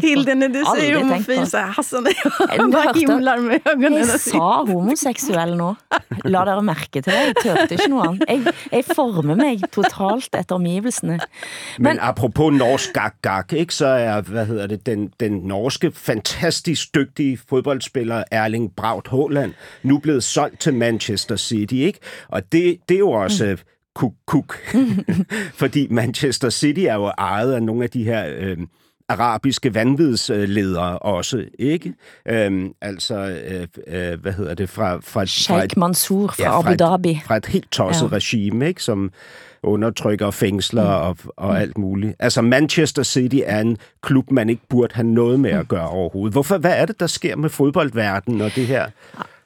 Hilde, 0.03 0.35
när 0.35 0.49
du 0.49 0.63
säger 0.77 0.99
homofil 0.99 1.47
så 1.47 1.59
Hassan 1.59 2.07
och 2.07 2.13
Jag 2.41 2.59
jag 2.59 2.73
bara 2.73 2.93
himlar 2.99 3.37
med 3.41 3.61
ögonen. 3.65 3.93
Jeg 3.99 4.21
sa 4.21 4.65
homoseksuell 4.65 5.57
nå. 5.57 5.75
La 6.25 6.45
dere 6.45 6.63
mærke 6.63 7.03
til 7.03 7.13
det. 7.13 7.13
Jeg 7.27 7.35
tørte 7.43 7.75
ikke 7.75 7.89
noe 7.91 8.07
annet. 8.09 8.25
Jeg, 8.29 8.55
jeg 8.73 8.85
former 8.97 9.35
mig 9.35 9.61
totalt 9.73 10.35
efter 10.41 10.55
omgivelsene. 10.55 11.19
Men, 11.79 11.83
Men- 11.83 11.99
apropos 12.01 12.55
norsk 12.59 12.93
gak-gak, 12.93 13.53
ikke, 13.53 13.75
så 13.75 13.87
er 13.87 14.21
hvad 14.21 14.47
hedder 14.47 14.67
det, 14.67 14.87
den, 14.87 15.13
den 15.21 15.33
norske 15.33 15.93
fantastisk 15.95 16.95
dygtige 16.95 17.39
fodboldspiller 17.49 18.25
Erling 18.31 18.73
Braut 18.77 19.09
Haaland 19.11 19.53
nu 19.83 19.99
blevet 19.99 20.25
solgt 20.25 20.61
til 20.61 20.75
Manchester 20.75 21.37
City. 21.37 21.75
Ikke? 21.75 21.99
Og 22.29 22.53
det, 22.53 22.77
det 22.89 22.95
er 22.95 22.99
jo 22.99 23.11
også 23.11 23.47
mm. 23.51 23.57
kuk-kuk. 23.95 24.59
Fordi 25.61 25.87
Manchester 25.91 26.51
City 26.51 26.81
er 26.81 26.95
jo 26.95 27.05
ejet 27.19 27.53
af 27.53 27.63
nogle 27.63 27.85
af 27.85 27.91
de 27.91 28.05
her... 28.05 28.25
Øh, 28.39 28.57
arabiske 29.11 29.75
vanvidsledere 29.75 30.99
også, 30.99 31.45
ikke? 31.59 31.95
Øhm, 32.29 32.73
altså, 32.81 33.15
øh, 33.49 33.67
øh, 33.87 34.21
hvad 34.21 34.33
hedder 34.33 34.55
det, 34.55 34.69
fra, 34.69 34.99
fra, 35.03 35.27
Sheikh 35.27 35.79
Mansour 35.79 36.27
fra 36.27 36.35
Ja, 36.43 36.51
fra 36.51 36.59
Abu 36.59 36.71
et- 36.73 36.79
Dhabi. 36.79 37.21
fra 37.25 37.37
et 37.37 37.47
helt 37.47 37.71
tosset 37.73 38.11
ja. 38.11 38.17
regime, 38.17 38.69
ikke? 38.69 38.83
som 38.83 39.11
undertrykker 39.63 40.27
og 40.27 40.35
fængsler 40.35 40.85
mm. 40.85 41.09
og, 41.09 41.17
og 41.37 41.61
alt 41.61 41.79
muligt. 41.79 42.15
Altså 42.19 42.43
Manchester 42.43 43.03
City 43.03 43.41
er 43.45 43.61
en 43.61 43.77
klub, 44.03 44.31
man 44.31 44.49
ikke 44.51 44.63
burde 44.69 44.95
have 44.95 45.07
noget 45.07 45.41
med 45.41 45.51
at 45.51 45.69
gøre 45.69 45.89
overhovedet. 45.89 46.33
Hvorfor, 46.33 46.59
hvad 46.59 46.75
er 46.77 46.87
det, 46.87 47.01
der 47.01 47.07
sker 47.07 47.37
med 47.37 47.51
fodboldverdenen 47.51 48.41
og 48.41 48.55
det 48.55 48.67
her? 48.67 48.87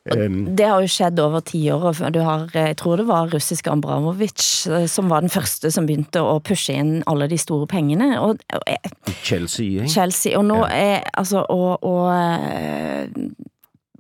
Det 0.04 0.66
har 0.66 0.80
jo 0.80 0.86
skjedd 0.90 1.20
over 1.22 1.40
10 1.40 1.70
år, 1.70 1.94
og 2.04 2.14
du 2.14 2.18
har, 2.18 2.48
jeg 2.54 2.76
tror 2.76 2.96
det 2.96 3.06
var 3.06 3.28
russiske 3.34 3.70
Abramovic, 3.70 4.66
eh, 4.66 4.88
som 4.88 5.10
var 5.10 5.20
den 5.20 5.30
første 5.30 5.70
som 5.70 5.86
begyndte 5.86 6.18
at 6.18 6.42
pushe 6.42 6.72
ind 6.72 7.02
alle 7.06 7.28
de 7.30 7.38
store 7.38 7.66
pengene, 7.66 8.20
og, 8.20 8.36
og 8.52 8.60
eh, 8.66 9.12
Chelsea, 9.24 9.66
ikke? 9.66 9.88
Chelsea, 9.88 10.38
og 10.38 10.44
nu 10.44 10.54
er, 10.70 11.00
altså, 11.14 11.46
og, 11.48 11.84
og 11.84 12.14
eh, 12.14 13.08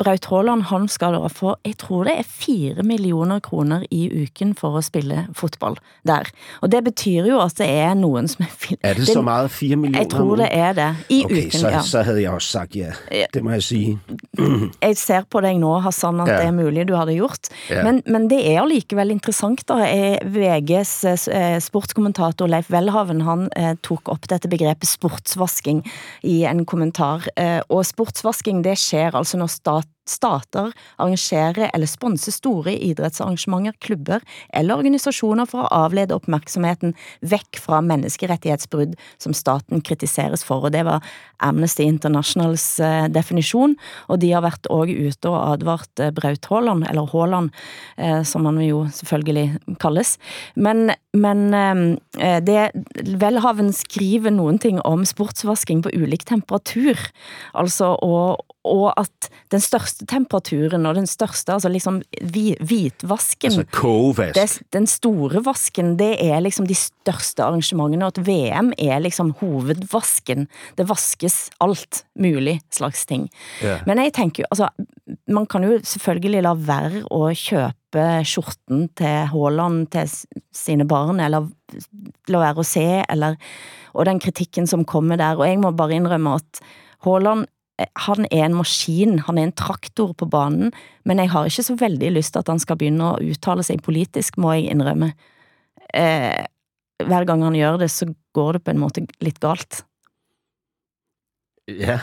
Braut 0.00 0.24
Haaland, 0.30 0.62
han 0.70 0.86
skal 0.88 1.12
da 1.12 1.28
få, 1.28 1.52
jeg 1.68 1.76
tror 1.82 2.06
det 2.08 2.14
er 2.22 2.24
fire 2.26 2.82
millioner 2.86 3.42
kroner 3.44 3.82
i 3.92 4.06
uken 4.24 4.54
for 4.56 4.78
å 4.78 4.80
spille 4.82 5.26
fotball 5.36 5.76
der. 6.08 6.30
Og 6.64 6.70
det 6.72 6.80
betyder 6.86 7.28
jo 7.28 7.40
at 7.44 7.58
det 7.60 7.68
er 7.68 7.92
noen 8.00 8.30
som 8.30 8.46
er... 8.46 8.54
Er 8.80 8.96
det 8.96 9.06
så 9.10 9.20
meget? 9.22 9.52
4 9.52 9.76
millioner? 9.76 10.00
Jeg 10.00 10.10
tror 10.14 10.40
det 10.40 10.48
er 10.56 10.72
det. 10.78 10.88
I 11.12 11.20
Okay, 11.26 11.44
uken, 11.46 11.60
så, 11.60 11.72
ja. 11.74 11.82
så 11.84 12.02
havde 12.08 12.22
jeg 12.24 12.32
også 12.32 12.48
sagt 12.56 12.76
ja. 12.80 12.94
Det 13.34 13.42
må 13.44 13.52
jeg 13.58 13.62
sige. 13.68 13.98
Jeg 14.82 14.96
ser 14.96 15.26
på 15.30 15.42
deg 15.44 15.60
nå, 15.60 15.74
Hassan, 15.84 16.20
at 16.24 16.32
Ja. 16.32 16.38
det 16.40 16.48
er 16.48 16.56
mulig 16.56 16.86
du 16.88 16.94
hadde 16.96 17.14
gjort. 17.14 17.52
Ja. 17.70 17.84
Men, 17.84 18.00
men 18.06 18.26
det 18.32 18.40
er 18.48 18.62
allikevel 18.62 19.12
interessant 19.12 19.62
da. 19.68 19.82
Eh, 19.86 20.18
VGs 20.24 20.94
eh, 21.28 21.58
sportskommentator 21.62 22.48
Leif 22.50 22.70
Welhaven, 22.72 23.22
han 23.28 23.46
eh, 23.60 23.74
tok 23.84 24.08
opp 24.14 24.26
dette 24.32 24.48
begrepet 24.50 24.88
sportsvasking 24.88 25.84
i 26.24 26.42
en 26.48 26.64
kommentar. 26.64 27.28
Og 27.68 27.84
sportsvasking, 27.86 28.64
det 28.64 28.78
skjer 28.80 29.14
altså 29.18 29.38
når 29.40 29.52
stat 29.52 29.88
stater 30.08 30.72
arrangere 30.98 31.68
eller 31.72 31.90
sponse 31.90 32.32
store 32.34 32.74
idrettsarrangementer, 32.74 33.76
klubber 33.82 34.22
eller 34.54 34.80
organisasjoner 34.80 35.48
for 35.48 35.64
å 35.64 35.84
avlede 35.86 36.16
oppmerksomheten 36.16 36.94
vekk 37.20 37.60
fra 37.62 37.80
menneskerettighetsbrudd 37.86 38.96
som 39.22 39.36
staten 39.36 39.82
kritiseres 39.84 40.44
for, 40.46 40.66
og 40.66 40.74
det 40.74 40.84
var 40.88 41.04
Amnesty 41.42 41.86
Internationals 41.86 42.64
eh, 42.82 43.06
definisjon, 43.12 43.76
og 44.08 44.20
de 44.22 44.32
har 44.34 44.44
vært 44.44 44.68
også 44.70 45.08
ute 45.08 45.30
og 45.30 45.38
advart 45.56 46.02
eh, 46.02 46.12
Braut 46.14 46.46
Haaland, 46.50 46.86
eller 46.90 47.08
Haaland, 47.12 47.52
eh, 47.96 48.22
som 48.26 48.46
han 48.48 48.60
jo 48.62 48.84
selvfølgelig 48.94 49.78
kalles. 49.82 50.16
Men, 50.54 50.92
men 51.12 51.42
det, 52.46 52.58
Welhaven 53.20 53.72
skriver 53.76 54.32
noen 54.34 54.58
ting 54.62 54.78
om 54.88 55.04
sportsvasking 55.08 55.82
på 55.84 55.92
ulik 55.96 56.26
temperatur, 56.28 56.98
altså, 57.58 57.94
å 58.02 58.14
og 58.64 58.92
at 58.96 59.28
den 59.50 59.60
største 59.60 60.06
temperaturen 60.06 60.86
og 60.86 60.94
den 60.94 61.06
største, 61.10 61.50
altså 61.56 61.68
liksom 61.72 61.96
hvitvasken, 62.60 63.50
Altså 63.50 63.64
kogevask. 63.74 64.34
det, 64.38 64.62
den 64.72 64.86
store 64.86 65.42
vasken, 65.44 65.96
det 65.98 66.12
er 66.22 66.40
liksom 66.44 66.66
de 66.68 66.76
største 66.78 67.42
arrangementene, 67.44 68.06
og 68.06 68.14
at 68.16 68.22
VM 68.26 68.72
er 68.78 69.00
liksom 69.02 69.32
hovedvasken. 69.40 70.46
Det 70.78 70.86
vaskes 70.88 71.50
alt 71.60 72.04
mulig 72.18 72.60
slags 72.70 73.04
ting. 73.06 73.28
Ja. 73.62 73.78
Men 73.86 73.98
jeg 74.04 74.14
tenker 74.18 74.44
jo, 74.44 74.50
altså, 74.54 74.68
man 75.28 75.46
kan 75.50 75.66
jo 75.66 75.78
selvfølgelig 75.82 76.42
la 76.46 76.54
være 76.54 77.02
å 77.10 77.24
kjøpe 77.34 78.06
skjorten 78.24 78.86
til 78.96 79.26
Haaland 79.32 79.90
til 79.92 80.06
s- 80.08 80.26
sine 80.54 80.86
barn, 80.88 81.20
eller 81.20 81.48
la 82.30 82.38
være 82.46 82.62
å 82.62 82.64
se, 82.66 82.86
eller, 83.10 83.36
og 83.94 84.06
den 84.08 84.20
kritikken 84.22 84.68
som 84.70 84.84
kommer 84.88 85.18
der, 85.20 85.34
og 85.36 85.46
jeg 85.48 85.58
må 85.60 85.74
bare 85.76 85.98
innrømme 85.98 86.36
at 86.38 86.62
Haaland 87.04 87.48
Eh, 87.80 87.88
han 88.06 88.26
er 88.30 88.46
en 88.46 88.56
maskin, 88.58 89.18
han 89.26 89.38
er 89.38 89.48
en 89.48 89.56
traktor 89.56 90.12
på 90.18 90.28
banen, 90.30 90.72
men 91.08 91.22
jeg 91.22 91.32
har 91.32 91.48
ikke 91.48 91.66
så 91.68 91.76
veldig 91.80 92.10
lyst 92.16 92.34
til 92.34 92.42
at 92.42 92.50
han 92.52 92.60
skal 92.62 92.78
begynne 92.80 93.12
å 93.12 93.20
uttale 93.32 93.64
seg 93.66 93.84
politisk, 93.84 94.38
må 94.40 94.56
jeg 94.56 94.72
innrømme. 94.74 95.12
Eh, 95.94 96.44
hver 97.02 97.26
gang 97.28 97.42
han 97.44 97.56
gjør 97.58 97.80
det, 97.82 97.90
så 97.92 98.10
går 98.36 98.58
det 98.58 98.64
på 98.66 98.74
en 98.74 98.82
måte 98.82 99.06
litt 99.24 99.40
galt. 99.42 99.82
Ja, 101.70 102.00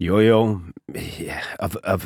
jo 0.00 0.20
jo. 0.20 0.58
Ja, 1.20 1.34
og, 1.58 1.70
og, 1.84 2.00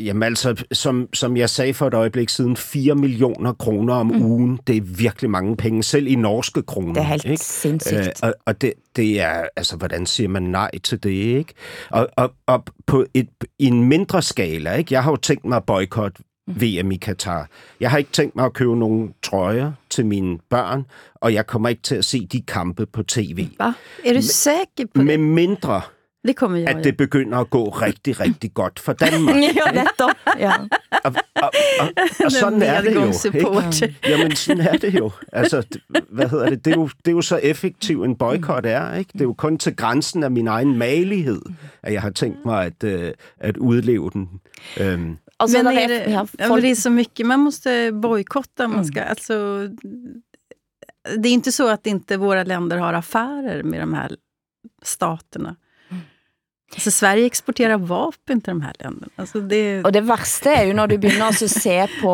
jamen 0.00 0.22
altså, 0.22 0.64
som, 0.72 1.08
som 1.14 1.36
jeg 1.36 1.50
sagde 1.50 1.74
for 1.74 1.86
et 1.86 1.94
øjeblik 1.94 2.28
siden, 2.28 2.56
4 2.56 2.94
millioner 2.94 3.52
kroner 3.52 3.94
om 3.94 4.06
mm. 4.06 4.22
ugen, 4.22 4.60
det 4.66 4.76
er 4.76 4.80
virkelig 4.80 5.30
mange 5.30 5.56
penge, 5.56 5.82
selv 5.82 6.06
i 6.06 6.14
norske 6.14 6.62
kroner. 6.62 6.92
Det 6.92 7.00
er 7.00 7.06
helt 7.06 7.24
ikke? 7.24 7.44
sindssygt. 7.44 7.98
Øh, 7.98 8.12
og 8.22 8.34
og 8.46 8.60
det, 8.60 8.72
det 8.96 9.20
er, 9.20 9.44
altså, 9.56 9.76
hvordan 9.76 10.06
siger 10.06 10.28
man 10.28 10.42
nej 10.42 10.70
til 10.78 11.02
det, 11.02 11.10
ikke? 11.10 11.54
Og, 11.90 12.08
og, 12.16 12.34
og 12.46 12.64
på 12.86 13.06
et, 13.14 13.28
i 13.58 13.66
en 13.66 13.84
mindre 13.84 14.22
skala, 14.22 14.74
ikke? 14.74 14.94
Jeg 14.94 15.02
har 15.02 15.10
jo 15.10 15.16
tænkt 15.16 15.44
mig 15.44 15.56
at 15.56 15.64
boykotte 15.64 16.22
VM 16.48 16.90
i 16.92 16.96
Katar. 16.96 17.48
Jeg 17.80 17.90
har 17.90 17.98
ikke 17.98 18.10
tænkt 18.12 18.36
mig 18.36 18.44
at 18.44 18.52
købe 18.52 18.76
nogle 18.76 19.08
trøjer 19.22 19.72
til 19.90 20.06
mine 20.06 20.38
børn, 20.50 20.84
og 21.14 21.34
jeg 21.34 21.46
kommer 21.46 21.68
ikke 21.68 21.82
til 21.82 21.94
at 21.94 22.04
se 22.04 22.26
de 22.26 22.42
kampe 22.42 22.86
på 22.86 23.02
tv. 23.02 23.48
Va? 23.58 23.72
Är 24.04 24.14
du 24.14 24.22
säker 24.22 24.86
på 24.94 25.02
Med 25.02 25.18
det? 25.18 25.20
mindre, 25.20 25.80
Det 26.28 26.36
kommer 26.36 26.58
jag 26.58 26.68
at 26.68 26.84
det 26.84 26.96
begynder 26.96 27.38
at 27.38 27.50
gå 27.50 27.68
rigtig, 27.68 28.20
rigtig 28.20 28.54
godt 28.54 28.78
for 28.78 28.92
Danmark. 28.92 29.36
ja, 29.66 29.72
nettopp. 29.72 30.12
Ja. 30.38 30.52
Og, 31.04 31.14
og, 31.34 31.50
og, 31.80 31.88
og 32.24 32.32
sådan 32.32 32.62
er 32.62 32.80
det 32.80 32.94
jo. 32.94 33.04
Ikke? 33.34 33.94
Jamen, 34.08 34.36
sådan 34.36 34.66
er 34.66 34.76
det 34.76 34.94
jo. 34.94 35.10
Altså, 35.32 35.78
hvad 36.08 36.28
hedder 36.28 36.48
det? 36.50 36.64
Det 36.64 36.72
er 36.72 36.76
jo, 36.76 36.88
det 37.04 37.08
er 37.08 37.12
jo 37.12 37.22
så 37.22 37.36
effektiv 37.36 38.02
en 38.02 38.16
boykot 38.16 38.66
er, 38.66 38.94
ikke? 38.94 39.10
Det 39.12 39.20
er 39.20 39.24
jo 39.24 39.32
kun 39.32 39.58
til 39.58 39.76
grænsen 39.76 40.22
af 40.22 40.30
min 40.30 40.48
egen 40.48 40.78
malighed, 40.78 41.40
at 41.82 41.92
jeg 41.92 42.02
har 42.02 42.10
tænkt 42.10 42.44
mig 42.44 42.66
at, 42.66 42.84
øh, 42.84 43.12
at 43.38 43.56
udleve 43.56 44.10
den. 44.10 44.28
Øhm, 44.80 45.16
Altså, 45.40 45.62
men 45.62 45.66
är 45.66 45.86
det, 45.86 45.96
er, 45.96 46.10
ja, 46.10 46.10
ja, 46.10 46.26
men 46.38 46.48
folk, 46.48 46.62
det 46.62 46.70
är 46.70 46.74
så 46.74 46.90
mycket 46.90 47.26
man 47.26 47.40
måste 47.40 47.92
bojkotta. 48.02 48.66
Man 48.68 48.84
ska, 48.84 49.00
alltså, 49.00 49.68
det 51.16 51.28
är 51.28 51.32
inte 51.32 51.52
så 51.52 51.68
att 51.68 51.86
inte 51.86 52.16
våra 52.16 52.44
länder 52.44 52.78
har 52.78 52.92
affärer 52.92 53.62
med 53.62 53.80
de 53.80 53.94
här 53.94 54.16
staterna. 54.82 55.56
Alltså, 56.78 56.90
Sverige 56.90 57.26
exporterar 57.26 57.78
vapen 57.78 58.40
till 58.40 58.50
de 58.50 58.60
här 58.60 58.72
länderna. 58.78 59.12
Alltså, 59.16 59.40
det, 59.40 59.84
og 59.84 59.92
det 59.92 60.04
verste 60.06 60.52
er 60.54 60.68
jo 60.68 60.76
når 60.78 60.92
du 60.92 61.08
å 61.10 61.48
se 61.50 61.74
på 61.98 62.12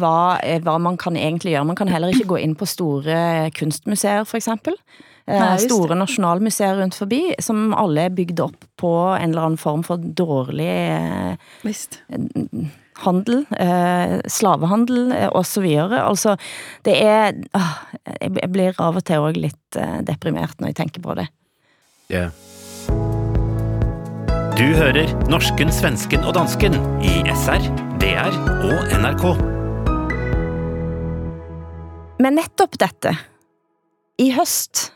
hva, 0.00 0.38
eh, 0.40 0.62
hva 0.64 0.78
man 0.80 0.96
kan 0.96 1.16
egentlig 1.16 1.52
gjøre. 1.52 1.66
Man 1.68 1.76
kan 1.76 1.92
heller 1.92 2.08
ikke 2.08 2.30
gå 2.30 2.38
inn 2.40 2.54
på 2.56 2.64
store 2.64 3.50
kunstmuseer, 3.52 4.24
for 4.24 4.40
eksempel. 4.40 4.78
Eh, 5.28 5.56
store 5.60 5.98
nasjonalmuseer 6.00 6.80
rundt 6.80 6.96
forbi, 6.96 7.20
som 7.44 7.74
alle 7.76 8.06
er 8.08 8.16
bygd 8.16 8.40
opp 8.40 8.64
på 8.80 8.94
en 9.18 9.28
eller 9.28 9.50
annen 9.50 9.60
form 9.60 9.84
for 9.84 10.00
dårlig 10.00 10.72
eh, 10.72 11.36
visst. 11.68 12.00
handel, 13.04 13.44
eh, 13.60 14.18
slavehandel 14.24 15.12
eh, 15.12 15.28
og 15.28 15.44
så 15.44 15.68
videre. 15.68 16.00
Altså, 16.00 16.38
det 16.88 16.96
er 17.04 17.36
ah, 17.52 17.76
jeg 18.08 18.52
blir 18.56 18.80
av 18.80 18.96
og 18.96 19.04
til 19.04 19.28
også 19.28 19.48
litt 19.50 19.76
eh, 19.76 20.00
deprimert 20.00 20.56
når 20.56 20.72
jeg 20.72 20.80
tenker 20.86 21.04
på 21.04 21.20
det. 21.20 21.28
ja. 22.08 22.30
Du 24.58 24.64
hører 24.74 25.06
norsken, 25.30 25.68
svensken 25.70 26.24
og 26.26 26.32
dansken 26.34 26.72
i 27.06 27.12
SR, 27.30 27.62
DR 28.02 28.32
og 28.66 28.88
NRK. 28.98 29.22
Men 32.18 32.34
nettopp 32.40 32.74
dette. 32.82 33.12
I 34.18 34.32
høst 34.34 34.88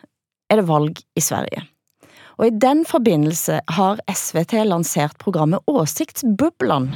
er 0.50 0.58
det 0.58 0.66
valg 0.66 0.98
i 1.14 1.22
Sverige. 1.22 1.62
Og 2.40 2.48
i 2.48 2.56
den 2.58 2.82
forbindelse 2.90 3.60
har 3.78 4.02
SVT 4.10 4.64
lansert 4.66 5.14
programmet 5.22 5.62
Åsiktsbubblan. 5.70 6.90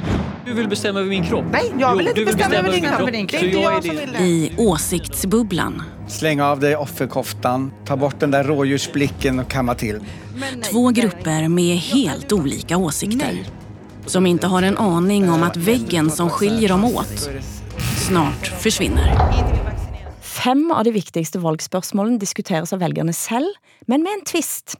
Du 0.47 0.53
vill 0.53 0.67
bestämma 0.67 0.99
över 0.99 1.09
min 1.09 1.23
kropp. 1.25 1.45
Nej, 1.51 1.73
jag 1.79 1.95
vill 1.95 2.05
Jo, 2.05 2.09
inte 2.09 2.21
du 2.21 2.25
vill 2.25 2.37
bestämma 2.37 2.55
över 2.55 2.71
din 2.71 2.83
kropp. 2.83 2.97
kropp. 2.97 3.11
Det 3.11 3.17
är 3.17 3.19
inte 3.19 3.59
jag 3.59 3.73
jag 3.73 3.83
som 3.85 3.95
vill 3.95 4.11
det. 4.11 4.23
I 4.23 4.51
Åsiktsbubblan. 4.57 5.83
Släng 6.07 6.41
av 6.41 6.59
dig 6.59 6.75
offerkoftan, 6.75 7.71
ta 7.85 7.97
bort 7.97 8.19
den 8.19 8.31
där 8.31 8.43
rådjursblicken 8.43 9.39
och 9.39 9.47
kamma 9.51 9.75
till. 9.75 9.99
Två 10.71 10.89
grupper 10.89 11.47
med 11.47 11.77
helt 11.77 12.31
olika 12.31 12.77
åsikter. 12.77 13.43
Som 14.05 14.25
inte 14.25 14.47
har 14.47 14.61
en 14.61 14.77
aning 14.77 15.29
om 15.29 15.43
att 15.43 15.57
väggen 15.57 16.11
som 16.11 16.29
skiljer 16.29 16.69
dem 16.69 16.85
åt 16.85 17.29
snart 18.07 18.47
försvinner. 18.47 19.15
Fem 20.21 20.71
av 20.71 20.83
de 20.83 20.91
viktigste 20.91 21.39
valgspørsmålene 21.39 22.17
diskuteres 22.17 22.73
av 22.73 22.79
velgerne 22.79 23.13
selv, 23.13 23.45
men 23.81 24.03
med 24.03 24.11
en 24.19 24.25
twist. 24.25 24.75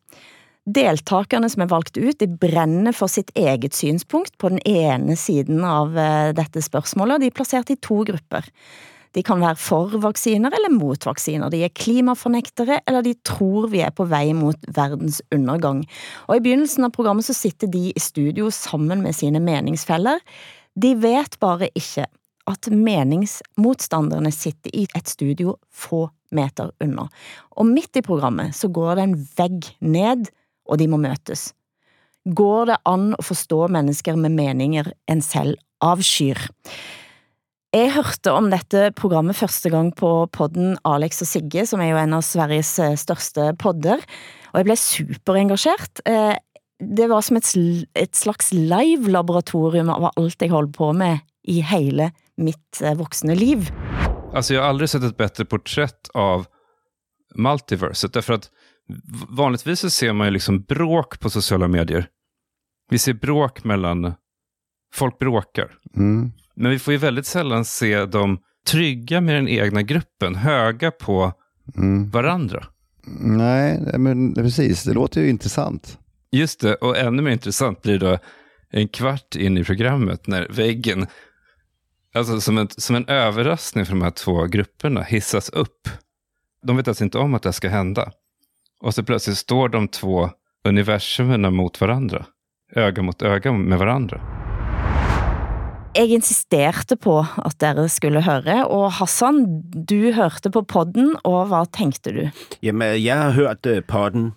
Deltakerne 0.67 1.47
som 1.47 1.63
er 1.63 1.71
valgt 1.71 1.95
ut, 1.95 2.17
de 2.19 2.27
brenner 2.27 2.95
for 2.95 3.07
sitt 3.11 3.31
eget 3.39 3.75
synspunkt 3.77 4.35
på 4.41 4.51
den 4.51 4.59
ene 4.67 5.15
siden 5.19 5.63
av 5.63 5.95
eh, 5.95 6.33
dette 6.35 6.59
spørsmålet, 6.63 7.15
og 7.15 7.23
de 7.23 7.29
er 7.31 7.37
plassert 7.37 7.71
i 7.71 7.79
to 7.79 8.01
grupper. 8.07 8.49
De 9.15 9.23
kan 9.23 9.39
være 9.39 9.55
for 9.57 9.95
vaksiner 10.03 10.51
eller 10.53 10.73
mot 10.75 11.07
vaksiner, 11.07 11.49
de 11.49 11.63
er 11.65 11.73
klimafornektere, 11.73 12.81
eller 12.83 13.05
de 13.05 13.15
tror 13.25 13.69
vi 13.71 13.79
er 13.85 13.95
på 13.95 14.05
vei 14.11 14.33
mot 14.35 14.67
verdens 14.75 15.21
undergang. 15.33 15.85
Og 16.27 16.35
i 16.35 16.43
begynnelsen 16.43 16.89
av 16.89 16.93
programmet 16.95 17.25
så 17.25 17.35
sitter 17.37 17.71
de 17.71 17.87
i 17.93 18.03
studio 18.03 18.51
sammen 18.53 19.01
med 19.05 19.15
sine 19.15 19.39
meningsfeller. 19.43 20.19
De 20.75 20.93
vet 20.99 21.39
bare 21.41 21.71
ikke 21.79 22.09
at 22.47 22.69
meningsmotstanderne 22.71 24.31
sitter 24.35 24.75
i 24.75 24.85
et 24.95 25.09
studio 25.09 25.55
få 25.71 26.05
meter 26.35 26.73
unna. 26.83 27.07
Og 27.55 27.67
midt 27.71 27.99
i 27.99 28.03
programmet 28.05 28.55
så 28.55 28.69
går 28.71 28.99
det 28.99 29.07
en 29.07 29.17
vegg 29.39 29.71
ned, 29.79 30.27
og 30.67 30.79
de 30.81 30.87
må 30.91 30.99
møtes. 31.01 31.51
Går 32.27 32.71
det 32.71 32.77
an 32.89 33.13
å 33.15 33.23
forstå 33.23 33.67
mennesker 33.71 34.17
med 34.19 34.35
meninger 34.35 34.91
en 35.07 35.23
selv 35.23 35.55
avskyr? 35.83 36.39
Jeg 37.75 37.91
hørte 37.93 38.31
om 38.31 38.47
dette 38.51 38.89
programmet 38.95 39.37
første 39.37 39.69
gang 39.71 39.91
på 39.95 40.09
podden 40.35 40.77
Alex 40.87 41.21
og 41.23 41.29
Sigge, 41.29 41.65
som 41.67 41.83
er 41.83 41.91
jo 41.91 41.99
en 41.99 42.15
av 42.17 42.23
Sveriges 42.25 42.71
eh, 42.79 42.95
største 42.99 43.51
podder, 43.59 44.03
og 44.53 44.59
jeg 44.59 44.67
ble 44.69 44.77
superengasjert. 44.79 46.01
Eh, 46.07 46.35
det 46.79 47.07
var 47.11 47.25
som 47.25 47.39
et, 47.39 48.15
slags 48.15 48.53
live-laboratorium 48.53 49.91
av 49.93 50.11
alt 50.13 50.41
jeg 50.41 50.53
holdt 50.53 50.75
på 50.77 50.91
med 50.95 51.23
i 51.47 51.59
hele 51.65 52.11
mitt 52.37 52.81
eh, 52.81 52.95
voksne 52.97 53.35
liv. 53.35 53.71
Alltså 54.33 54.53
jag 54.53 54.61
har 54.61 54.69
aldrig 54.69 54.89
sett 54.89 55.03
ett 55.03 55.17
bättre 55.17 55.45
porträtt 55.45 56.09
av 56.13 56.45
multiverset. 57.35 58.13
Därför 58.13 58.33
att 58.33 58.51
vanligtvis 59.29 59.79
så 59.79 59.89
ser 59.89 60.13
man 60.13 60.27
ju 60.27 60.31
liksom 60.31 60.61
bråk 60.61 61.19
på 61.19 61.29
sociala 61.29 61.67
medier. 61.67 62.07
Vi 62.89 62.97
ser 62.97 63.13
bråk 63.13 63.63
mellan 63.63 64.13
folk 64.93 65.19
bråkar. 65.19 65.77
Men 66.55 66.71
vi 66.71 66.79
får 66.79 66.91
ju 66.91 66.97
väldigt 66.97 67.25
sällan 67.25 67.65
se 67.65 68.05
dem 68.05 68.39
trygga 68.67 69.21
med 69.21 69.35
den 69.35 69.47
egna 69.47 69.81
gruppen, 69.81 70.35
höga 70.35 70.91
på 70.91 71.33
varandra. 72.11 72.65
Nej, 73.19 73.97
men 73.97 74.33
precis. 74.33 74.83
Det 74.83 74.93
låter 74.93 75.21
ju 75.21 75.29
intressant. 75.29 75.99
Just 76.31 76.59
det, 76.59 76.75
och 76.75 76.97
ännu 76.97 77.21
mer 77.21 77.31
intressant 77.31 77.81
blir 77.81 77.99
det 77.99 78.05
då 78.05 78.19
en 78.69 78.87
kvart 78.87 79.35
in 79.35 79.57
i 79.57 79.63
programmet 79.63 80.27
när 80.27 80.47
väggen, 80.49 81.07
alltså 82.13 82.41
som 82.41 82.57
en, 82.57 82.67
som 82.69 82.95
en 82.95 83.07
överraskning 83.07 83.85
för 83.85 83.93
de 83.93 84.01
här 84.01 84.11
två 84.11 84.45
grupperna, 84.45 85.01
hissas 85.03 85.49
upp. 85.49 85.89
De 86.63 86.77
vet 86.77 86.87
alltså 86.87 87.03
inte 87.03 87.17
om 87.17 87.33
att 87.33 87.43
det 87.43 87.53
ska 87.53 87.69
hända. 87.69 88.11
Och 88.83 88.93
så 88.93 89.03
plötsligt 89.03 89.37
står 89.37 89.69
de 89.69 89.87
två 89.87 90.29
universumerna 90.67 91.51
mot 91.51 91.81
varandra. 91.81 92.25
Öga 92.75 93.01
mot 93.01 93.21
öga 93.21 93.51
med 93.51 93.79
varandra. 93.79 94.21
Jeg 95.95 96.07
insisterte 96.13 96.95
på 96.97 97.25
at 97.45 97.55
dere 97.61 97.87
skulle 97.89 98.21
høre, 98.21 98.67
og 98.67 98.91
Hassan, 98.99 99.39
du 99.89 100.11
hørte 100.13 100.51
på 100.53 100.61
podden, 100.61 101.15
og 101.23 101.47
hvad 101.47 101.71
tænkte 101.73 102.11
du? 102.13 102.29
Jamen, 102.61 103.03
jeg 103.03 103.17
har 103.17 103.31
hørt 103.31 103.65
uh, 103.65 103.79
podden. 103.87 104.33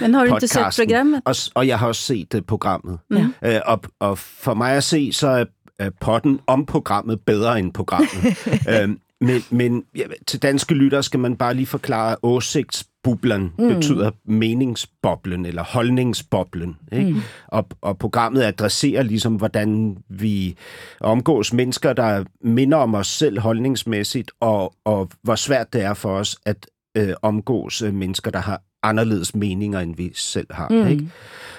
Men 0.00 0.14
har 0.14 0.26
du 0.26 0.34
inte 0.34 0.48
sett 0.48 0.76
programmet? 0.76 1.22
Og, 1.24 1.34
og 1.54 1.66
jeg 1.66 1.78
har 1.78 1.88
også 1.88 2.02
set 2.02 2.34
uh, 2.34 2.40
programmet. 2.40 2.98
Mm. 3.10 3.34
Øh, 3.42 3.60
og, 3.66 3.80
og 4.00 4.18
for 4.18 4.54
mig 4.54 4.76
at 4.76 4.84
se, 4.84 5.12
så 5.12 5.46
uh, 5.82 5.88
podden 6.00 6.40
om 6.46 6.66
programmet 6.66 7.20
bedre 7.20 7.58
end 7.58 7.72
programmet. 7.72 8.38
øhm, 8.72 8.98
men 9.20 9.42
men 9.50 9.84
ja, 9.96 10.04
til 10.26 10.42
danske 10.42 10.74
lyttere 10.74 11.02
skal 11.02 11.20
man 11.20 11.36
bare 11.36 11.54
lige 11.54 11.66
forklare, 11.66 12.12
at 12.12 12.18
åsigtsbublen 12.22 13.52
Mm. 13.58 13.64
mm. 13.64 13.74
betyder 13.74 14.10
meningsboblen 14.24 15.46
eller 15.46 15.62
holdningsboblen. 15.64 16.76
Ikke? 16.92 17.10
Mm. 17.10 17.20
Og, 17.46 17.66
og 17.80 17.98
programmet 17.98 18.42
adresserer 18.42 19.02
ligesom, 19.02 19.34
hvordan 19.34 19.96
vi 20.08 20.56
omgås 21.00 21.52
mennesker, 21.52 21.92
der 21.92 22.24
minder 22.40 22.78
om 22.78 22.94
os 22.94 23.06
selv 23.06 23.40
holdningsmæssigt, 23.40 24.30
og, 24.40 24.74
og 24.84 25.10
hvor 25.22 25.34
svært 25.34 25.72
det 25.72 25.82
er 25.82 25.94
for 25.94 26.10
os 26.14 26.36
at 26.46 26.66
øh, 26.96 27.12
omgås 27.22 27.82
øh, 27.82 27.94
mennesker, 27.94 28.30
der 28.30 28.38
har 28.38 28.62
anderledes 28.82 29.34
meninger, 29.34 29.80
end 29.80 29.96
vi 29.96 30.10
selv 30.14 30.46
har. 30.50 30.68
Mm. 30.68 30.86
Ikke? 30.86 31.10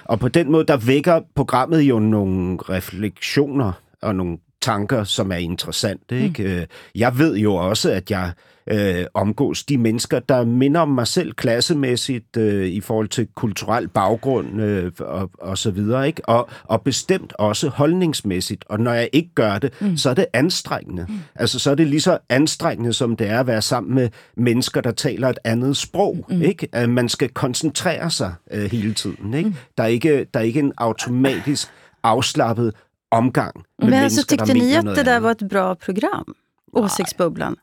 Og 0.05 0.20
på 0.20 0.28
den 0.28 0.51
måde, 0.51 0.66
der 0.66 0.78
vækker 0.78 1.22
programmet 1.36 1.82
jo 1.82 1.99
nogle 1.99 2.57
refleksioner 2.57 3.72
og 4.01 4.16
nogle 4.16 4.38
tanker, 4.62 5.03
som 5.03 5.32
er 5.32 5.36
interessante. 5.36 6.24
Ikke? 6.24 6.43
Øh, 6.43 6.66
Jeg 6.95 7.18
ved 7.18 7.38
jo 7.38 7.55
også, 7.55 7.91
at 7.91 8.12
jeg 8.12 8.32
øh, 8.72 9.05
omgås 9.14 9.64
de 9.64 9.78
mennesker, 9.78 10.20
der 10.20 10.45
minder 10.45 10.82
om 10.82 10.89
mig 10.89 11.07
selv 11.07 11.34
klassemæssigt 11.34 12.38
øh, 12.38 12.68
i 12.68 12.82
forhold 12.82 13.07
til 13.07 13.28
kulturel 13.36 13.88
baggrund 13.88 14.62
øh, 14.62 14.91
og, 14.99 15.32
og 15.39 15.57
så 15.57 15.72
videre. 15.72 16.07
Ikke? 16.07 16.30
Og, 16.30 16.49
og 16.64 16.82
bestemt 16.82 17.34
også 17.39 17.70
holdningsmæssigt. 17.70 18.66
Og 18.70 18.80
når 18.80 18.93
jeg 18.93 19.10
ikke 19.14 19.30
gør 19.36 19.57
det, 19.57 19.82
mm. 19.82 19.97
så 19.97 20.10
er 20.10 20.14
det 20.14 20.26
anstrengende. 20.34 21.05
Mm. 21.10 21.20
Altså, 21.36 21.60
så 21.60 21.72
er 21.72 21.76
det 21.76 21.88
lige 21.88 22.01
så 22.01 22.18
anstrengende, 22.30 22.93
som 22.93 23.16
det 23.16 23.30
er 23.30 23.39
at 23.39 23.47
være 23.47 23.62
sammen 23.62 23.95
med 23.95 24.10
mennesker, 24.38 24.82
der 24.82 24.91
taler 24.91 25.30
et 25.30 25.39
andet 25.43 25.78
sprog. 25.78 26.26
Mm. 26.30 26.41
Ikke? 26.41 26.68
At 26.72 26.89
man 26.89 27.10
skal 27.10 27.30
koncentrere 27.30 28.12
sig 28.12 28.34
øh, 28.51 28.72
hele 28.72 28.93
tiden. 28.93 29.34
Ikke? 29.34 29.49
Mm. 29.49 29.55
Der, 29.78 29.84
er 29.84 29.88
ikke, 29.88 30.26
der 30.34 30.39
er 30.39 30.43
ikke 30.43 30.60
en 30.60 30.74
automatisk 30.78 31.68
afslappet 32.03 32.74
omgang 33.10 33.64
Men 33.82 34.03
alltså, 34.03 34.24
tyckte 34.24 34.53
ni 34.53 34.76
att 34.78 34.95
det 34.95 35.03
där 35.03 35.20
var 35.20 35.32
ett 35.32 35.41
bra 35.41 35.76
program? 35.76 36.34
Åsiktsbubblan? 36.72 37.55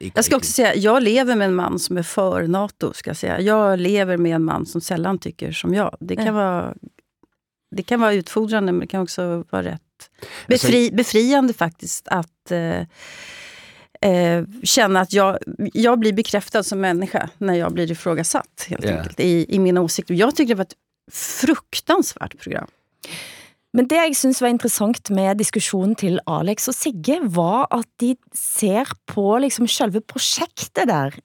ikke 0.00 0.12
Jag 0.18 0.24
ska 0.24 0.36
också 0.36 0.52
säga, 0.52 0.74
jag 0.74 1.02
lever 1.02 1.36
med 1.36 1.44
en 1.46 1.54
man 1.54 1.78
som 1.78 1.96
är 1.96 2.02
för 2.02 2.46
NATO. 2.46 2.92
Ska 2.92 3.10
jag, 3.10 3.16
säga. 3.16 3.40
jag 3.40 3.78
lever 3.78 4.16
med 4.16 4.34
en 4.34 4.44
man 4.44 4.66
som 4.66 4.80
sällan 4.80 5.18
tycker 5.18 5.52
som 5.52 5.74
jag. 5.74 5.96
Det 6.00 6.16
kan, 6.16 6.26
Ja. 6.26 6.32
vara, 6.32 6.74
det 7.76 7.82
kan 7.82 8.00
vara 8.00 8.12
utfordrande, 8.12 8.72
men 8.72 8.80
det 8.80 8.86
kan 8.86 9.02
också 9.02 9.44
vara 9.50 9.62
rätt 9.62 9.72
Alltså- 9.72 10.66
befri, 10.66 10.90
befriande 10.92 11.52
faktiskt. 11.52 12.08
Att 12.08 12.50
eh, 12.50 12.80
eh, 14.12 14.44
känna 14.62 15.00
att 15.00 15.12
jag, 15.12 15.38
jag 15.72 15.98
blir 15.98 16.12
bekräftad 16.12 16.62
som 16.62 16.80
människa 16.80 17.28
när 17.38 17.54
jag 17.54 17.72
blir 17.72 17.90
ifrågasatt 17.90 18.66
helt 18.68 18.84
Ja. 18.84 18.96
enkelt, 18.98 19.20
i, 19.20 19.54
i 19.54 19.58
mina 19.58 19.80
åsikter. 19.80 20.14
Jag 20.14 20.36
tycker 20.36 20.54
det 20.54 20.58
var 20.58 20.64
ett 20.64 20.76
fruktansvärt 21.12 22.38
program. 22.38 22.66
Men 23.72 23.88
det 23.88 23.96
jeg 23.96 24.16
syns 24.18 24.42
var 24.44 24.52
interessant 24.52 25.08
med 25.16 25.38
diskussionen 25.40 25.94
til 25.96 26.18
Alex 26.28 26.68
og 26.68 26.76
Sigge, 26.76 27.16
var 27.32 27.70
at 27.72 27.88
de 28.02 28.12
ser 28.36 28.90
på 29.08 29.24
liksom 29.40 29.68
selve 29.70 30.02
projektet 30.04 30.90
der. 30.90 31.16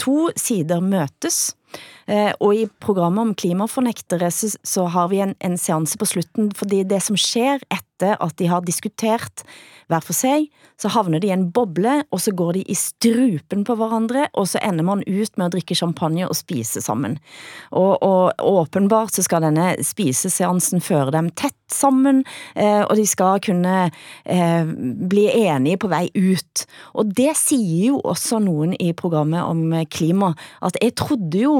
To 0.00 0.30
sider 0.32 0.80
møtes, 0.80 1.50
Eh, 2.10 2.32
og 2.42 2.56
i 2.56 2.66
programmet 2.82 3.22
om 3.22 3.34
klimafornektere 3.38 4.30
så, 4.34 4.50
så 4.66 4.86
har 4.90 5.10
vi 5.12 5.22
en, 5.22 5.36
en 5.38 5.58
seanse 5.60 5.98
på 6.00 6.08
slutten, 6.08 6.50
fordi 6.58 6.82
det 6.88 7.02
som 7.06 7.18
skjer 7.18 7.62
etter 7.70 8.16
at 8.18 8.34
de 8.40 8.48
har 8.50 8.64
diskutert 8.66 9.44
hver 9.90 10.02
for 10.04 10.16
seg, 10.16 10.46
så 10.80 10.90
havner 10.94 11.20
de 11.20 11.28
i 11.28 11.34
en 11.34 11.48
boble, 11.52 12.00
og 12.14 12.22
så 12.22 12.32
går 12.36 12.56
de 12.56 12.62
i 12.70 12.76
strupen 12.78 13.64
på 13.66 13.74
hverandre, 13.76 14.28
og 14.38 14.46
så 14.48 14.62
ender 14.64 14.86
man 14.86 15.02
ut 15.06 15.34
med 15.36 15.48
å 15.48 15.52
drikke 15.52 15.76
champagne 15.76 16.28
og 16.28 16.38
spise 16.38 16.82
sammen. 16.84 17.18
Og, 17.74 17.98
og 18.06 18.40
åpenbart 18.46 19.16
så 19.16 19.24
skal 19.26 19.44
denne 19.44 19.72
spiseseansen 19.84 20.82
føre 20.84 21.12
dem 21.16 21.32
tett 21.34 21.58
sammen, 21.74 22.22
eh, 22.54 22.80
og 22.86 22.94
de 22.98 23.06
skal 23.06 23.42
kunne 23.44 23.76
eh, 23.90 24.72
bli 25.10 25.26
enige 25.42 25.82
på 25.82 25.90
vei 25.92 26.06
ut. 26.16 26.64
Og 26.94 27.12
det 27.18 27.34
sier 27.38 27.90
jo 27.90 28.00
også 28.00 28.40
noen 28.42 28.74
i 28.78 28.92
programmet 28.96 29.44
om 29.44 29.82
klima, 29.90 30.32
at 30.64 30.78
jeg 30.80 30.96
trodde 30.98 31.44
jo 31.44 31.54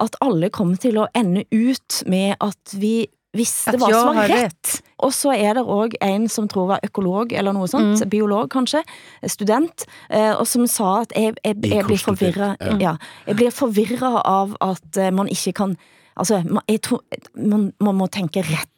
at 0.00 0.16
alle 0.24 0.50
kom 0.50 0.74
til 0.80 0.98
å 0.98 1.08
ende 1.14 1.44
ut 1.52 2.02
med 2.10 2.36
at 2.42 2.74
vi 2.78 3.06
visste 3.34 3.72
At 3.72 3.80
hva 3.82 3.88
jeg 3.90 3.98
som 3.98 4.08
var 4.08 4.18
har 4.20 4.28
rett. 4.30 4.72
Og 5.04 5.12
så 5.14 5.32
er 5.34 5.56
det 5.58 5.64
også 5.66 5.98
en 6.06 6.28
som 6.30 6.46
tror 6.50 6.68
var 6.70 6.84
økolog, 6.86 7.32
eller 7.34 7.52
noe 7.56 7.66
sånt, 7.70 7.98
Mm. 7.98 8.10
biolog 8.10 8.48
kanskje, 8.50 8.84
student, 9.26 9.86
eh, 10.08 10.32
og 10.32 10.46
som 10.46 10.66
sa 10.66 11.00
at 11.02 11.12
jeg, 11.16 11.34
jeg, 11.44 11.56
jeg 11.62 11.84
blir 11.84 11.98
forvirret, 11.98 12.56
ja. 12.60 12.76
ja, 12.78 12.96
jeg 13.26 13.36
blir 13.36 13.50
forvirret 13.50 14.22
av 14.24 14.56
at 14.60 14.96
eh, 14.96 15.10
man 15.10 15.28
ikke 15.28 15.52
kan, 15.52 15.76
altså, 16.16 16.42
man, 16.46 16.62
tror, 16.78 17.02
man, 17.34 17.72
man 17.80 17.96
må 17.96 18.06
tenke 18.06 18.42
rett. 18.42 18.70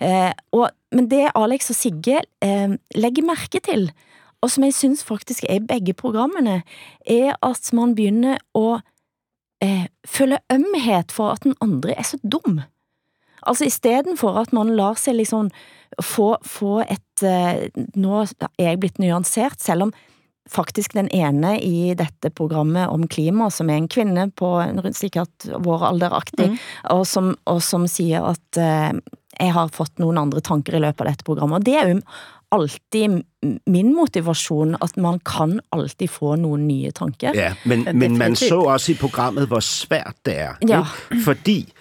Eh, 0.00 0.32
og, 0.52 0.70
men 0.92 1.08
det 1.10 1.30
Alex 1.34 1.70
og 1.70 1.76
Sigge 1.76 2.22
eh, 2.42 2.76
legger 2.96 3.26
merke 3.26 3.60
til, 3.60 3.90
og 4.40 4.50
som 4.50 4.64
jeg 4.64 4.74
synes 4.74 5.04
faktisk 5.04 5.44
er 5.44 5.60
i 5.60 5.66
begge 5.66 5.92
programmene, 5.92 6.62
er 7.04 7.36
at 7.44 7.72
man 7.76 7.94
begynner 7.94 8.40
å 8.56 8.80
eh, 9.64 9.88
føle 10.08 10.40
ømhet 10.52 11.12
for 11.14 11.34
at 11.34 11.46
den 11.46 11.56
andre 11.60 11.96
er 11.98 12.06
så 12.06 12.20
dum. 12.22 12.62
Altså 13.48 13.66
i 13.66 13.72
stedet 13.72 14.18
for 14.20 14.36
at 14.40 14.52
man 14.52 14.74
lar 14.76 14.98
seg 15.00 15.16
liksom 15.16 15.48
få, 16.04 16.34
få 16.44 16.80
et 16.84 17.24
eh, 17.24 17.68
Nå 17.96 18.22
er 18.22 18.66
jeg 18.70 18.80
blitt 18.82 19.00
nyansert, 19.02 19.60
selv 19.60 19.88
om 19.88 19.94
faktisk 20.50 20.96
den 20.96 21.08
ene 21.14 21.54
i 21.62 21.92
dette 21.94 22.30
programmet 22.34 22.90
om 22.90 23.06
klima, 23.08 23.50
som 23.54 23.70
er 23.70 23.78
en 23.78 23.88
kvinne 23.90 24.26
på 24.34 24.48
en 24.64 24.80
sikkert 24.96 25.46
vår 25.62 25.84
alderaktig, 25.92 26.48
og, 26.90 27.04
som, 27.06 27.34
og 27.46 27.60
som 27.62 27.86
sier 27.90 28.26
at 28.32 28.58
eh, 28.58 28.90
jeg 29.40 29.54
har 29.54 29.70
fått 29.72 30.00
noen 30.02 30.18
andre 30.20 30.42
tanker 30.44 30.76
i 30.76 30.82
løpet 30.82 31.04
av 31.04 31.12
dette 31.12 31.26
programmet. 31.26 31.60
Og 31.60 31.68
det 31.68 31.76
er 31.78 31.92
jo 31.92 32.00
alltid 32.50 33.22
min 33.66 33.94
motivation, 33.96 34.76
at 34.82 34.96
man 34.96 35.20
kan 35.20 35.60
alltid 35.72 36.08
få 36.08 36.36
nogle 36.36 36.62
nye 36.64 36.90
tanker. 36.90 37.32
Ja, 37.34 37.54
men, 37.64 37.84
men 37.84 37.98
man 37.98 38.10
definitivt. 38.10 38.48
så 38.48 38.60
også 38.60 38.92
i 38.92 38.94
programmet, 38.94 39.46
hvor 39.46 39.60
svært 39.60 40.16
det 40.24 40.38
er. 40.38 40.54
Ja. 40.68 40.82
Fordi 41.24 41.72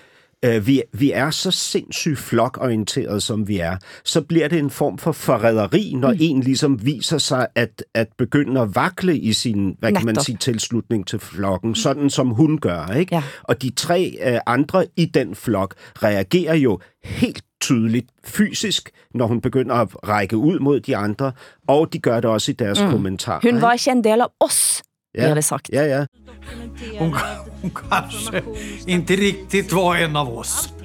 øh, 0.45 0.67
vi, 0.67 0.81
vi 0.93 1.11
er 1.11 1.29
så 1.29 1.51
sindssygt 1.51 2.17
flokorienteret, 2.19 3.23
som 3.23 3.47
vi 3.47 3.59
er, 3.59 3.77
så 4.03 4.21
bliver 4.21 4.47
det 4.47 4.59
en 4.59 4.69
form 4.69 4.97
for 4.97 5.11
forræderi, 5.11 5.93
når 5.93 6.11
mm. 6.11 6.17
en 6.21 6.41
ligesom 6.41 6.85
viser 6.85 7.17
sig 7.17 7.47
at, 7.55 7.83
at 7.93 8.07
begynde 8.17 8.61
at 8.61 8.75
vakle 8.75 9.17
i 9.17 9.33
sin, 9.33 9.75
hvad 9.79 9.93
kan 9.93 10.05
man 10.05 10.15
sige, 10.19 10.37
tilslutning 10.37 11.07
til 11.07 11.19
flokken, 11.19 11.75
sådan 11.75 12.09
som 12.09 12.29
hun 12.29 12.57
gør. 12.57 12.87
Ikke? 12.87 13.15
Ja. 13.15 13.23
Og 13.43 13.61
de 13.61 13.69
tre 13.69 14.17
øh, 14.21 14.39
andre 14.45 14.85
i 14.97 15.05
den 15.05 15.35
flok 15.35 15.75
reagerer 16.03 16.55
jo 16.55 16.79
helt 17.03 17.43
tydeligt 17.61 18.09
fysisk, 18.25 18.89
når 19.13 19.27
hun 19.27 19.41
begynder 19.41 19.75
at 19.75 20.07
række 20.07 20.37
ud 20.37 20.59
mod 20.59 20.79
de 20.79 20.97
andre, 20.97 21.31
og 21.67 21.93
de 21.93 21.99
gør 21.99 22.15
det 22.15 22.29
også 22.29 22.51
i 22.51 22.55
deres 22.55 22.81
Mm. 22.81 22.91
kommentarer. 22.91 23.39
Hun 23.43 23.49
ikke? 23.49 23.61
var 23.61 23.71
ikke 23.71 23.91
en 23.91 24.03
del 24.03 24.21
av 24.21 24.27
oss, 24.39 24.83
bliver 25.13 25.33
det 25.33 25.43
sagt. 25.43 25.69
Ja, 25.73 25.83
ja. 25.83 26.05
Hon, 26.99 27.13
hon 27.61 27.71
kanske 27.89 28.41
inte 28.87 29.13
riktigt 29.15 29.73
var 29.73 29.95
en 29.95 30.15
av 30.15 30.37
oss. 30.37 30.69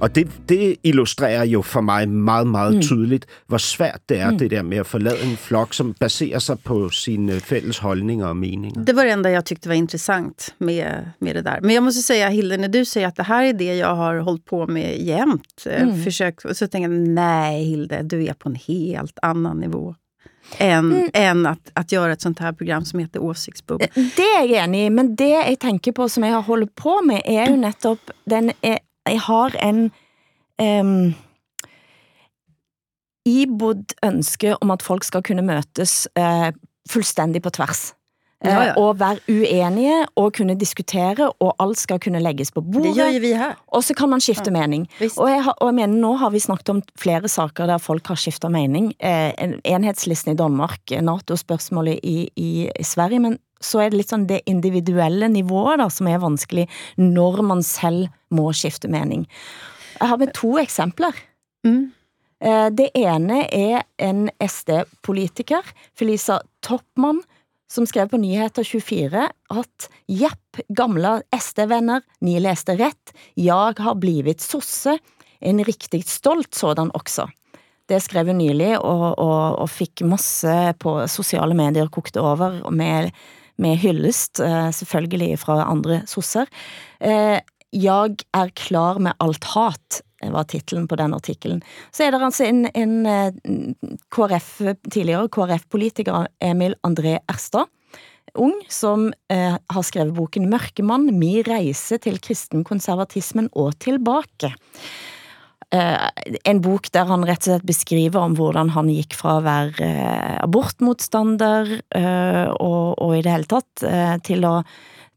Og 0.00 0.10
det, 0.14 0.26
det 0.48 0.74
illustrerer 0.82 1.44
jo 1.44 1.62
for 1.62 1.80
mig 1.80 2.06
meget, 2.08 2.46
meget 2.46 2.70
Mm. 2.70 2.76
mm. 2.76 2.82
tydeligt, 2.82 3.26
hvor 3.46 3.58
svært 3.58 4.00
det 4.08 4.18
er, 4.20 4.28
Mm. 4.28 4.38
det 4.38 4.50
der 4.50 4.62
med 4.62 4.78
at 4.78 4.86
forlade 4.86 5.22
en 5.22 5.36
flok, 5.36 5.74
som 5.74 5.94
baserer 6.00 6.38
sig 6.38 6.56
på 6.64 6.88
sine 6.88 7.40
fælles 7.40 7.78
holdninger 7.78 8.26
og 8.26 8.36
meninger. 8.36 8.84
Det 8.84 8.96
var 8.96 9.04
det 9.04 9.12
enda 9.12 9.30
jag 9.30 9.44
tyckte 9.44 9.68
var 9.68 9.74
intressant 9.76 10.54
med, 10.58 11.10
med 11.20 11.34
det 11.36 11.42
där. 11.42 11.60
Men 11.60 11.74
jag 11.74 11.82
måste 11.82 12.02
säga, 12.02 12.28
Hilde, 12.28 12.56
när 12.56 12.68
du 12.68 12.84
säger 12.84 13.06
att 13.08 13.16
det 13.16 13.22
här 13.22 13.44
är 13.44 13.52
det 13.52 13.74
jag 13.76 13.94
har 13.96 14.16
hållit 14.18 14.44
på 14.44 14.66
med 14.66 14.98
jämt, 15.00 15.66
eh, 15.66 15.82
Mm. 15.82 16.04
försökt, 16.04 16.56
så 16.56 16.66
tänker 16.66 16.90
jag, 16.90 17.08
nej 17.08 17.64
Hilde, 17.64 18.02
du 18.02 18.24
är 18.26 18.34
på 18.34 18.48
en 18.48 18.54
helt 18.66 19.18
annan 19.22 19.60
nivå. 19.60 19.94
Än, 20.58 20.92
Mm. 20.92 21.10
än 21.14 21.46
att, 21.46 21.70
att 21.72 21.92
göra 21.92 22.12
ett 22.12 22.20
sånt 22.20 22.38
här 22.38 22.52
program 22.52 22.84
som 22.84 22.98
heter 22.98 23.22
Åsiktsbubblan. 23.22 23.88
Det 23.94 24.22
er 24.22 24.46
jeg 24.48 24.64
enig 24.64 24.86
i, 24.86 24.90
men 24.90 25.16
det 25.16 25.28
jeg 25.30 25.58
tenker 25.58 25.92
på, 25.92 26.08
som 26.08 26.24
jeg 26.24 26.32
har 26.32 26.42
holdt 26.42 26.74
på 26.74 27.00
med, 27.02 27.22
er 27.24 27.48
jo 27.50 27.56
nettopp 27.56 28.10
den 28.30 28.52
er, 28.62 28.78
Jeg 29.08 29.20
har 29.20 29.56
en 29.60 29.90
um, 30.62 31.14
ibodd 33.26 33.92
ønske 34.04 34.56
om 34.60 34.70
at 34.70 34.82
folk 34.82 35.04
skal 35.04 35.22
kunne 35.22 35.42
møtes 35.42 36.06
eh, 36.16 36.52
fuldstændig 36.90 37.42
på 37.42 37.50
tværs. 37.50 37.92
Ja, 38.42 38.50
ja. 38.50 38.70
Eh, 38.70 38.78
og 38.82 38.98
være 39.00 39.20
uenige 39.28 40.06
og 40.16 40.32
kunne 40.36 40.54
diskutere, 40.58 41.30
og 41.40 41.54
alt 41.58 41.78
skal 41.78 41.98
kunne 42.00 42.20
lægges 42.20 42.50
på 42.52 42.60
bordet. 42.60 42.82
Det 42.94 42.98
gör 43.00 43.08
ju 43.08 43.18
vi 43.20 43.32
här. 43.34 43.54
Og 43.72 43.84
så 43.84 43.94
kan 43.94 44.08
man 44.10 44.20
skifte 44.20 44.50
mening. 44.50 44.88
Og 45.18 45.28
jeg, 45.30 45.42
har, 45.44 45.54
og 45.60 45.66
jeg 45.68 45.74
mener, 45.74 46.00
nå 46.00 46.14
har 46.18 46.30
vi 46.30 46.38
snakket 46.40 46.68
om 46.68 46.82
flere 46.98 47.28
saker 47.28 47.66
der 47.66 47.78
folk 47.78 48.06
har 48.06 48.16
skiftet 48.16 48.50
mening. 48.50 48.92
Eh, 49.00 49.32
en- 49.38 49.60
enhedslisten 49.64 50.32
i 50.32 50.36
Danmark, 50.36 50.80
eh, 50.92 51.00
NATO-spørsmålet 51.02 52.00
i, 52.02 52.28
i, 52.36 52.68
i 52.80 52.82
Sverige, 52.84 53.18
men 53.20 53.38
så 53.60 53.80
er 53.80 53.90
det 53.90 53.96
litt 53.98 54.08
sånn 54.10 54.26
det 54.26 54.42
individuelle 54.46 55.28
nivået 55.28 55.78
da, 55.78 55.88
som 55.88 56.06
er 56.06 56.18
vanskelig 56.18 56.68
når 56.98 57.42
man 57.42 57.62
selv 57.62 58.08
må 58.30 58.52
skifte 58.52 58.88
mening. 58.88 59.26
Jeg 60.00 60.08
har 60.08 60.16
med 60.18 60.34
to 60.34 60.58
eksempler. 60.58 61.12
Eh, 61.64 62.68
Det 62.70 62.90
ene 62.94 63.46
er 63.52 63.82
en 63.98 64.28
SD-politiker, 64.40 65.62
Felisa 65.96 66.40
Toppmann, 66.62 67.22
som 67.74 67.86
skrev 67.86 68.08
på 68.08 68.16
Nyheter 68.16 68.64
24 68.64 69.30
att 69.48 69.90
Jepp, 70.06 70.56
gamla 70.68 71.22
SD-vänner, 71.40 72.02
ni 72.20 72.40
läste 72.40 72.76
rätt. 72.76 73.14
Jag 73.34 73.80
har 73.80 73.94
blivit 73.94 74.40
sosse. 74.40 74.98
En 75.40 75.64
riktigt 75.64 76.08
stolt 76.08 76.54
sådan 76.54 76.90
också. 76.94 77.30
Det 77.86 78.00
skrev 78.00 78.26
hun 78.26 78.38
nylig, 78.38 78.80
och, 78.80 79.18
och, 79.18 79.58
och 79.58 79.70
fick 79.70 80.00
masse 80.02 80.74
på 80.78 81.08
sociala 81.08 81.54
medier 81.54 81.86
kokt 81.86 82.16
över 82.16 82.70
med, 82.70 83.12
med 83.56 83.78
hyllest, 83.78 84.40
eh, 84.40 84.70
selvfølgelig 84.70 85.38
andra 85.46 86.00
sossar. 86.06 86.46
Eh, 87.00 87.38
Jag 87.70 88.22
Eh, 88.36 88.48
klar 88.54 88.98
med 88.98 89.14
allt 89.16 89.44
hat, 89.44 90.02
Eh, 90.24 90.32
var 90.32 90.44
titeln 90.44 90.88
på 90.88 90.96
den 90.96 91.14
artikkelen. 91.14 91.62
Så 91.92 92.06
er 92.06 92.12
det 92.12 92.22
altså 92.22 92.48
en, 92.48 92.66
en 92.74 93.06
eh, 93.06 93.32
KrF, 94.14 94.50
tidligere 94.90 95.30
KrF-politiker, 95.32 96.28
Emil 96.40 96.76
André 96.86 97.18
Erstad, 97.30 97.70
ung, 98.34 98.54
som 98.68 99.10
eh, 99.30 99.56
har 99.56 99.86
skrevet 99.86 100.14
boken 100.16 100.48
Mørkemann, 100.50 101.10
mi 101.18 101.38
reise 101.46 102.00
til 102.02 102.18
kristenkonservatismen 102.22 103.50
og 103.52 103.76
tilbake. 103.84 104.54
Eh, 105.74 106.08
en 106.50 106.62
bok 106.64 106.90
der 106.94 107.06
han 107.10 107.26
rett 107.26 107.44
og 107.44 107.52
slett 107.52 107.68
beskriver 107.68 108.22
om 108.22 108.34
hvordan 108.38 108.72
han 108.74 108.90
gikk 108.92 109.16
fra 109.18 109.38
å 109.38 109.44
være 109.44 109.86
eh, 109.86 110.34
abortmotstander 110.44 111.78
eh, 111.94 112.50
og, 112.54 112.98
og 113.02 113.16
i 113.16 113.22
det 113.24 113.32
hele 113.32 113.50
tatt 113.50 113.86
eh, 113.86 114.16
til 114.26 114.46
å 114.48 114.58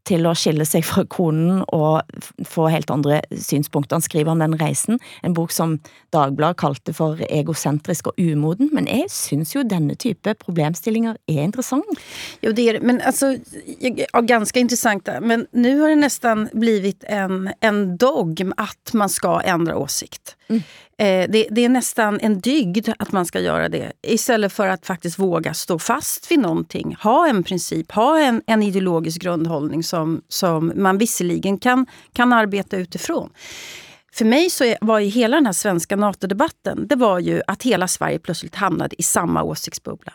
til 0.08 0.26
å 0.28 0.34
skille 0.38 0.64
seg 0.68 0.86
fra 0.88 1.04
konen 1.08 1.62
og 1.74 2.00
få 2.48 2.68
helt 2.72 2.90
andre 2.92 3.20
synspunkter. 3.30 3.98
Han 3.98 4.04
skriver 4.04 4.32
om 4.32 4.42
den 4.42 4.56
reisen, 4.60 5.00
en 5.22 5.36
bok 5.36 5.52
som 5.54 5.78
Dagbladet 6.14 6.56
kalte 6.62 6.94
for 6.96 7.20
egocentrisk 7.28 8.08
og 8.08 8.20
umoden, 8.22 8.70
men 8.72 8.88
jeg 8.88 9.10
syns 9.12 9.52
jo 9.52 9.64
denne 9.68 9.92
type 10.00 10.32
problemstillinger 10.40 11.18
er 11.28 11.42
interessant. 11.44 11.84
Jo, 12.40 12.52
det 12.52 12.68
är 12.68 12.72
det. 12.72 12.80
Men 12.80 13.00
altså 13.00 13.36
ja, 13.78 14.20
ganska 14.20 14.60
intressanta. 14.60 15.20
Men 15.20 15.46
nu 15.52 15.80
har 15.80 15.88
det 15.88 15.96
nästan 15.96 16.48
blivit 16.52 17.04
en, 17.04 17.50
en 17.60 17.96
dogm 17.96 18.52
att 18.56 18.92
man 18.94 19.08
ska 19.08 19.40
ändra 19.40 19.76
åsikt. 19.76 20.37
Eh, 20.98 21.30
det, 21.30 21.48
det 21.50 21.64
är 21.64 21.68
nästan 21.68 22.20
en 22.20 22.40
dygd 22.40 22.88
att 22.98 23.12
man 23.12 23.26
ska 23.26 23.40
göra 23.40 23.68
det. 23.68 23.92
Istället 24.02 24.52
för 24.52 24.68
att 24.68 24.86
faktiskt 24.86 25.18
våga 25.18 25.54
stå 25.54 25.78
fast 25.78 26.30
vid 26.30 26.38
någonting. 26.38 26.96
Ha 27.02 27.28
en 27.28 27.42
princip, 27.42 27.92
ha 27.92 28.18
en, 28.18 28.42
en 28.46 28.62
ideologisk 28.62 29.22
grundhållning 29.22 29.82
som, 29.82 30.22
som 30.28 30.72
man 30.76 30.98
visserligen 30.98 31.58
kan, 31.58 31.86
kan 32.12 32.32
arbeta 32.32 32.76
utifrån. 32.76 33.30
För 34.12 34.24
mig 34.24 34.50
så 34.50 34.74
var 34.80 34.98
ju 34.98 35.08
hela 35.08 35.36
den 35.36 35.46
här 35.46 35.52
svenska 35.52 35.96
NATO-debatten, 35.96 36.86
det 36.88 36.96
var 36.96 37.18
ju 37.18 37.42
att 37.46 37.62
hela 37.62 37.88
Sverige 37.88 38.18
plötsligt 38.18 38.54
hamnade 38.54 39.00
i 39.00 39.02
samma 39.02 39.42
åsiktsbubbla. 39.42 40.12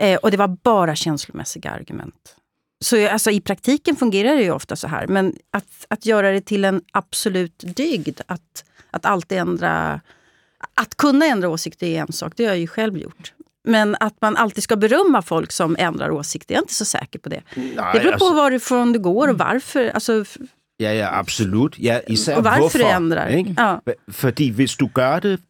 Eh, 0.00 0.16
och 0.16 0.30
det 0.30 0.36
var 0.36 0.48
bara 0.48 0.94
känslomässiga 0.94 1.70
argument. 1.70 2.36
Så 2.84 3.08
alltså, 3.08 3.30
i 3.30 3.40
praktiken 3.40 3.96
fungerar 3.96 4.36
det 4.36 4.42
ju 4.42 4.50
ofta 4.50 4.76
så 4.76 4.88
här. 4.88 5.06
Men 5.06 5.36
att, 5.50 5.86
att 5.88 6.06
göra 6.06 6.30
det 6.32 6.40
till 6.40 6.64
en 6.64 6.82
absolut 6.92 7.64
dygd, 7.76 8.20
att, 8.26 8.64
att 8.92 9.06
alltid 9.06 9.38
ändra... 9.38 10.00
Att 10.74 10.96
kunna 10.96 11.26
ändra 11.26 11.48
åsikter 11.48 11.86
är 11.86 12.00
en 12.00 12.12
sak, 12.12 12.32
det 12.36 12.44
har 12.44 12.50
jag 12.50 12.58
ju 12.58 12.66
själv 12.66 12.98
gjort. 12.98 13.32
Men 13.64 13.96
att 14.00 14.16
man 14.20 14.36
alltid 14.36 14.64
ska 14.64 14.76
berömma 14.76 15.22
folk 15.22 15.52
som 15.52 15.76
ändrar 15.78 16.10
åsikter, 16.10 16.54
jag 16.54 16.58
är 16.58 16.62
inte 16.62 16.74
så 16.74 16.84
säker 16.84 17.18
på 17.18 17.28
det. 17.28 17.42
Nej, 17.54 17.74
det 17.92 18.00
beror 18.00 18.02
på 18.02 18.24
alltså- 18.24 18.34
varifrån 18.34 18.92
det 18.92 18.98
går 18.98 19.28
och 19.28 19.38
varför. 19.38 19.88
Alltså, 19.88 20.24
Ja, 20.76 20.92
ja, 20.92 21.18
absolut. 21.18 21.78
Ja, 21.78 22.00
hvorfor 22.06 22.58
hvorfor. 22.58 22.78
det 22.78 22.84
ændrer. 22.84 23.28
Ikke? 23.28 23.54
Ja. 23.56 23.80
Fordi 24.08 24.50
hvis 24.50 24.76
du 24.76 24.86
gør 24.94 25.20
det 25.20 25.40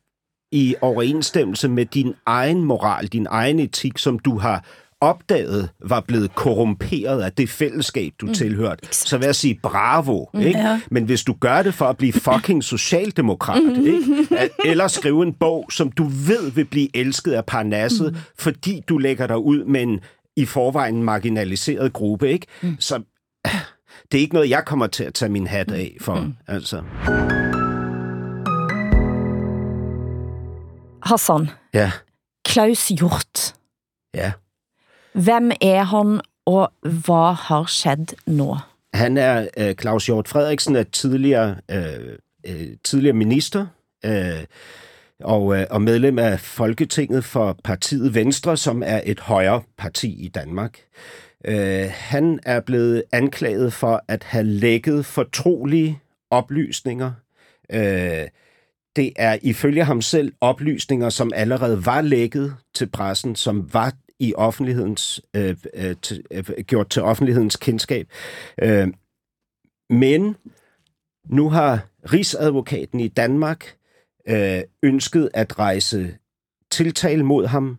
i 0.52 0.74
overensstemmelse 0.80 1.68
med 1.68 1.86
din 1.86 2.14
egen 2.26 2.64
moral, 2.64 3.06
din 3.06 3.26
egen 3.30 3.60
etik, 3.60 3.98
som 3.98 4.18
du 4.18 4.30
har 4.30 4.60
opdaget 5.02 5.68
var 5.84 6.00
blevet 6.00 6.34
korrumperet 6.34 7.22
af 7.22 7.32
det 7.32 7.48
fællesskab, 7.50 8.12
du 8.20 8.26
mm. 8.26 8.34
tilhørte, 8.34 8.88
så 8.90 9.18
vil 9.18 9.24
jeg 9.26 9.34
sige 9.34 9.58
bravo. 9.62 10.26
Mm. 10.34 10.40
Ikke? 10.40 10.58
Ja. 10.58 10.80
Men 10.90 11.04
hvis 11.04 11.22
du 11.24 11.32
gør 11.40 11.62
det 11.62 11.74
for 11.74 11.84
at 11.86 11.96
blive 11.96 12.12
fucking 12.12 12.64
socialdemokrat, 12.64 13.62
Mm. 13.62 13.86
ikke? 13.86 14.26
At- 14.38 14.50
eller 14.70 14.88
skrive 14.88 15.22
en 15.22 15.32
bog, 15.32 15.66
som 15.72 15.92
du 15.92 16.04
ved 16.04 16.50
vil 16.52 16.64
blive 16.64 16.96
elsket 16.96 17.32
af 17.32 17.44
parnasset, 17.46 18.12
mm. 18.12 18.18
fordi 18.38 18.80
du 18.88 18.98
lægger 18.98 19.26
dig 19.26 19.38
ud 19.38 19.64
med 19.64 19.82
en 19.82 20.00
i 20.36 20.44
forvejen 20.44 21.02
marginaliseret 21.02 21.92
gruppe, 21.92 22.30
ikke? 22.30 22.46
Mm. 22.62 22.76
så 22.80 23.02
det 24.12 24.18
er 24.18 24.22
ikke 24.22 24.34
noget, 24.34 24.50
jeg 24.50 24.62
kommer 24.66 24.86
til 24.86 25.04
at 25.04 25.14
tage 25.14 25.28
min 25.28 25.46
hat 25.46 25.70
af 25.72 25.96
for. 26.00 26.14
Mm. 26.20 26.34
Altså. 26.48 26.82
Hassan, 31.02 31.48
Ja, 31.74 31.92
Klaus 32.44 32.88
Hjort, 32.88 33.54
ja. 34.14 34.32
Vem 35.14 35.52
är 35.60 35.82
han, 35.82 36.20
och 36.44 36.68
vad 36.82 37.34
har 37.34 37.64
skett 37.64 38.14
nu? 38.26 38.56
Han 38.92 39.16
är 39.16 39.48
äh, 39.56 39.68
øh, 39.68 39.74
Claus 39.74 40.06
Hjort 40.06 40.28
Frederiksen 40.28 40.86
tidigare 40.92 41.56
tidligere, 42.82 43.06
øh, 43.06 43.10
øh 43.10 43.14
minister 43.14 43.66
äh, 44.04 44.44
och, 45.20 45.56
øh, 45.56 45.66
øh 45.74 45.80
medlem 45.80 46.18
av 46.18 46.38
Folketinget 46.38 47.24
för 47.24 47.52
partiet 47.64 48.14
Venstre, 48.14 48.56
som 48.56 48.82
är 48.82 49.00
ett 49.04 49.20
högre 49.20 49.62
parti 49.76 50.24
i 50.24 50.28
Danmark. 50.28 50.78
Han 51.90 52.40
är 52.42 52.60
blivit 52.60 53.02
anklagad 53.12 53.72
för 53.72 54.00
att 54.08 54.24
ha 54.24 54.42
läckt 54.42 55.06
förtroliga 55.06 55.94
upplysningar 56.30 57.12
det 58.96 59.12
är, 59.16 59.38
ifølge 59.42 59.84
ham 59.84 60.02
selv 60.02 60.32
oplysninger, 60.40 61.10
som 61.10 61.32
allerede 61.34 61.86
var 61.86 62.00
lækket 62.00 62.54
til 62.74 62.86
pressen, 62.86 63.36
som 63.36 63.74
var 63.74 63.92
i 64.22 64.34
offentlighedens 64.36 65.20
øh, 65.36 65.56
øh, 65.74 65.96
til, 66.02 66.24
øh, 66.30 66.44
gjort 66.44 66.88
til 66.88 67.02
offentlighedens 67.02 67.56
kendskab. 67.56 68.08
Øh, 68.62 68.88
men 69.90 70.36
nu 71.24 71.50
har 71.50 71.86
Rigsadvokaten 72.12 73.00
i 73.00 73.08
Danmark 73.08 73.76
øh, 74.28 74.60
ønsket 74.82 75.30
at 75.34 75.58
rejse 75.58 76.16
tiltale 76.70 77.22
mod 77.22 77.46
ham, 77.46 77.78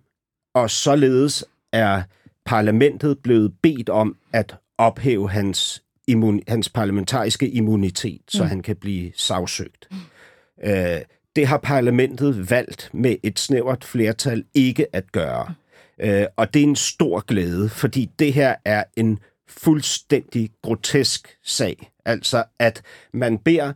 og 0.55 0.69
således 0.69 1.45
er 1.73 2.03
parlamentet 2.45 3.19
blevet 3.19 3.53
bedt 3.61 3.89
om 3.89 4.17
at 4.33 4.55
ophæve 4.77 5.29
hans, 5.29 5.83
immun, 6.07 6.41
hans 6.47 6.69
parlamentariske 6.69 7.49
immunitet, 7.49 8.21
så 8.27 8.43
Mm. 8.43 8.49
han 8.49 8.61
kan 8.61 8.75
blive 8.75 9.11
sagsøgt. 9.15 9.89
Øh, 10.63 11.01
det 11.35 11.47
har 11.47 11.57
parlamentet 11.57 12.51
valgt 12.51 12.89
med 12.93 13.15
et 13.23 13.39
snævert 13.39 13.83
flertal 13.83 14.43
ikke 14.53 14.95
at 14.95 15.11
gøre. 15.11 15.53
Øh, 16.01 16.25
og 16.35 16.53
det 16.53 16.59
er 16.59 16.63
en 16.67 16.75
stor 16.75 17.19
glæde, 17.19 17.69
fordi 17.69 18.09
det 18.19 18.33
her 18.33 18.55
er 18.65 18.83
en 18.97 19.19
fuldstændig 19.49 20.49
grotesk 20.63 21.37
sag. 21.43 21.91
Altså, 22.05 22.43
at 22.59 22.81
man 23.13 23.37
beder 23.37 23.73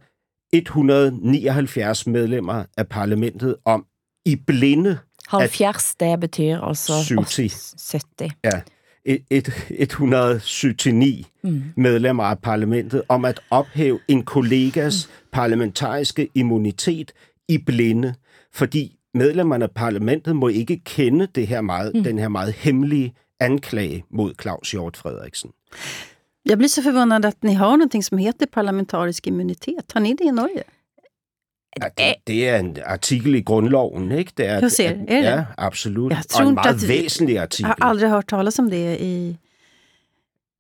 179 0.54 2.08
medlemmer 2.08 2.64
af 2.78 2.88
parlamentet 2.88 3.56
om 3.66 3.86
i 4.26 4.36
blinde 4.36 5.00
Halvfjerds, 5.28 5.96
det 6.00 6.20
betyder 6.20 6.62
altså 6.62 6.94
70. 6.94 7.76
70. 7.92 8.34
Ja, 8.44 8.62
et, 9.06 9.24
et, 9.30 9.50
179 9.70 11.26
Mm. 11.44 11.64
medlemmer 11.78 12.24
af 12.24 12.40
parlamentet 12.40 13.02
om 13.10 13.26
at 13.26 13.40
ophæve 13.50 14.00
en 14.08 14.24
kollegas 14.24 15.10
parlamentariske 15.32 16.30
immunitet 16.36 17.12
i 17.48 17.58
blinde, 17.58 18.14
fordi 18.54 18.97
medlemmerne 19.14 19.64
af 19.66 19.72
parlamentet 19.72 20.36
må 20.36 20.48
ikke 20.48 20.80
kende 20.86 21.28
det 21.36 21.48
her 21.48 21.62
meget, 21.62 21.92
Mm. 21.96 22.04
den 22.04 22.20
her 22.20 22.28
meget 22.30 22.54
hemmelige 22.54 23.14
anklage 23.40 24.04
mod 24.10 24.34
Claus 24.42 24.72
Hjort 24.72 24.98
Frederiksen. 24.98 25.52
jag 26.46 26.58
blir 26.58 26.68
så 26.68 26.82
förvånad 26.84 27.26
att 27.26 27.44
ni 27.44 27.54
har 27.54 27.72
någonting 27.78 28.04
som 28.04 28.18
heter 28.18 28.46
parlamentarisk 28.46 29.28
immunitet. 29.28 29.92
Har 29.94 30.00
ni 30.02 30.14
det 30.14 30.24
i 30.24 30.32
Norge? 30.32 30.64
Ja, 31.82 31.88
det, 31.98 32.14
det 32.28 32.50
er 32.50 32.58
en 32.60 32.78
artikel 32.86 33.36
i 33.36 33.42
grundloven, 33.42 34.12
ikke? 34.12 34.32
Det 34.38 34.46
er, 34.46 34.60
Jeg 34.60 34.72
ser, 34.72 34.90
er 34.90 34.96
det? 35.22 35.24
Ja, 35.24 35.44
absolut. 35.58 36.12
Jag 36.12 36.18
Og 36.20 36.28
tror 36.30 36.42
en 36.42 36.48
inte 36.50 36.62
meget 36.64 36.82
vi- 36.82 36.88
væsentlig 36.88 37.34
Jag 37.34 37.44
artikel. 37.44 37.66
har 37.66 37.78
aldrig 37.90 38.10
hört 38.10 38.28
talas 38.28 38.60
om 38.60 38.70
det 38.70 38.98
i... 39.02 39.38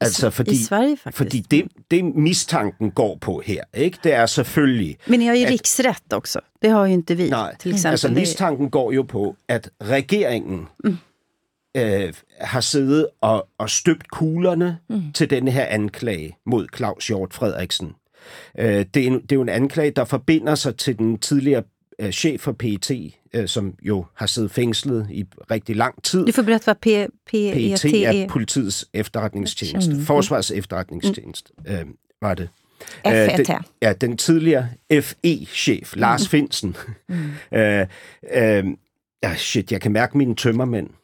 Altså, 0.01 0.29
fordi, 0.29 0.51
I 0.51 0.63
Sverige 0.63 0.97
faktisk. 0.97 1.17
Fordi 1.17 1.39
det, 1.39 1.67
det 1.91 2.05
mistanken 2.05 2.91
går 2.91 3.17
på 3.21 3.41
her, 3.45 3.63
ikke? 3.73 3.97
det 4.03 4.13
er 4.13 4.25
selvfølgelig... 4.25 4.97
Men 5.07 5.19
ni 5.19 5.25
har 5.25 5.35
ju 5.35 5.45
riksrätt 5.45 6.13
också. 6.13 6.39
Det 6.61 6.69
har 6.69 6.85
ju 6.85 6.93
inte 6.93 7.15
vi. 7.15 7.29
Nej, 7.29 7.55
till 7.59 7.73
exempel. 7.73 7.91
altså 7.91 8.09
mistanken 8.09 8.69
går 8.69 8.91
jo 8.93 9.03
på, 9.03 9.35
at 9.47 9.69
regeringen 9.81 10.67
mm. 10.83 10.97
øh, 11.77 12.13
har 12.41 12.61
siddet 12.61 13.07
og, 13.21 13.47
og 13.57 13.69
støbt 13.69 14.09
kuglerne 14.11 14.77
mm. 14.89 15.11
til 15.13 15.29
denne 15.29 15.51
her 15.51 15.65
anklage 15.65 16.37
mod 16.45 16.67
Claus 16.75 17.07
Hjort 17.07 17.33
Frederiksen. 17.33 17.95
Øh, 18.59 18.85
det, 18.93 19.03
er 19.03 19.07
en, 19.07 19.21
det 19.21 19.31
er 19.31 19.35
jo 19.35 19.41
en 19.41 19.49
anklage, 19.49 19.91
der 19.91 20.05
forbinder 20.05 20.55
sig 20.55 20.75
til 20.75 20.97
den 20.97 21.17
tidligere 21.17 21.63
øh, 21.99 22.11
chef 22.11 22.41
for 22.41 22.51
PET, 22.51 22.91
øh, 23.33 23.47
som 23.47 23.73
jo 23.81 24.05
har 24.13 24.25
siddet 24.25 24.51
fængslet 24.51 25.07
i 25.11 25.25
rigtig 25.51 25.75
lang 25.75 26.03
tid. 26.03 26.25
Du 26.25 26.31
får 26.31 26.41
berätta 26.41 26.71
vad 26.71 26.75
P, 26.75 27.11
P, 27.25 27.31
PET 27.31 27.85
E, 27.85 28.03
er 28.03 28.27
politiets 28.27 28.85
efterretningstjeneste. 28.93 29.93
Mm. 29.93 30.01
Forsvars 30.01 30.51
efterretningstjeneste 30.51 31.51
øh, 31.67 31.85
var 32.21 32.33
det. 32.33 32.49
FET. 33.05 33.39
Øh, 33.39 33.45
den, 33.45 33.55
ja, 33.81 33.93
den 33.93 34.17
tidligere 34.17 34.69
FE-chef, 34.91 35.95
Lars 35.95 36.27
Finsen. 36.27 36.75
Mm. 37.09 37.31
øh, 37.57 37.87
øh, 38.33 38.65
ja, 39.23 39.35
shit, 39.35 39.71
jeg 39.71 39.81
kan 39.81 39.91
mærke 39.91 40.17
mine 40.17 40.35
tømmermænd. 40.35 40.89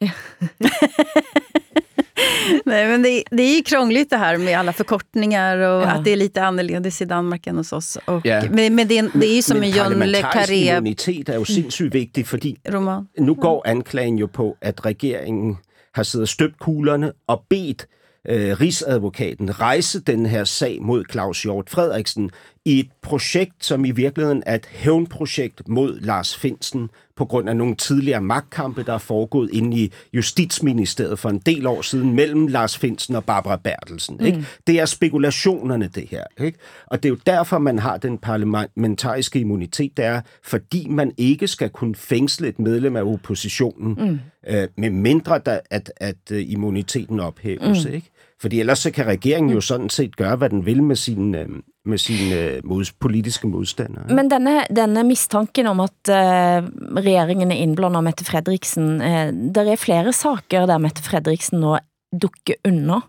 Nej, 2.64 2.88
men 2.88 3.02
det, 3.02 3.22
det 3.30 3.42
är 3.42 3.56
ju 3.56 3.62
krångligt 3.62 4.10
det 4.10 4.16
här 4.16 4.36
med 4.38 4.58
alla 4.58 4.72
förkortningar 4.72 5.58
och 5.58 5.82
Ja. 5.82 5.86
att 5.86 6.04
det 6.04 6.10
är 6.12 6.16
lite 6.16 6.42
annorledes 6.42 7.02
i 7.02 7.04
Danmark 7.04 7.46
än 7.46 7.56
hos 7.56 7.72
oss. 7.72 7.98
Och, 8.04 8.26
Ja. 8.26 8.42
Men, 8.50 8.74
men 8.74 8.88
det, 8.88 8.98
är- 8.98 9.10
det 9.18 9.26
är 9.26 9.34
ju 9.36 9.42
som 9.42 9.58
Men 9.58 9.70
en 9.70 9.76
John 9.76 9.98
le 10.10 10.22
Carré 10.22 10.76
immunitet 10.76 11.28
er 11.28 11.34
jo 11.34 11.44
sindssygt 11.44 11.94
vigtig, 11.94 12.26
fordi 12.26 12.56
roman. 12.72 13.08
nu 13.18 13.34
går 13.34 13.62
anklagen 13.66 14.18
jo 14.18 14.26
på, 14.26 14.56
at 14.62 14.84
regeringen 14.84 15.56
har 15.94 16.02
siddet 16.02 16.24
og 16.24 16.28
støbt 16.28 16.58
kuglerne 16.58 17.12
og 17.28 17.42
bedt 17.50 17.86
øh, 18.28 18.60
Rigsadvokaten 18.60 19.60
rejse 19.60 20.00
den 20.00 20.26
her 20.26 20.44
sag 20.44 20.78
mod 20.82 21.04
Claus 21.12 21.42
Hjort 21.42 21.70
Frederiksen 21.70 22.30
i 22.64 22.80
et 22.80 22.88
projekt, 23.02 23.64
som 23.64 23.84
i 23.84 23.90
virkeligheden 23.90 24.42
er 24.46 24.54
et 24.54 24.66
hævnprojekt 24.70 25.68
mod 25.68 26.00
Lars 26.00 26.36
Finsen 26.36 26.90
på 27.16 27.24
grund 27.24 27.48
af 27.48 27.56
nogle 27.56 27.74
tidligere 27.74 28.20
magtkampe, 28.20 28.82
der 28.82 28.92
er 28.92 28.98
foregået 28.98 29.50
inde 29.52 29.76
i 29.76 29.92
Justitsministeriet 30.12 31.18
for 31.18 31.28
en 31.30 31.38
del 31.38 31.66
år 31.66 31.82
siden 31.82 32.14
mellem 32.14 32.46
Lars 32.46 32.78
Finsen 32.78 33.14
og 33.16 33.24
Barbara 33.24 33.56
Bertelsen. 33.56 34.20
Ikke? 34.24 34.38
Mm. 34.38 34.44
Det 34.66 34.80
er 34.80 34.84
spekulationerne, 34.86 35.88
det 35.94 36.08
her. 36.10 36.24
Ikke? 36.40 36.58
Og 36.86 37.02
det 37.02 37.08
er 37.08 37.10
jo 37.10 37.18
derfor, 37.26 37.58
man 37.58 37.78
har 37.78 37.96
den 37.96 38.18
parlamentariske 38.18 39.40
immunitet, 39.40 39.96
det 39.96 40.04
er, 40.04 40.20
fordi 40.44 40.86
man 40.90 41.12
ikke 41.16 41.46
skal 41.48 41.70
kunne 41.70 41.94
fængsle 41.94 42.48
et 42.48 42.58
medlem 42.58 42.96
af 42.96 43.02
oppositionen, 43.02 43.94
Mm. 43.98 44.18
øh, 44.54 44.68
med 44.76 44.90
mindre 44.90 45.40
der, 45.46 45.60
at, 45.70 45.92
at 45.96 46.16
øh, 46.32 46.50
immuniteten 46.52 47.20
ophæves. 47.20 47.84
Mm. 47.84 47.90
Mm. 47.90 47.94
Ikke? 47.94 48.10
Fordi 48.44 48.60
ellers 48.60 48.82
så 48.84 48.90
kan 48.92 49.06
regeringen 49.08 49.54
jo 49.54 49.60
sådan 49.64 49.88
set 49.88 50.16
gøre, 50.20 50.36
hvad 50.36 50.50
den 50.52 50.66
vil 50.66 50.82
med 50.84 50.98
sine, 51.00 51.38
øh, 51.40 51.62
med 51.88 51.98
sine 51.98 52.34
øh, 52.36 52.60
mod, 52.64 52.84
politiske 53.00 53.48
modstandere. 53.48 54.04
Men 54.12 54.28
denne, 54.28 54.58
denne 54.68 55.04
mistanken 55.08 55.70
om 55.70 55.80
at 55.80 56.10
uh, 56.12 56.66
regeringen 56.98 57.54
er 57.54 57.62
indblandet 57.64 58.02
av 58.02 58.04
Mette 58.04 58.26
Fredriksen, 58.28 59.00
uh, 59.00 59.30
der 59.56 59.70
er 59.72 59.80
flere 59.80 60.12
saker 60.12 60.68
der 60.68 60.82
Mette 60.82 61.06
Fredriksen 61.06 61.64
nå 61.64 61.78
dukker 62.12 62.60
under, 62.68 63.00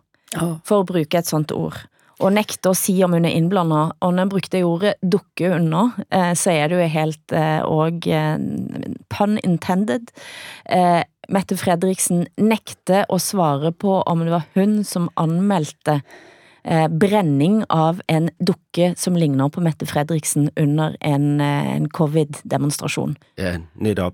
for 0.63 0.79
at 0.79 0.87
bruge 0.87 1.19
et 1.19 1.27
sånt 1.27 1.51
ord. 1.51 1.83
Og 2.23 2.31
nægte 2.31 2.71
at 2.71 2.79
sige 2.79 3.03
om 3.03 3.11
hun 3.11 3.27
er 3.27 3.35
indblandet. 3.35 3.91
Og 3.99 4.13
når 4.15 4.23
jeg 4.23 4.31
brugte 4.31 4.63
ordet 4.63 4.93
dukke 5.03 5.49
under, 5.51 5.89
så 6.39 6.51
er 6.51 6.71
det 6.71 6.77
jo 6.79 6.87
helt 6.93 7.33
og 7.67 8.07
pun 9.11 9.35
intended. 9.43 10.07
Mette 11.31 11.57
Fredriksen 11.57 12.25
nekter 12.37 13.05
å 13.09 13.17
svare 13.21 13.71
på 13.73 14.01
om 14.05 14.23
det 14.25 14.33
var 14.33 14.47
hun 14.53 14.83
som 14.87 15.09
anmeldte 15.19 15.99
eh, 16.65 16.87
brenning 16.99 17.63
av 17.69 18.01
en 18.07 18.29
dukke 18.47 18.93
som 18.97 19.15
ligner 19.15 19.49
på 19.49 19.61
Mette 19.61 19.85
Fredriksen 19.85 20.49
under 20.59 20.95
en, 21.01 21.41
eh, 21.41 21.75
en 21.75 21.89
covid-demonstration. 21.89 23.17
Ja, 23.37 23.57
netop. 23.75 24.13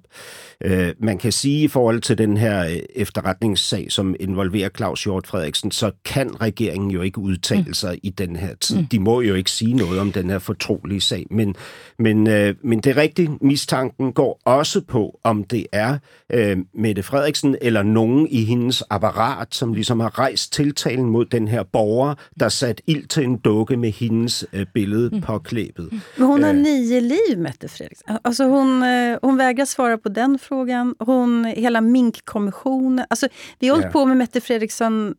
Øh, 0.64 0.94
man 1.00 1.18
kan 1.18 1.32
sige 1.32 1.64
i 1.64 1.68
forhold 1.68 2.02
til 2.02 2.18
den 2.18 2.38
her 2.38 2.66
øh, 2.66 2.80
efterretningssag, 2.96 3.92
som 3.92 4.16
involverer 4.20 4.70
Claus 4.70 5.04
Hjort 5.04 5.28
Frederiksen, 5.28 5.72
så 5.72 5.92
kan 6.06 6.42
regeringen 6.42 6.92
jo 6.92 7.02
ikke 7.02 7.20
udtale 7.20 7.76
sig 7.76 8.00
i 8.04 8.10
den 8.10 8.36
her 8.36 8.56
tid. 8.56 8.78
Mm. 8.78 8.86
De 8.86 9.00
må 9.00 9.22
jo 9.22 9.36
ikke 9.36 9.52
sige 9.52 9.74
noget 9.74 10.00
om 10.00 10.12
den 10.12 10.30
her 10.30 10.40
fortrolige 10.40 11.02
sag. 11.02 11.26
Men, 11.32 11.56
men, 12.00 12.28
øh, 12.28 12.56
men 12.64 12.80
det 12.80 12.98
er 12.98 12.98
rigtigt, 12.98 13.32
mistanken 13.42 14.14
går 14.14 14.42
også 14.46 14.82
på, 14.82 15.20
om 15.24 15.44
det 15.44 15.68
er 15.72 15.98
øh, 16.34 16.58
Mette 16.74 17.04
Frederiksen 17.04 17.56
eller 17.62 17.84
nogen 17.84 18.28
i 18.28 18.44
hendes 18.44 18.84
apparat, 18.90 19.56
som 19.56 19.74
ligesom 19.74 20.00
har 20.00 20.20
rejst 20.20 20.54
tiltalen 20.54 21.06
mod 21.06 21.26
den 21.26 21.48
her 21.48 21.64
borger, 21.64 22.16
der 22.42 22.50
sat 22.50 22.82
ild 22.88 23.08
til 23.08 23.24
en 23.24 23.38
dukke 23.38 23.78
med 23.78 23.92
hendes 23.92 24.46
øh, 24.54 24.66
billede 24.74 25.22
påklæbet. 25.22 25.92
Men 26.18 26.28
hon 26.28 26.44
har 26.44 26.54
Øh, 26.54 26.58
nio 26.60 27.00
liv, 27.00 27.38
Mette 27.38 27.68
Fredriksson. 27.70 28.18
Alltså 28.24 28.44
hon, 28.48 28.84
eh, 28.84 29.18
hon 29.24 29.38
vägrar 29.38 29.66
svara 29.66 29.98
på 29.98 30.10
den 30.10 30.40
frågan. 30.40 30.96
Hon, 31.00 31.46
hela 31.46 31.82
minkkommissionen. 31.82 33.06
Alltså, 33.10 33.28
vi 33.60 33.68
har 33.68 33.76
hållit 33.76 33.86
Ja. 33.86 33.92
på 33.92 34.06
med 34.06 34.18
Mette 34.18 34.42
Fredriksson 34.42 35.16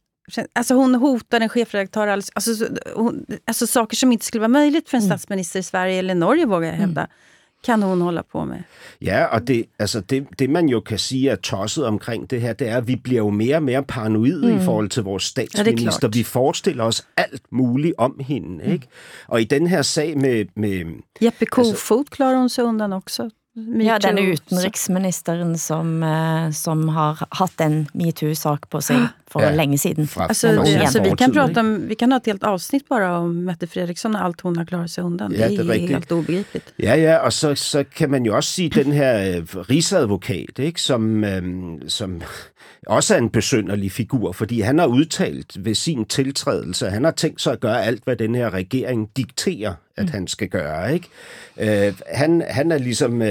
Alltså 0.54 0.74
hon 0.74 0.94
hotar 0.94 1.40
en 1.40 1.48
chefredaktör, 1.48 2.06
alltså, 2.08 2.32
alltså, 2.34 2.54
så- 2.54 2.66
hon, 2.94 3.26
alltså 3.46 3.66
saker 3.66 3.96
som 3.96 4.12
inte 4.12 4.24
skulle 4.24 4.40
vara 4.40 4.48
möjligt 4.48 4.88
för 4.88 4.96
en 4.96 5.02
statsminister 5.02 5.58
i 5.60 5.62
Sverige 5.62 5.98
eller 5.98 6.14
Norge, 6.14 6.46
vågar 6.46 6.68
jag 6.68 6.74
hävda, 6.76 7.06
kan 7.64 7.82
hon 7.82 8.00
hålla 8.00 8.22
på 8.32 8.44
med. 8.44 8.58
Ja, 9.02 9.24
og 9.24 9.46
det, 9.46 9.64
altså 9.78 10.00
det, 10.00 10.26
det 10.38 10.50
man 10.50 10.68
jo 10.68 10.80
kan 10.80 10.98
sige 10.98 11.30
er 11.30 11.36
tosset 11.36 11.86
omkring 11.86 12.30
det 12.30 12.40
her, 12.40 12.52
det 12.52 12.68
er, 12.68 12.76
at 12.76 12.88
vi 12.88 12.96
bliver 12.96 13.18
jo 13.18 13.30
mere 13.30 13.56
og 13.56 13.62
mere 13.62 13.82
paranoide 13.82 14.46
mm. 14.46 14.52
Mm. 14.52 14.60
i 14.60 14.64
forhold 14.64 14.88
til 14.88 15.02
vores 15.02 15.32
Ja, 15.36 15.42
det 15.42 15.48
er 15.48 15.62
statsminister. 15.62 16.00
klart. 16.00 16.14
vi 16.14 16.22
forestiller 16.22 16.84
os 16.84 17.06
alt 17.16 17.42
muligt 17.50 17.94
om 17.98 18.20
hende, 18.20 18.64
ikke? 18.64 18.88
Og 19.28 19.40
i 19.40 19.44
den 19.44 19.66
her 19.66 19.82
sag 19.82 20.18
med... 20.18 20.44
med 20.56 20.84
Jeppe 21.22 21.46
Kofod 21.46 22.04
klarar 22.04 22.36
hon 22.36 22.48
sig 22.48 22.64
undan 22.64 22.92
också. 22.92 23.28
Ja, 23.56 23.98
denne 23.98 24.20
MeToo. 24.20 24.32
utenriksministeren 24.32 25.58
som, 25.58 26.02
eh, 26.02 26.50
som 26.52 26.88
har 26.88 27.26
hatt 27.30 27.60
en 27.60 27.88
MeToo-sak 27.94 28.70
på 28.70 28.80
sig 28.80 29.08
for 29.32 29.42
Ja. 29.42 29.50
länge 29.50 29.78
siden. 29.78 30.08
Alltså, 30.16 30.48
det, 30.48 30.76
alltså, 30.80 31.02
vi, 31.02 31.10
kan 31.18 31.32
prata 31.32 31.60
om, 31.60 31.88
vi 31.88 31.94
kan 31.94 32.12
ha 32.12 32.16
ett 32.16 32.26
helt 32.26 32.44
avsnitt 32.44 32.88
bara 32.88 33.18
om 33.18 33.44
Mette 33.44 33.66
Fredriksson 33.66 34.14
och 34.14 34.24
allt 34.24 34.40
hon 34.40 34.56
har 34.56 34.64
klarat 34.64 34.90
sig 34.90 35.04
undan. 35.04 35.32
Ja, 35.32 35.48
det 35.48 35.56
det 35.56 35.58
er 35.58 35.64
är 35.64 35.68
rigtigt. 35.72 35.90
helt 35.90 36.12
obegripligt. 36.12 36.74
Ja, 36.78 36.94
ja, 36.94 37.16
og 37.18 37.32
så, 37.32 37.54
så 37.54 37.84
kan 37.96 38.10
man 38.10 38.24
jo 38.26 38.36
også 38.36 38.50
sige, 38.50 38.68
den 38.70 38.92
her 38.92 39.36
øh, 39.36 39.42
rigsadvokat, 39.70 40.58
ikke, 40.58 40.80
som, 40.80 41.24
øhm, 41.24 41.88
som 41.88 42.22
også 42.86 43.14
er 43.14 43.18
en 43.18 43.30
besynderlig 43.30 43.92
figur, 43.92 44.32
fordi 44.32 44.60
han 44.60 44.78
har 44.78 44.86
udtalt 44.86 45.64
ved 45.64 45.74
sin 45.74 46.04
tiltrædelse, 46.04 46.86
at 46.86 46.92
han 46.92 47.04
har 47.04 47.10
tænkt 47.10 47.42
sig 47.42 47.52
at 47.52 47.60
gøre 47.60 47.84
alt, 47.84 48.04
hvad 48.04 48.16
den 48.16 48.34
her 48.34 48.50
regering 48.54 49.10
dikterer, 49.16 49.74
at 49.96 50.10
han 50.10 50.26
skal 50.26 50.48
gøre. 50.48 50.94
Ikke? 50.94 51.08
Øh, 51.86 51.94
han, 52.08 52.42
han 52.48 52.72
er 52.72 52.78
ligesom... 52.78 53.22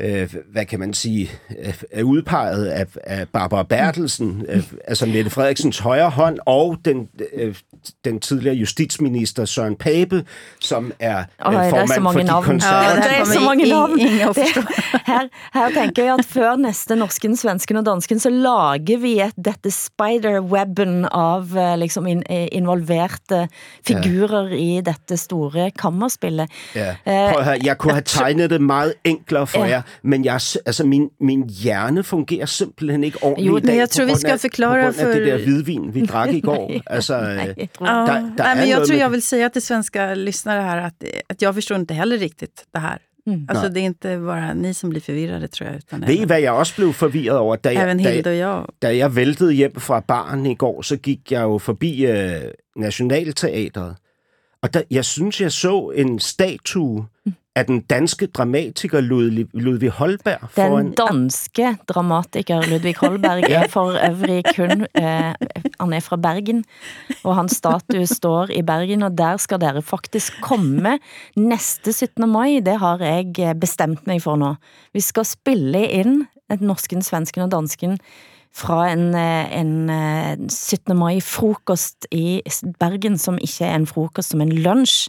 Øh, 0.00 0.10
øh, 0.22 0.34
hvad 0.52 0.64
kan 0.64 0.80
man 0.80 0.94
sige, 0.94 1.30
øh, 1.58 1.74
er 1.92 2.02
udpeget 2.02 2.66
af, 2.66 2.86
af 3.04 3.28
Barbara 3.28 3.62
Bertelsen, 3.62 4.44
øh, 4.48 4.62
altså 4.88 5.06
Mette 5.06 5.30
Frederiksens 5.30 5.78
højre 5.78 6.10
hånd, 6.10 6.38
og 6.46 6.76
den, 6.84 7.08
øh, 7.34 7.54
den 8.04 8.20
tidligere 8.20 8.56
justitsminister 8.56 9.44
Søren 9.44 9.76
Pape, 9.76 10.24
som 10.60 10.92
er 11.00 11.18
øh, 11.18 11.24
er 11.54 11.70
formand 11.70 12.02
for 12.02 12.38
de 12.40 12.44
konservative. 12.44 13.02
det 13.02 13.20
er 13.20 13.24
så 13.24 13.40
mange 13.40 13.68
navn. 13.68 13.98
her, 15.10 15.28
her 15.54 15.70
tenker 15.82 16.04
jeg 16.04 16.14
at 16.18 16.24
før 16.24 16.56
næste 16.56 16.96
norsken, 16.96 17.36
svensken 17.36 17.76
og 17.76 17.86
dansken, 17.86 18.18
så 18.18 18.30
lager 18.30 18.98
vi 18.98 19.20
et, 19.20 19.36
dette 19.44 19.70
spiderwebben 19.70 21.06
av 21.12 21.56
eh, 21.56 21.76
liksom 21.78 22.06
in, 22.06 22.22
eh, 22.30 22.48
involverte 22.52 23.48
figurer 23.86 24.52
i 24.52 24.80
dette 24.84 25.16
store 25.16 25.70
kammerspillet. 25.70 26.50
Ja. 26.74 26.94
Prøv 27.04 27.38
at 27.38 27.44
høre, 27.44 27.58
jeg 27.64 27.78
kunne 27.78 27.92
have 27.92 28.06
tegnet 28.06 28.50
det 28.50 28.60
meget 28.60 28.94
enklere 29.04 29.46
for 29.46 29.64
Ja. 29.64 29.70
jer, 29.70 29.82
men 30.02 30.24
jeg, 30.24 30.34
altså 30.66 30.84
min, 30.86 31.08
min 31.20 31.48
hjerne 31.48 32.02
fungerer 32.02 32.46
simpelthen 32.46 33.04
ikke 33.04 33.18
ordentligt 33.22 33.48
Jo, 33.50 33.56
i 33.56 33.60
dag. 33.60 33.66
men 33.70 33.78
jeg 33.78 33.90
tror, 33.90 34.04
vi 34.04 34.14
skal 34.14 34.30
af- 34.30 34.40
forklare 34.40 34.70
På 34.70 34.74
grund 34.82 34.86
af 34.98 35.14
for- 35.14 35.20
det 35.20 35.26
der 35.26 35.38
hvidvin, 35.44 35.94
vi 35.94 36.06
drak 36.06 36.28
i 36.32 36.40
går. 36.50 36.68
Nej. 36.68 36.80
altså, 36.86 37.20
Nej, 37.20 37.54
Ja, 37.80 37.84
der, 37.86 38.06
der 38.06 38.30
nej, 38.38 38.54
men 38.56 38.68
jag 38.68 38.86
tror 38.86 38.94
med- 38.96 39.02
jag 39.02 39.10
vill 39.10 39.22
säga 39.22 39.48
till 39.48 39.62
svenska 39.62 40.14
lyssnare 40.14 40.60
här 40.62 40.78
att, 40.78 41.04
att 41.28 41.42
jag 41.42 41.54
förstår 41.54 41.78
inte 41.78 41.94
heller 41.94 42.18
riktigt 42.18 42.64
det 42.74 42.78
här. 42.80 42.98
Alltså 43.48 43.64
Nej. 43.64 43.72
det 43.74 43.80
är 43.80 43.84
inte 43.84 44.18
bara 44.18 44.54
ni 44.54 44.74
som 44.74 44.90
blir 44.90 45.00
förvirrade 45.00 45.48
tror 45.48 45.68
jag. 45.68 45.76
Utan 45.76 46.00
Ved 46.00 46.10
I, 46.14 46.24
hvad 46.24 46.40
jeg 46.40 46.52
også 46.52 46.74
blev 46.76 46.92
forvirret 46.92 47.38
over? 47.38 47.56
Da 47.56 47.68
jeg, 47.72 47.82
Även 47.82 47.98
da, 48.02 48.10
Hilde 48.10 48.30
och 48.30 48.36
jag. 48.36 48.66
da 48.82 48.96
jeg 48.96 49.16
væltede 49.16 49.52
hjem 49.52 49.80
fra 49.80 50.00
baren 50.00 50.46
i 50.46 50.54
går, 50.54 50.82
så 50.82 50.96
gik 50.96 51.32
jeg 51.32 51.42
jo 51.42 51.58
forbi 51.58 52.06
øh, 52.06 52.30
Nationalteatret. 52.76 53.96
Og 54.62 54.74
der, 54.74 54.82
jeg 54.90 55.04
synes, 55.04 55.40
jeg 55.40 55.52
så 55.52 55.92
en 55.96 56.18
statue 56.18 57.06
af 57.60 57.66
den 57.68 57.80
danske 57.90 58.26
dramatiker 58.26 59.00
Ludvig, 59.04 59.46
Ludvig 59.52 59.90
Holberg 59.90 60.40
Den 60.40 60.48
foran... 60.56 60.90
danske 60.96 61.76
dramatiker 61.88 62.64
Ludvig 62.70 62.94
Holberg 62.96 63.44
Ja. 63.52 63.62
er 63.64 63.68
for 63.68 63.92
øvrig 64.08 64.44
kun, 64.56 64.86
eh, 64.94 65.34
han 65.80 65.92
er 65.92 66.00
fra 66.00 66.16
Bergen, 66.16 66.64
og 67.24 67.36
hans 67.36 67.58
statue 67.60 68.06
står 68.06 68.50
i 68.56 68.62
Bergen, 68.62 69.02
og 69.02 69.18
der 69.18 69.36
skal 69.36 69.60
dere 69.60 69.82
faktisk 69.82 70.40
komme 70.40 70.98
næste 71.36 71.92
17. 71.92 72.28
maj, 72.28 72.60
det 72.64 72.78
har 72.80 72.98
jeg 73.04 73.38
eh, 73.38 73.54
bestemt 73.54 74.06
mig 74.06 74.22
for 74.22 74.36
nu. 74.40 74.54
Vi 74.96 75.00
skal 75.00 75.24
spille 75.24 75.84
ind 75.88 76.24
et 76.52 76.60
norsken, 76.60 77.02
svensken 77.02 77.44
og 77.44 77.52
dansken 77.52 77.98
fra 78.56 78.88
en, 78.92 79.14
eh, 79.14 79.60
en 79.60 79.90
eh, 79.90 80.36
17. 80.48 80.96
mai-frokost 80.96 82.08
i 82.10 82.40
Bergen, 82.80 83.18
som 83.18 83.38
ikke 83.38 83.64
er 83.64 83.74
en 83.76 83.86
frokost, 83.86 84.30
som 84.30 84.40
en 84.40 84.52
lunsj, 84.52 85.08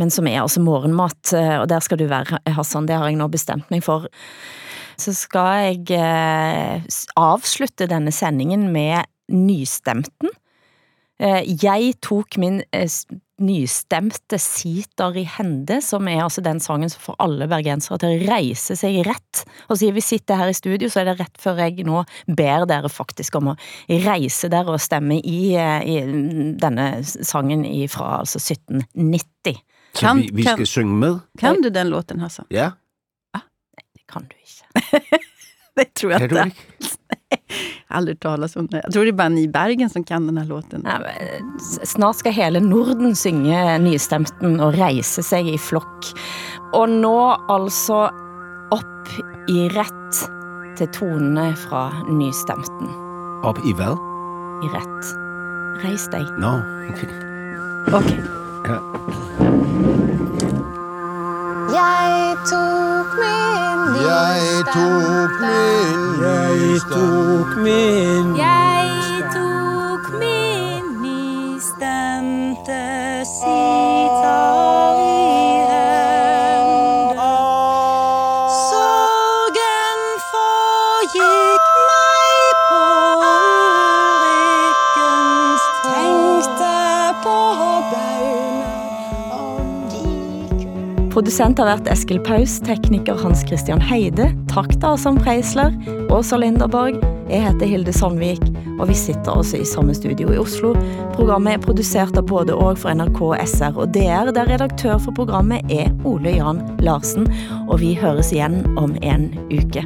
men 0.00 0.10
som 0.10 0.26
er 0.30 0.42
altså 0.42 0.62
morgenmat, 0.64 1.32
eh, 1.36 1.56
og 1.60 1.68
der 1.70 1.84
skal 1.84 2.00
du 2.00 2.06
være, 2.10 2.40
eh, 2.44 2.54
Hassan, 2.56 2.86
det 2.86 2.96
har 2.98 3.08
jeg 3.08 3.18
nå 3.20 3.28
bestemt 3.32 3.70
meg 3.70 3.84
for. 3.86 4.08
Så 5.00 5.14
skal 5.16 5.74
jeg 5.74 5.98
eh, 5.98 6.82
avslutte 7.18 7.90
denne 7.90 8.12
sendingen 8.14 8.70
med 8.74 9.06
nystemten. 9.32 10.30
Eh, 11.18 11.42
Jeg 11.46 11.94
tok 12.02 12.38
min 12.42 12.62
eh, 12.74 12.90
nystemte 13.42 14.38
Sitar 14.38 15.16
i 15.18 15.24
hende, 15.26 15.80
som 15.82 16.06
er 16.10 16.22
altså 16.22 16.42
den 16.44 16.60
sangen 16.62 16.90
som 16.90 17.02
får 17.02 17.16
alle 17.22 17.48
bergensere 17.50 17.98
til 18.02 18.14
å 18.14 18.28
reise 18.30 18.76
seg 18.78 19.00
rett. 19.06 19.42
Og 19.68 19.78
siden 19.80 19.96
vi 19.96 20.04
sitter 20.04 20.38
her 20.38 20.50
i 20.50 20.56
studio, 20.56 20.90
så 20.90 21.02
er 21.02 21.10
det 21.10 21.16
rett 21.22 21.40
før 21.42 21.62
jeg 21.64 21.86
nå 21.86 22.04
ber 22.26 22.66
dere 22.70 22.90
faktisk 22.92 23.38
om 23.40 23.52
å 23.52 23.56
reise 23.90 24.50
dere 24.52 24.74
og 24.76 24.82
stemme 24.82 25.18
i, 25.18 25.54
eh, 25.58 25.86
i 25.86 25.98
mm, 26.06 26.56
denne 26.62 26.88
sangen 27.04 27.66
fra 27.90 28.20
altså 28.22 28.42
1790. 28.42 29.62
Kan- 30.00 30.16
vi, 30.16 30.30
vi 30.32 30.42
kan- 30.42 30.52
skal 30.56 30.66
synge 30.66 30.94
med? 30.94 31.18
Kan 31.38 31.62
du 31.62 31.70
den 31.70 31.88
låten 31.90 32.20
Hassan? 32.20 32.46
Ja, 32.48 32.70
Det 33.94 34.12
kan 34.12 34.22
du 34.22 34.36
ikke. 34.36 35.00
Det 35.76 35.94
tror 35.94 36.12
jag 36.12 36.22
inte. 36.22 36.44
ikke? 36.46 36.88
Aldrig 37.88 38.20
talas 38.20 38.56
om 38.56 38.66
det. 38.66 38.80
Jag 38.84 38.92
tror 38.92 39.04
det 39.04 39.10
är 39.10 39.12
bara 39.12 39.28
ni 39.28 39.42
i 39.42 39.48
Bergen 39.48 39.90
som 39.90 40.04
kan 40.04 40.26
den 40.26 40.38
här 40.38 40.44
låten. 40.44 40.80
Men, 40.84 41.02
s- 41.56 41.90
Snart 41.90 42.16
skal 42.16 42.32
hele 42.32 42.60
Norden 42.60 43.16
synge 43.16 43.78
nystemten 43.78 44.60
og 44.60 44.74
reise 44.78 45.22
seg 45.22 45.48
i 45.48 45.58
flokk. 45.58 46.10
Og 46.74 46.88
nå 46.90 47.16
altså 47.48 48.08
opp 48.74 49.10
i 49.50 49.68
rett 49.68 50.22
til 50.78 50.86
tonene 50.94 51.52
fra 51.56 51.88
nystemten. 52.08 52.90
Op 53.44 53.58
i 53.66 53.72
hvad? 53.78 53.98
I 54.64 54.70
rett. 54.74 55.14
Reis 55.84 56.06
deg. 56.14 56.26
Nå, 56.38 56.54
Ok. 57.94 58.10
ja. 58.68 59.73
Jeg 61.74 62.36
tok 62.50 63.08
min 63.22 63.78
Jeg 64.10 64.64
tok 64.74 65.32
min 65.40 66.22
Jeg 66.22 66.80
tok 66.90 67.56
min 67.64 68.36
Produsent 91.14 91.60
har 91.62 91.68
vært 91.68 91.86
Eskil 91.92 92.18
Paus, 92.26 92.56
tekniker 92.66 93.14
Hans 93.22 93.44
Christian 93.46 93.78
Heide, 93.78 94.32
takter 94.50 94.96
som 94.98 95.14
Preisler, 95.14 95.70
Åsa 96.10 96.40
Linderborg, 96.42 96.96
jeg 97.30 97.44
heter 97.44 97.68
Hilde 97.70 97.92
Sandvik, 97.94 98.40
og 98.80 98.88
vi 98.88 98.96
sitter 98.98 99.36
också 99.38 99.60
i 99.62 99.64
samme 99.64 99.94
studio 99.94 100.32
i 100.34 100.40
Oslo. 100.42 100.72
Programmet 101.14 101.54
er 101.54 101.62
produsert 101.62 102.18
av 102.18 102.26
både 102.26 102.56
og 102.58 102.80
for 102.82 102.90
NRK, 102.98 103.20
SR 103.46 103.78
og 103.78 103.92
DR, 103.94 104.32
der 104.34 104.50
redaktør 104.50 104.98
for 104.98 105.14
programmet 105.14 105.62
er 105.70 105.92
Ole 106.02 106.32
Jan 106.34 106.58
Larsen, 106.82 107.28
og 107.68 107.78
vi 107.78 107.92
høres 107.94 108.32
igjen 108.34 108.64
om 108.74 108.96
en 109.06 109.28
uke. 109.54 109.84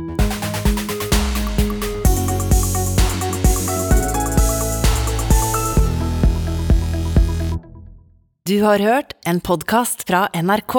Du 8.49 8.62
har 8.64 8.81
hørt 8.81 9.12
en 9.29 9.45
podcast 9.45 10.09
fra 10.09 10.24
NRK. 10.33 10.79